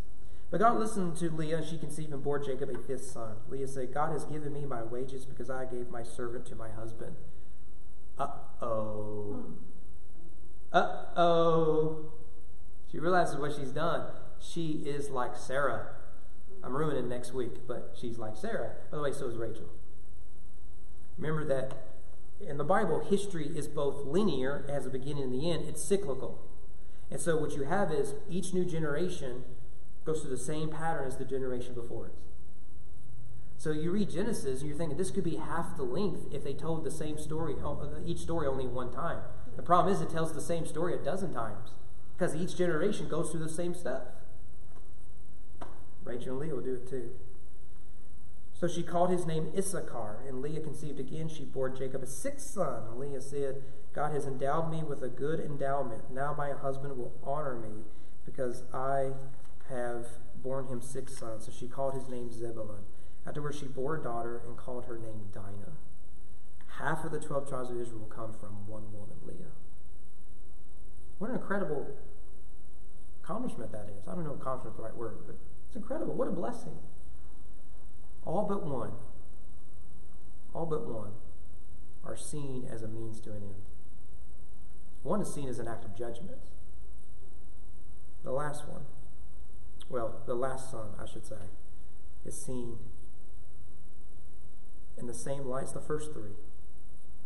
But 0.50 0.60
God 0.60 0.78
listened 0.78 1.16
to 1.16 1.30
Leah, 1.30 1.58
and 1.58 1.66
she 1.66 1.78
conceived 1.78 2.12
and 2.12 2.22
bore 2.22 2.38
Jacob 2.38 2.70
a 2.70 2.78
fifth 2.78 3.10
son. 3.10 3.36
Leah 3.48 3.66
said, 3.66 3.92
God 3.92 4.12
has 4.12 4.24
given 4.24 4.52
me 4.52 4.64
my 4.64 4.84
wages 4.84 5.24
because 5.24 5.50
I 5.50 5.64
gave 5.64 5.90
my 5.90 6.04
servant 6.04 6.46
to 6.46 6.54
my 6.54 6.70
husband. 6.70 7.16
Uh 8.18 8.28
oh. 8.62 9.44
Uh 10.72 11.04
oh. 11.16 12.12
She 12.90 12.98
realizes 12.98 13.36
what 13.36 13.54
she's 13.54 13.70
done. 13.70 14.06
She 14.40 14.82
is 14.86 15.10
like 15.10 15.36
Sarah. 15.36 15.88
I'm 16.62 16.76
ruining 16.76 17.08
next 17.08 17.32
week, 17.32 17.66
but 17.66 17.94
she's 17.98 18.18
like 18.18 18.36
Sarah. 18.36 18.72
By 18.90 18.96
the 18.96 19.02
way, 19.02 19.12
so 19.12 19.28
is 19.28 19.36
Rachel. 19.36 19.68
Remember 21.18 21.44
that 21.44 21.86
in 22.40 22.58
the 22.58 22.64
Bible, 22.64 23.00
history 23.00 23.46
is 23.46 23.66
both 23.68 24.04
linear, 24.04 24.64
it 24.68 24.72
has 24.72 24.86
a 24.86 24.90
beginning 24.90 25.24
and 25.24 25.34
the 25.34 25.50
end, 25.50 25.64
it's 25.66 25.82
cyclical. 25.82 26.42
And 27.10 27.20
so 27.20 27.36
what 27.36 27.52
you 27.56 27.64
have 27.64 27.90
is 27.90 28.14
each 28.28 28.52
new 28.52 28.64
generation 28.64 29.44
goes 30.04 30.20
through 30.20 30.30
the 30.30 30.42
same 30.42 30.68
pattern 30.68 31.06
as 31.06 31.16
the 31.16 31.24
generation 31.24 31.74
before 31.74 32.06
it. 32.06 32.12
So 33.58 33.72
you 33.72 33.90
read 33.90 34.10
Genesis 34.10 34.60
and 34.60 34.68
you're 34.68 34.78
thinking 34.78 34.98
this 34.98 35.10
could 35.10 35.24
be 35.24 35.36
half 35.36 35.76
the 35.76 35.82
length 35.82 36.32
if 36.32 36.44
they 36.44 36.52
told 36.52 36.84
the 36.84 36.90
same 36.90 37.18
story, 37.18 37.54
uh, 37.64 37.74
each 38.04 38.18
story 38.18 38.46
only 38.46 38.66
one 38.66 38.92
time. 38.92 39.20
The 39.56 39.62
problem 39.62 39.94
is 39.94 40.00
it 40.00 40.10
tells 40.10 40.32
the 40.32 40.40
same 40.40 40.66
story 40.66 40.94
a 40.94 40.98
dozen 40.98 41.32
times 41.32 41.70
because 42.16 42.36
each 42.36 42.56
generation 42.56 43.08
goes 43.08 43.30
through 43.30 43.44
the 43.44 43.48
same 43.48 43.74
stuff. 43.74 44.02
Rachel 46.04 46.32
and 46.32 46.40
Leah 46.40 46.54
will 46.54 46.62
do 46.62 46.74
it 46.74 46.88
too. 46.88 47.10
So 48.58 48.66
she 48.66 48.82
called 48.82 49.10
his 49.10 49.26
name 49.26 49.52
Issachar, 49.56 50.20
and 50.26 50.40
Leah 50.40 50.60
conceived 50.60 50.98
again. 50.98 51.28
She 51.28 51.44
bore 51.44 51.68
Jacob 51.68 52.02
a 52.02 52.06
sixth 52.06 52.48
son. 52.48 52.84
And 52.90 52.98
Leah 52.98 53.20
said, 53.20 53.62
God 53.92 54.12
has 54.12 54.26
endowed 54.26 54.70
me 54.70 54.82
with 54.82 55.02
a 55.02 55.08
good 55.08 55.40
endowment. 55.40 56.10
Now 56.10 56.34
my 56.36 56.52
husband 56.52 56.96
will 56.96 57.12
honor 57.22 57.56
me 57.56 57.84
because 58.24 58.62
I 58.72 59.12
have 59.68 60.06
borne 60.42 60.68
him 60.68 60.80
six 60.80 61.18
sons. 61.18 61.46
So 61.46 61.52
she 61.52 61.68
called 61.68 61.94
his 61.94 62.08
name 62.08 62.30
Zebulun. 62.32 62.84
Afterwards, 63.26 63.58
she 63.58 63.66
bore 63.66 63.96
a 63.96 64.02
daughter 64.02 64.40
and 64.46 64.56
called 64.56 64.84
her 64.86 64.98
name 64.98 65.28
Dinah. 65.32 65.76
Half 66.78 67.04
of 67.04 67.10
the 67.10 67.18
12 67.18 67.48
tribes 67.48 67.70
of 67.70 67.80
Israel 67.80 68.06
come 68.08 68.32
from 68.32 68.68
one 68.68 68.92
woman, 68.92 69.16
Leah. 69.24 69.50
What 71.18 71.30
an 71.30 71.36
incredible 71.36 71.96
accomplishment 73.22 73.72
that 73.72 73.88
is. 73.98 74.06
I 74.06 74.14
don't 74.14 74.24
know 74.24 74.34
if 74.34 74.40
accomplishment 74.40 74.74
is 74.74 74.76
the 74.76 74.82
right 74.82 74.96
word, 74.96 75.18
but 75.26 75.36
it's 75.66 75.76
incredible. 75.76 76.14
What 76.14 76.28
a 76.28 76.32
blessing. 76.32 76.78
All 78.24 78.44
but 78.44 78.64
one, 78.64 78.92
all 80.54 80.66
but 80.66 80.86
one, 80.86 81.12
are 82.04 82.16
seen 82.16 82.68
as 82.70 82.82
a 82.82 82.88
means 82.88 83.20
to 83.20 83.30
an 83.30 83.42
end. 83.42 83.64
One 85.02 85.20
is 85.20 85.32
seen 85.32 85.48
as 85.48 85.58
an 85.58 85.68
act 85.68 85.84
of 85.84 85.96
judgment. 85.96 86.38
The 88.22 88.32
last 88.32 88.68
one, 88.68 88.82
well, 89.88 90.22
the 90.26 90.34
last 90.34 90.70
son, 90.70 90.90
I 91.00 91.06
should 91.06 91.26
say, 91.26 91.36
is 92.24 92.40
seen 92.40 92.78
in 94.98 95.06
the 95.06 95.14
same 95.14 95.46
light 95.46 95.64
as 95.64 95.72
the 95.72 95.80
first 95.80 96.12
three. 96.12 96.36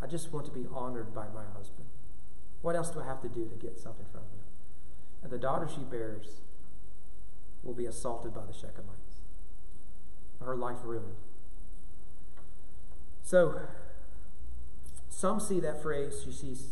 I 0.02 0.06
just 0.06 0.32
want 0.32 0.46
to 0.46 0.52
be 0.52 0.66
honored 0.72 1.14
by 1.14 1.26
my 1.28 1.44
husband. 1.54 1.86
What 2.62 2.76
else 2.76 2.90
do 2.90 3.00
I 3.00 3.04
have 3.04 3.22
to 3.22 3.28
do 3.28 3.48
to 3.48 3.54
get 3.54 3.78
something 3.78 4.06
from 4.10 4.22
him? 4.22 4.44
And 5.22 5.30
the 5.30 5.38
daughter 5.38 5.68
she 5.68 5.82
bears 5.82 6.40
will 7.62 7.74
be 7.74 7.86
assaulted 7.86 8.34
by 8.34 8.42
the 8.46 8.52
Shechemites, 8.52 9.20
her 10.44 10.56
life 10.56 10.78
ruined. 10.84 11.16
So, 13.22 13.60
some 15.08 15.38
see 15.40 15.60
that 15.60 15.82
phrase 15.82 16.22
she 16.24 16.32
sees 16.32 16.68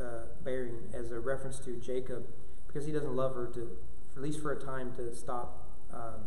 uh, 0.00 0.26
bearing 0.44 0.90
as 0.92 1.12
a 1.12 1.20
reference 1.20 1.58
to 1.60 1.76
Jacob 1.76 2.26
because 2.66 2.86
he 2.86 2.92
doesn't 2.92 3.14
love 3.14 3.34
her 3.34 3.46
to, 3.46 3.70
at 4.16 4.22
least 4.22 4.40
for 4.40 4.52
a 4.52 4.60
time, 4.60 4.92
to 4.96 5.14
stop 5.14 5.68
um, 5.92 6.26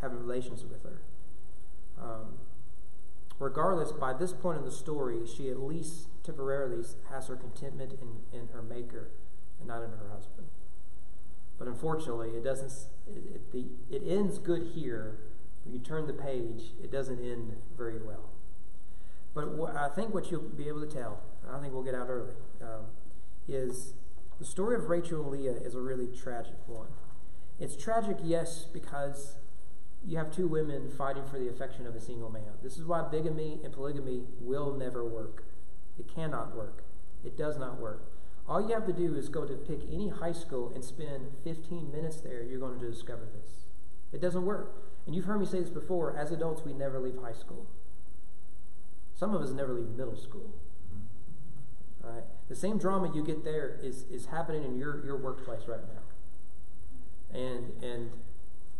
having 0.00 0.18
relations 0.18 0.64
with 0.64 0.82
her. 0.82 1.00
Um, 2.00 2.38
regardless, 3.38 3.92
by 3.92 4.12
this 4.12 4.32
point 4.32 4.58
in 4.58 4.64
the 4.64 4.72
story, 4.72 5.20
she 5.26 5.50
at 5.50 5.60
least 5.60 6.08
temporarily 6.22 6.84
has 7.10 7.26
her 7.28 7.36
contentment 7.36 7.92
in, 7.92 8.38
in 8.38 8.48
her 8.48 8.62
maker 8.62 9.10
and 9.58 9.68
not 9.68 9.82
in 9.82 9.90
her 9.90 10.08
husband. 10.12 10.46
But 11.58 11.68
unfortunately, 11.68 12.30
it 12.30 12.44
doesn't. 12.44 12.72
It, 13.06 13.34
it, 13.34 13.52
the, 13.52 13.64
it 13.90 14.02
ends 14.06 14.38
good 14.38 14.72
here. 14.74 15.18
When 15.64 15.74
you 15.74 15.80
turn 15.80 16.06
the 16.06 16.12
page, 16.12 16.72
it 16.82 16.90
doesn't 16.90 17.20
end 17.20 17.56
very 17.76 17.98
well. 17.98 18.30
But 19.34 19.52
what, 19.52 19.76
I 19.76 19.88
think 19.88 20.12
what 20.12 20.30
you'll 20.30 20.42
be 20.42 20.68
able 20.68 20.86
to 20.86 20.92
tell, 20.92 21.20
and 21.46 21.56
I 21.56 21.60
think 21.60 21.72
we'll 21.72 21.82
get 21.82 21.94
out 21.94 22.08
early, 22.08 22.34
um, 22.62 22.86
is 23.48 23.94
the 24.38 24.44
story 24.44 24.76
of 24.76 24.88
Rachel 24.88 25.22
and 25.22 25.30
Leah 25.30 25.52
is 25.52 25.74
a 25.74 25.80
really 25.80 26.06
tragic 26.08 26.56
one. 26.66 26.88
It's 27.58 27.76
tragic, 27.76 28.18
yes, 28.22 28.66
because 28.72 29.36
you 30.06 30.18
have 30.18 30.30
two 30.30 30.46
women 30.46 30.90
fighting 30.90 31.24
for 31.24 31.38
the 31.38 31.48
affection 31.48 31.86
of 31.86 31.94
a 31.94 32.00
single 32.00 32.30
man. 32.30 32.58
This 32.62 32.76
is 32.76 32.84
why 32.84 33.02
bigamy 33.02 33.60
and 33.64 33.72
polygamy 33.72 34.24
will 34.40 34.74
never 34.74 35.04
work. 35.04 35.44
It 35.98 36.12
cannot 36.12 36.54
work. 36.54 36.84
It 37.24 37.38
does 37.38 37.58
not 37.58 37.80
work. 37.80 38.10
All 38.46 38.60
you 38.60 38.74
have 38.74 38.86
to 38.86 38.92
do 38.92 39.14
is 39.16 39.28
go 39.30 39.46
to 39.46 39.54
pick 39.54 39.80
any 39.90 40.10
high 40.10 40.32
school 40.32 40.70
and 40.74 40.84
spend 40.84 41.32
15 41.44 41.90
minutes 41.90 42.18
there. 42.18 42.42
You're 42.42 42.60
going 42.60 42.78
to 42.78 42.90
discover 42.90 43.26
this. 43.34 43.64
It 44.12 44.20
doesn't 44.20 44.44
work. 44.44 44.82
And 45.06 45.14
you've 45.14 45.24
heard 45.24 45.40
me 45.40 45.46
say 45.46 45.60
this 45.60 45.70
before. 45.70 46.14
As 46.16 46.30
adults, 46.30 46.62
we 46.64 46.74
never 46.74 46.98
leave 46.98 47.16
high 47.22 47.32
school. 47.32 47.66
Some 49.14 49.34
of 49.34 49.40
us 49.40 49.50
never 49.50 49.72
leave 49.72 49.88
middle 49.88 50.16
school. 50.16 50.50
All 52.04 52.10
right? 52.10 52.24
The 52.48 52.56
same 52.56 52.76
drama 52.76 53.10
you 53.14 53.24
get 53.24 53.44
there 53.44 53.78
is, 53.82 54.04
is 54.10 54.26
happening 54.26 54.64
in 54.64 54.76
your, 54.76 55.04
your 55.04 55.16
workplace 55.16 55.62
right 55.66 55.80
now. 55.80 57.38
And, 57.38 57.82
and 57.82 58.10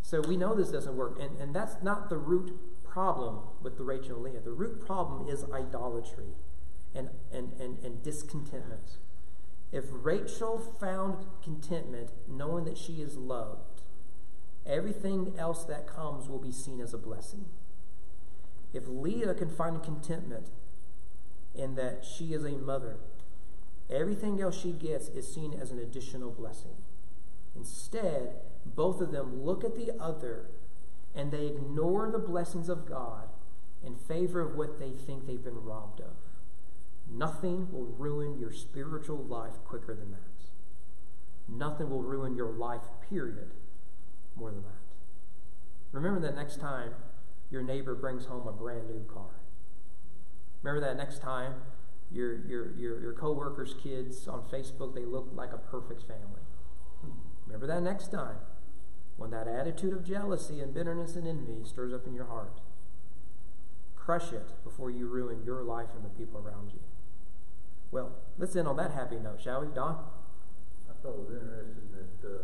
so 0.04 0.20
we 0.20 0.36
know 0.36 0.54
this 0.54 0.68
doesn't 0.68 0.96
work. 0.96 1.18
And, 1.18 1.40
and 1.40 1.56
that's 1.56 1.82
not 1.82 2.10
the 2.10 2.18
root 2.18 2.52
problem 2.84 3.38
with 3.62 3.78
the 3.78 3.84
Rachel 3.84 4.16
and 4.16 4.24
Leah. 4.24 4.40
The 4.42 4.52
root 4.52 4.84
problem 4.84 5.26
is 5.30 5.46
idolatry 5.50 6.34
and, 6.94 7.08
and, 7.32 7.52
and, 7.58 7.78
and 7.82 8.02
discontentment. 8.02 8.98
If 9.72 9.86
Rachel 9.90 10.58
found 10.58 11.24
contentment 11.42 12.10
knowing 12.28 12.66
that 12.66 12.76
she 12.76 13.00
is 13.00 13.16
loved, 13.16 13.80
everything 14.66 15.32
else 15.38 15.64
that 15.64 15.86
comes 15.86 16.28
will 16.28 16.38
be 16.38 16.52
seen 16.52 16.82
as 16.82 16.92
a 16.92 16.98
blessing. 16.98 17.46
If 18.74 18.86
Leah 18.86 19.32
can 19.32 19.48
find 19.48 19.82
contentment 19.82 20.48
in 21.54 21.76
that 21.76 22.04
she 22.04 22.34
is 22.34 22.44
a 22.44 22.58
mother, 22.58 22.98
everything 23.88 24.38
else 24.38 24.60
she 24.60 24.72
gets 24.72 25.08
is 25.08 25.32
seen 25.32 25.54
as 25.54 25.70
an 25.70 25.78
additional 25.78 26.30
blessing. 26.30 26.76
Instead, 27.56 28.34
both 28.64 29.00
of 29.00 29.12
them 29.12 29.44
look 29.44 29.64
at 29.64 29.76
the 29.76 29.92
other 30.00 30.46
and 31.14 31.30
they 31.30 31.46
ignore 31.46 32.10
the 32.10 32.18
blessings 32.18 32.68
of 32.68 32.86
God 32.86 33.28
in 33.84 33.96
favor 33.96 34.40
of 34.40 34.56
what 34.56 34.78
they 34.78 34.90
think 34.90 35.26
they've 35.26 35.42
been 35.44 35.62
robbed 35.62 36.00
of. 36.00 36.16
Nothing 37.10 37.70
will 37.70 37.84
ruin 37.84 38.38
your 38.38 38.50
spiritual 38.50 39.22
life 39.24 39.62
quicker 39.64 39.94
than 39.94 40.10
that. 40.10 40.20
Nothing 41.48 41.90
will 41.90 42.02
ruin 42.02 42.34
your 42.34 42.50
life, 42.50 42.82
period, 43.08 43.50
more 44.34 44.50
than 44.50 44.62
that. 44.62 44.70
Remember 45.92 46.20
that 46.20 46.34
next 46.34 46.58
time 46.60 46.94
your 47.50 47.62
neighbor 47.62 47.94
brings 47.94 48.24
home 48.24 48.48
a 48.48 48.52
brand 48.52 48.88
new 48.88 49.04
car. 49.04 49.40
Remember 50.62 50.84
that 50.86 50.96
next 50.96 51.20
time 51.20 51.54
your, 52.10 52.44
your, 52.46 52.74
your, 52.76 53.00
your 53.00 53.12
co-workers' 53.12 53.74
kids 53.82 54.26
on 54.26 54.42
Facebook, 54.50 54.94
they 54.94 55.04
look 55.04 55.28
like 55.34 55.52
a 55.52 55.58
perfect 55.58 56.02
family. 56.02 56.42
Remember 57.46 57.66
that 57.66 57.82
next 57.82 58.10
time 58.10 58.38
when 59.16 59.30
that 59.30 59.46
attitude 59.46 59.92
of 59.92 60.04
jealousy 60.04 60.60
and 60.60 60.74
bitterness 60.74 61.16
and 61.16 61.26
envy 61.26 61.64
stirs 61.64 61.92
up 61.92 62.06
in 62.06 62.14
your 62.14 62.26
heart, 62.26 62.60
crush 63.96 64.32
it 64.32 64.62
before 64.64 64.90
you 64.90 65.06
ruin 65.06 65.42
your 65.44 65.62
life 65.62 65.88
and 65.94 66.04
the 66.04 66.10
people 66.10 66.40
around 66.44 66.72
you. 66.72 66.80
Well, 67.90 68.12
let's 68.38 68.56
end 68.56 68.66
on 68.66 68.76
that 68.76 68.92
happy 68.92 69.16
note, 69.16 69.40
shall 69.40 69.60
we, 69.60 69.68
Don? 69.68 69.96
I 70.90 70.92
thought 71.02 71.14
it 71.14 71.18
was 71.18 71.30
interesting 71.30 71.88
that 71.92 72.28
uh, 72.28 72.38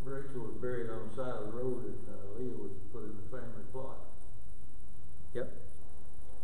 Rachel 0.00 0.40
was 0.40 0.56
buried 0.60 0.90
on 0.90 1.08
the 1.08 1.14
side 1.14 1.34
of 1.34 1.46
the 1.46 1.52
road 1.52 1.84
and 1.84 1.98
uh, 2.08 2.40
Leah 2.40 2.56
was 2.56 2.72
put 2.92 3.04
in 3.04 3.14
the 3.16 3.36
family 3.36 3.64
plot. 3.72 3.98
Yep. 5.34 5.52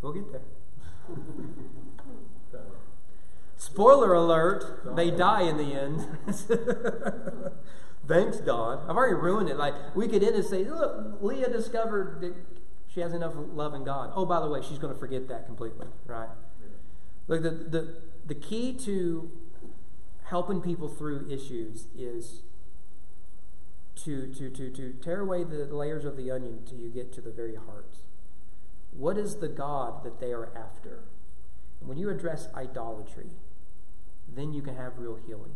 We'll 0.03 0.13
get 0.13 0.31
there. 0.31 0.43
Spoiler 3.75 4.13
alert, 4.13 4.95
they 4.95 5.11
die 5.11 5.43
in 5.43 5.57
the 5.57 5.75
end. 5.75 6.07
Thanks, 8.07 8.37
Don. 8.37 8.79
I've 8.89 8.97
already 8.97 9.17
ruined 9.17 9.49
it. 9.49 9.57
Like, 9.57 9.75
we 9.97 10.07
could 10.07 10.23
end 10.23 10.37
and 10.37 10.45
say, 10.45 10.63
look, 10.63 11.19
Leah 11.21 11.51
discovered 11.51 12.21
that 12.21 12.35
she 12.87 13.01
has 13.01 13.13
enough 13.13 13.33
love 13.35 13.75
in 13.75 13.83
God. 13.83 14.13
Oh, 14.15 14.27
by 14.27 14.39
the 14.39 14.49
way, 14.49 14.63
she's 14.63 14.79
going 14.79 14.95
to 14.95 15.01
forget 15.01 15.27
that 15.27 15.47
completely, 15.47 15.89
right? 16.07 16.29
Look, 17.27 17.43
the, 17.43 17.51
the, 17.51 17.97
the 18.25 18.37
key 18.37 18.75
to 18.85 19.29
helping 20.27 20.61
people 20.61 20.87
through 20.89 21.29
issues 21.29 21.89
is 21.99 22.43
to, 24.05 24.33
to, 24.35 24.51
to, 24.51 24.71
to 24.71 24.93
tear 25.03 25.23
away 25.23 25.43
the 25.43 25.65
layers 25.65 26.05
of 26.05 26.17
the 26.17 26.31
onion 26.31 26.61
till 26.65 26.79
you 26.79 26.91
get 26.91 27.13
to 27.15 27.21
the 27.21 27.33
very 27.33 27.57
heart. 27.57 27.97
What 28.93 29.19
is 29.19 29.39
the 29.39 29.49
God 29.49 30.05
that 30.05 30.21
they 30.21 30.31
are 30.31 30.57
after? 30.57 31.03
when 31.87 31.99
you 31.99 32.11
address 32.11 32.49
idolatry, 32.55 33.31
then 34.33 34.53
you 34.53 34.63
can 34.63 34.77
have 34.77 34.99
real 34.99 35.19
healing. 35.27 35.55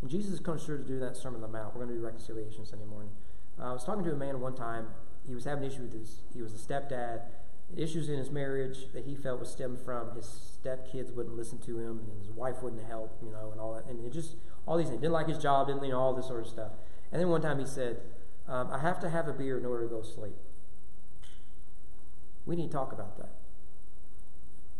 And 0.00 0.10
Jesus 0.10 0.38
to 0.40 0.58
sure 0.58 0.78
to 0.78 0.84
do 0.84 0.98
that 1.00 1.16
Sermon 1.16 1.42
on 1.42 1.52
the 1.52 1.58
Mount. 1.58 1.74
We're 1.74 1.84
going 1.84 1.94
to 1.94 2.00
do 2.00 2.04
reconciliation 2.04 2.64
Sunday 2.64 2.86
morning. 2.86 3.10
Uh, 3.60 3.70
I 3.70 3.72
was 3.72 3.84
talking 3.84 4.04
to 4.04 4.12
a 4.12 4.16
man 4.16 4.40
one 4.40 4.54
time. 4.54 4.88
He 5.26 5.34
was 5.34 5.44
having 5.44 5.64
issues 5.64 5.92
with 5.92 6.00
his. 6.00 6.20
He 6.32 6.40
was 6.40 6.54
a 6.54 6.58
stepdad. 6.58 7.22
Issues 7.76 8.08
in 8.08 8.18
his 8.18 8.30
marriage 8.30 8.92
that 8.94 9.04
he 9.04 9.14
felt 9.14 9.38
was 9.38 9.50
stemmed 9.50 9.78
from 9.78 10.10
his 10.16 10.58
stepkids 10.64 11.14
wouldn't 11.14 11.36
listen 11.36 11.58
to 11.58 11.78
him, 11.78 12.00
and 12.10 12.18
his 12.20 12.30
wife 12.30 12.62
wouldn't 12.62 12.84
help, 12.84 13.16
you 13.22 13.30
know, 13.30 13.50
and 13.52 13.60
all 13.60 13.74
that, 13.74 13.84
and 13.86 14.04
it 14.04 14.12
just 14.12 14.34
all 14.66 14.76
these 14.76 14.88
things. 14.88 15.00
Didn't 15.00 15.12
like 15.12 15.28
his 15.28 15.38
job, 15.38 15.68
didn't 15.68 15.84
you 15.84 15.90
know 15.90 16.00
all 16.00 16.12
this 16.12 16.26
sort 16.26 16.40
of 16.40 16.48
stuff. 16.48 16.72
And 17.12 17.20
then 17.20 17.28
one 17.28 17.42
time 17.42 17.60
he 17.60 17.66
said, 17.66 18.00
um, 18.48 18.70
"I 18.72 18.78
have 18.78 18.98
to 19.00 19.10
have 19.10 19.28
a 19.28 19.32
beer 19.32 19.56
in 19.56 19.64
order 19.64 19.84
to 19.84 19.88
go 19.88 20.00
to 20.00 20.06
sleep." 20.06 20.34
We 22.44 22.56
need 22.56 22.72
to 22.72 22.76
talk 22.76 22.92
about 22.92 23.16
that. 23.18 23.30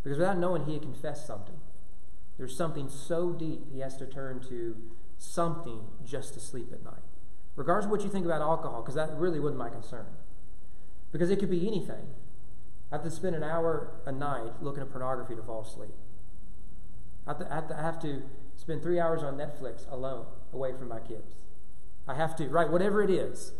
Because 0.02 0.18
without 0.18 0.38
knowing 0.38 0.64
he 0.64 0.72
had 0.72 0.82
confessed 0.82 1.26
something, 1.26 1.60
there's 2.40 2.56
something 2.56 2.88
so 2.88 3.32
deep 3.32 3.66
he 3.70 3.80
has 3.80 3.98
to 3.98 4.06
turn 4.06 4.40
to 4.48 4.74
something 5.18 5.82
just 6.06 6.32
to 6.32 6.40
sleep 6.40 6.72
at 6.72 6.82
night. 6.82 7.02
Regardless 7.54 7.84
of 7.84 7.90
what 7.90 8.00
you 8.00 8.08
think 8.08 8.24
about 8.24 8.40
alcohol, 8.40 8.80
because 8.80 8.94
that 8.94 9.14
really 9.18 9.38
wasn't 9.38 9.58
my 9.58 9.68
concern. 9.68 10.06
Because 11.12 11.28
it 11.28 11.38
could 11.38 11.50
be 11.50 11.66
anything. 11.66 12.06
I 12.90 12.94
have 12.94 13.04
to 13.04 13.10
spend 13.10 13.36
an 13.36 13.42
hour 13.42 13.92
a 14.06 14.12
night 14.12 14.62
looking 14.62 14.82
at 14.82 14.90
pornography 14.90 15.36
to 15.36 15.42
fall 15.42 15.60
asleep. 15.60 15.90
I 17.26 17.32
have 17.32 17.38
to, 17.40 17.52
I 17.52 17.54
have 17.56 17.68
to, 17.68 17.78
I 17.78 17.82
have 17.82 18.00
to 18.00 18.22
spend 18.56 18.82
three 18.82 18.98
hours 18.98 19.22
on 19.22 19.36
Netflix 19.36 19.84
alone, 19.92 20.24
away 20.50 20.72
from 20.72 20.88
my 20.88 21.00
kids. 21.00 21.34
I 22.08 22.14
have 22.14 22.34
to, 22.36 22.48
right, 22.48 22.70
whatever 22.70 23.02
it 23.02 23.10
is, 23.10 23.52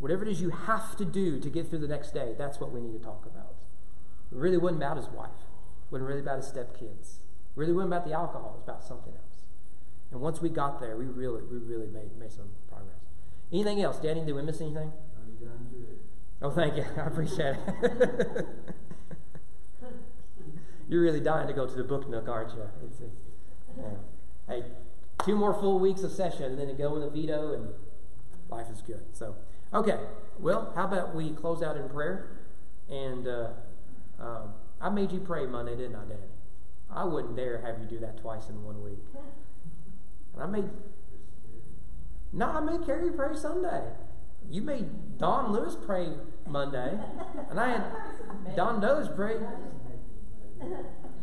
whatever 0.00 0.22
it 0.22 0.30
is 0.30 0.40
you 0.40 0.48
have 0.48 0.96
to 0.96 1.04
do 1.04 1.38
to 1.38 1.50
get 1.50 1.68
through 1.68 1.80
the 1.80 1.86
next 1.86 2.14
day, 2.14 2.34
that's 2.38 2.58
what 2.60 2.72
we 2.72 2.80
need 2.80 2.94
to 2.94 3.04
talk 3.04 3.26
about. 3.26 3.56
It 4.32 4.38
really 4.38 4.56
wasn't 4.56 4.82
about 4.82 4.96
his 4.96 5.08
wife. 5.08 5.28
It 5.84 5.92
wasn't 5.92 6.08
really 6.08 6.22
about 6.22 6.38
his 6.38 6.46
stepkids. 6.46 7.18
Really 7.54 7.72
wasn't 7.72 7.92
about 7.92 8.06
the 8.06 8.12
alcohol. 8.12 8.54
It 8.54 8.58
was 8.58 8.62
about 8.64 8.84
something 8.84 9.12
else. 9.12 9.44
And 10.10 10.20
once 10.20 10.40
we 10.40 10.48
got 10.48 10.80
there, 10.80 10.96
we 10.96 11.06
really, 11.06 11.42
we 11.42 11.58
really 11.58 11.86
made, 11.86 12.16
made 12.18 12.32
some 12.32 12.48
progress. 12.68 13.00
Anything 13.52 13.82
else? 13.82 13.98
Danny, 13.98 14.24
did 14.24 14.34
we 14.34 14.42
miss 14.42 14.60
anything? 14.60 14.92
Oh, 16.42 16.50
thank 16.50 16.76
you. 16.76 16.84
I 16.96 17.06
appreciate 17.06 17.56
it. 17.82 18.46
You're 20.88 21.02
really 21.02 21.20
dying 21.20 21.46
to 21.46 21.54
go 21.54 21.66
to 21.66 21.74
the 21.74 21.84
book 21.84 22.08
nook, 22.08 22.28
aren't 22.28 22.52
you? 22.54 22.68
It's, 22.84 23.00
it's, 23.00 23.16
yeah. 23.78 23.84
Hey, 24.46 24.64
two 25.24 25.36
more 25.36 25.54
full 25.54 25.78
weeks 25.78 26.02
of 26.02 26.10
session, 26.10 26.44
and 26.44 26.58
then 26.58 26.66
to 26.66 26.74
go 26.74 26.94
in 26.96 27.00
the 27.00 27.08
veto, 27.08 27.54
and 27.54 27.68
life 28.50 28.66
is 28.70 28.82
good. 28.82 29.02
So, 29.12 29.36
okay. 29.72 29.98
Well, 30.38 30.72
how 30.74 30.84
about 30.84 31.14
we 31.14 31.30
close 31.30 31.62
out 31.62 31.76
in 31.76 31.88
prayer? 31.88 32.28
And 32.90 33.26
uh, 33.26 33.48
um, 34.20 34.54
I 34.80 34.90
made 34.90 35.12
you 35.12 35.20
pray 35.20 35.46
Monday, 35.46 35.76
didn't 35.76 35.94
I, 35.94 36.04
Daddy? 36.04 36.31
I 36.94 37.04
wouldn't 37.04 37.36
dare 37.36 37.60
have 37.62 37.78
you 37.80 37.86
do 37.86 37.98
that 38.00 38.20
twice 38.20 38.48
in 38.48 38.62
one 38.64 38.82
week. 38.82 38.98
And 40.34 40.42
I 40.42 40.46
made. 40.46 40.68
No, 42.32 42.46
I 42.46 42.60
made 42.60 42.84
Carrie 42.86 43.10
pray 43.10 43.34
Sunday. 43.34 43.82
You 44.50 44.62
made 44.62 45.18
Don 45.18 45.52
Lewis 45.52 45.76
pray 45.86 46.08
Monday, 46.46 46.98
and 47.50 47.60
I 47.60 47.70
had 47.70 48.56
Don 48.56 48.80
Doe's 48.80 49.08
pray. 49.08 49.36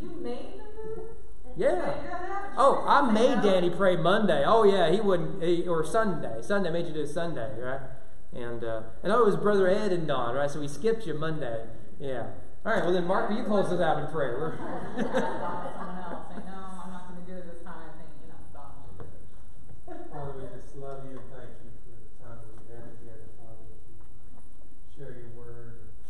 You 0.02 0.10
made 0.22 0.62
Yeah. 1.58 1.94
Oh, 2.58 2.84
I 2.88 3.12
made 3.12 3.42
Danny 3.42 3.70
pray 3.70 3.96
Monday. 3.96 4.44
Oh 4.46 4.64
yeah, 4.64 4.92
he 4.92 5.02
wouldn't, 5.02 5.44
he, 5.44 5.68
or 5.68 5.86
Sunday. 5.86 6.42
Sunday 6.42 6.72
made 6.72 6.88
you 6.88 6.94
do 6.94 7.06
Sunday, 7.06 7.60
right? 7.60 7.82
And 8.34 8.64
uh, 8.64 8.82
and 9.04 9.12
oh, 9.12 9.22
it 9.22 9.26
was 9.26 9.36
Brother 9.36 9.68
Ed 9.68 9.92
and 9.92 10.08
Don, 10.08 10.36
right? 10.36 10.50
So 10.50 10.60
we 10.60 10.68
skipped 10.68 11.06
you 11.06 11.14
Monday. 11.14 11.66
Yeah. 12.00 12.28
All 12.66 12.74
right, 12.74 12.84
well, 12.84 12.92
then, 12.92 13.08
Mark, 13.08 13.32
you 13.32 13.44
close 13.46 13.72
it 13.72 13.82
out 13.82 14.04
in 14.04 14.08
prayer? 14.08 14.60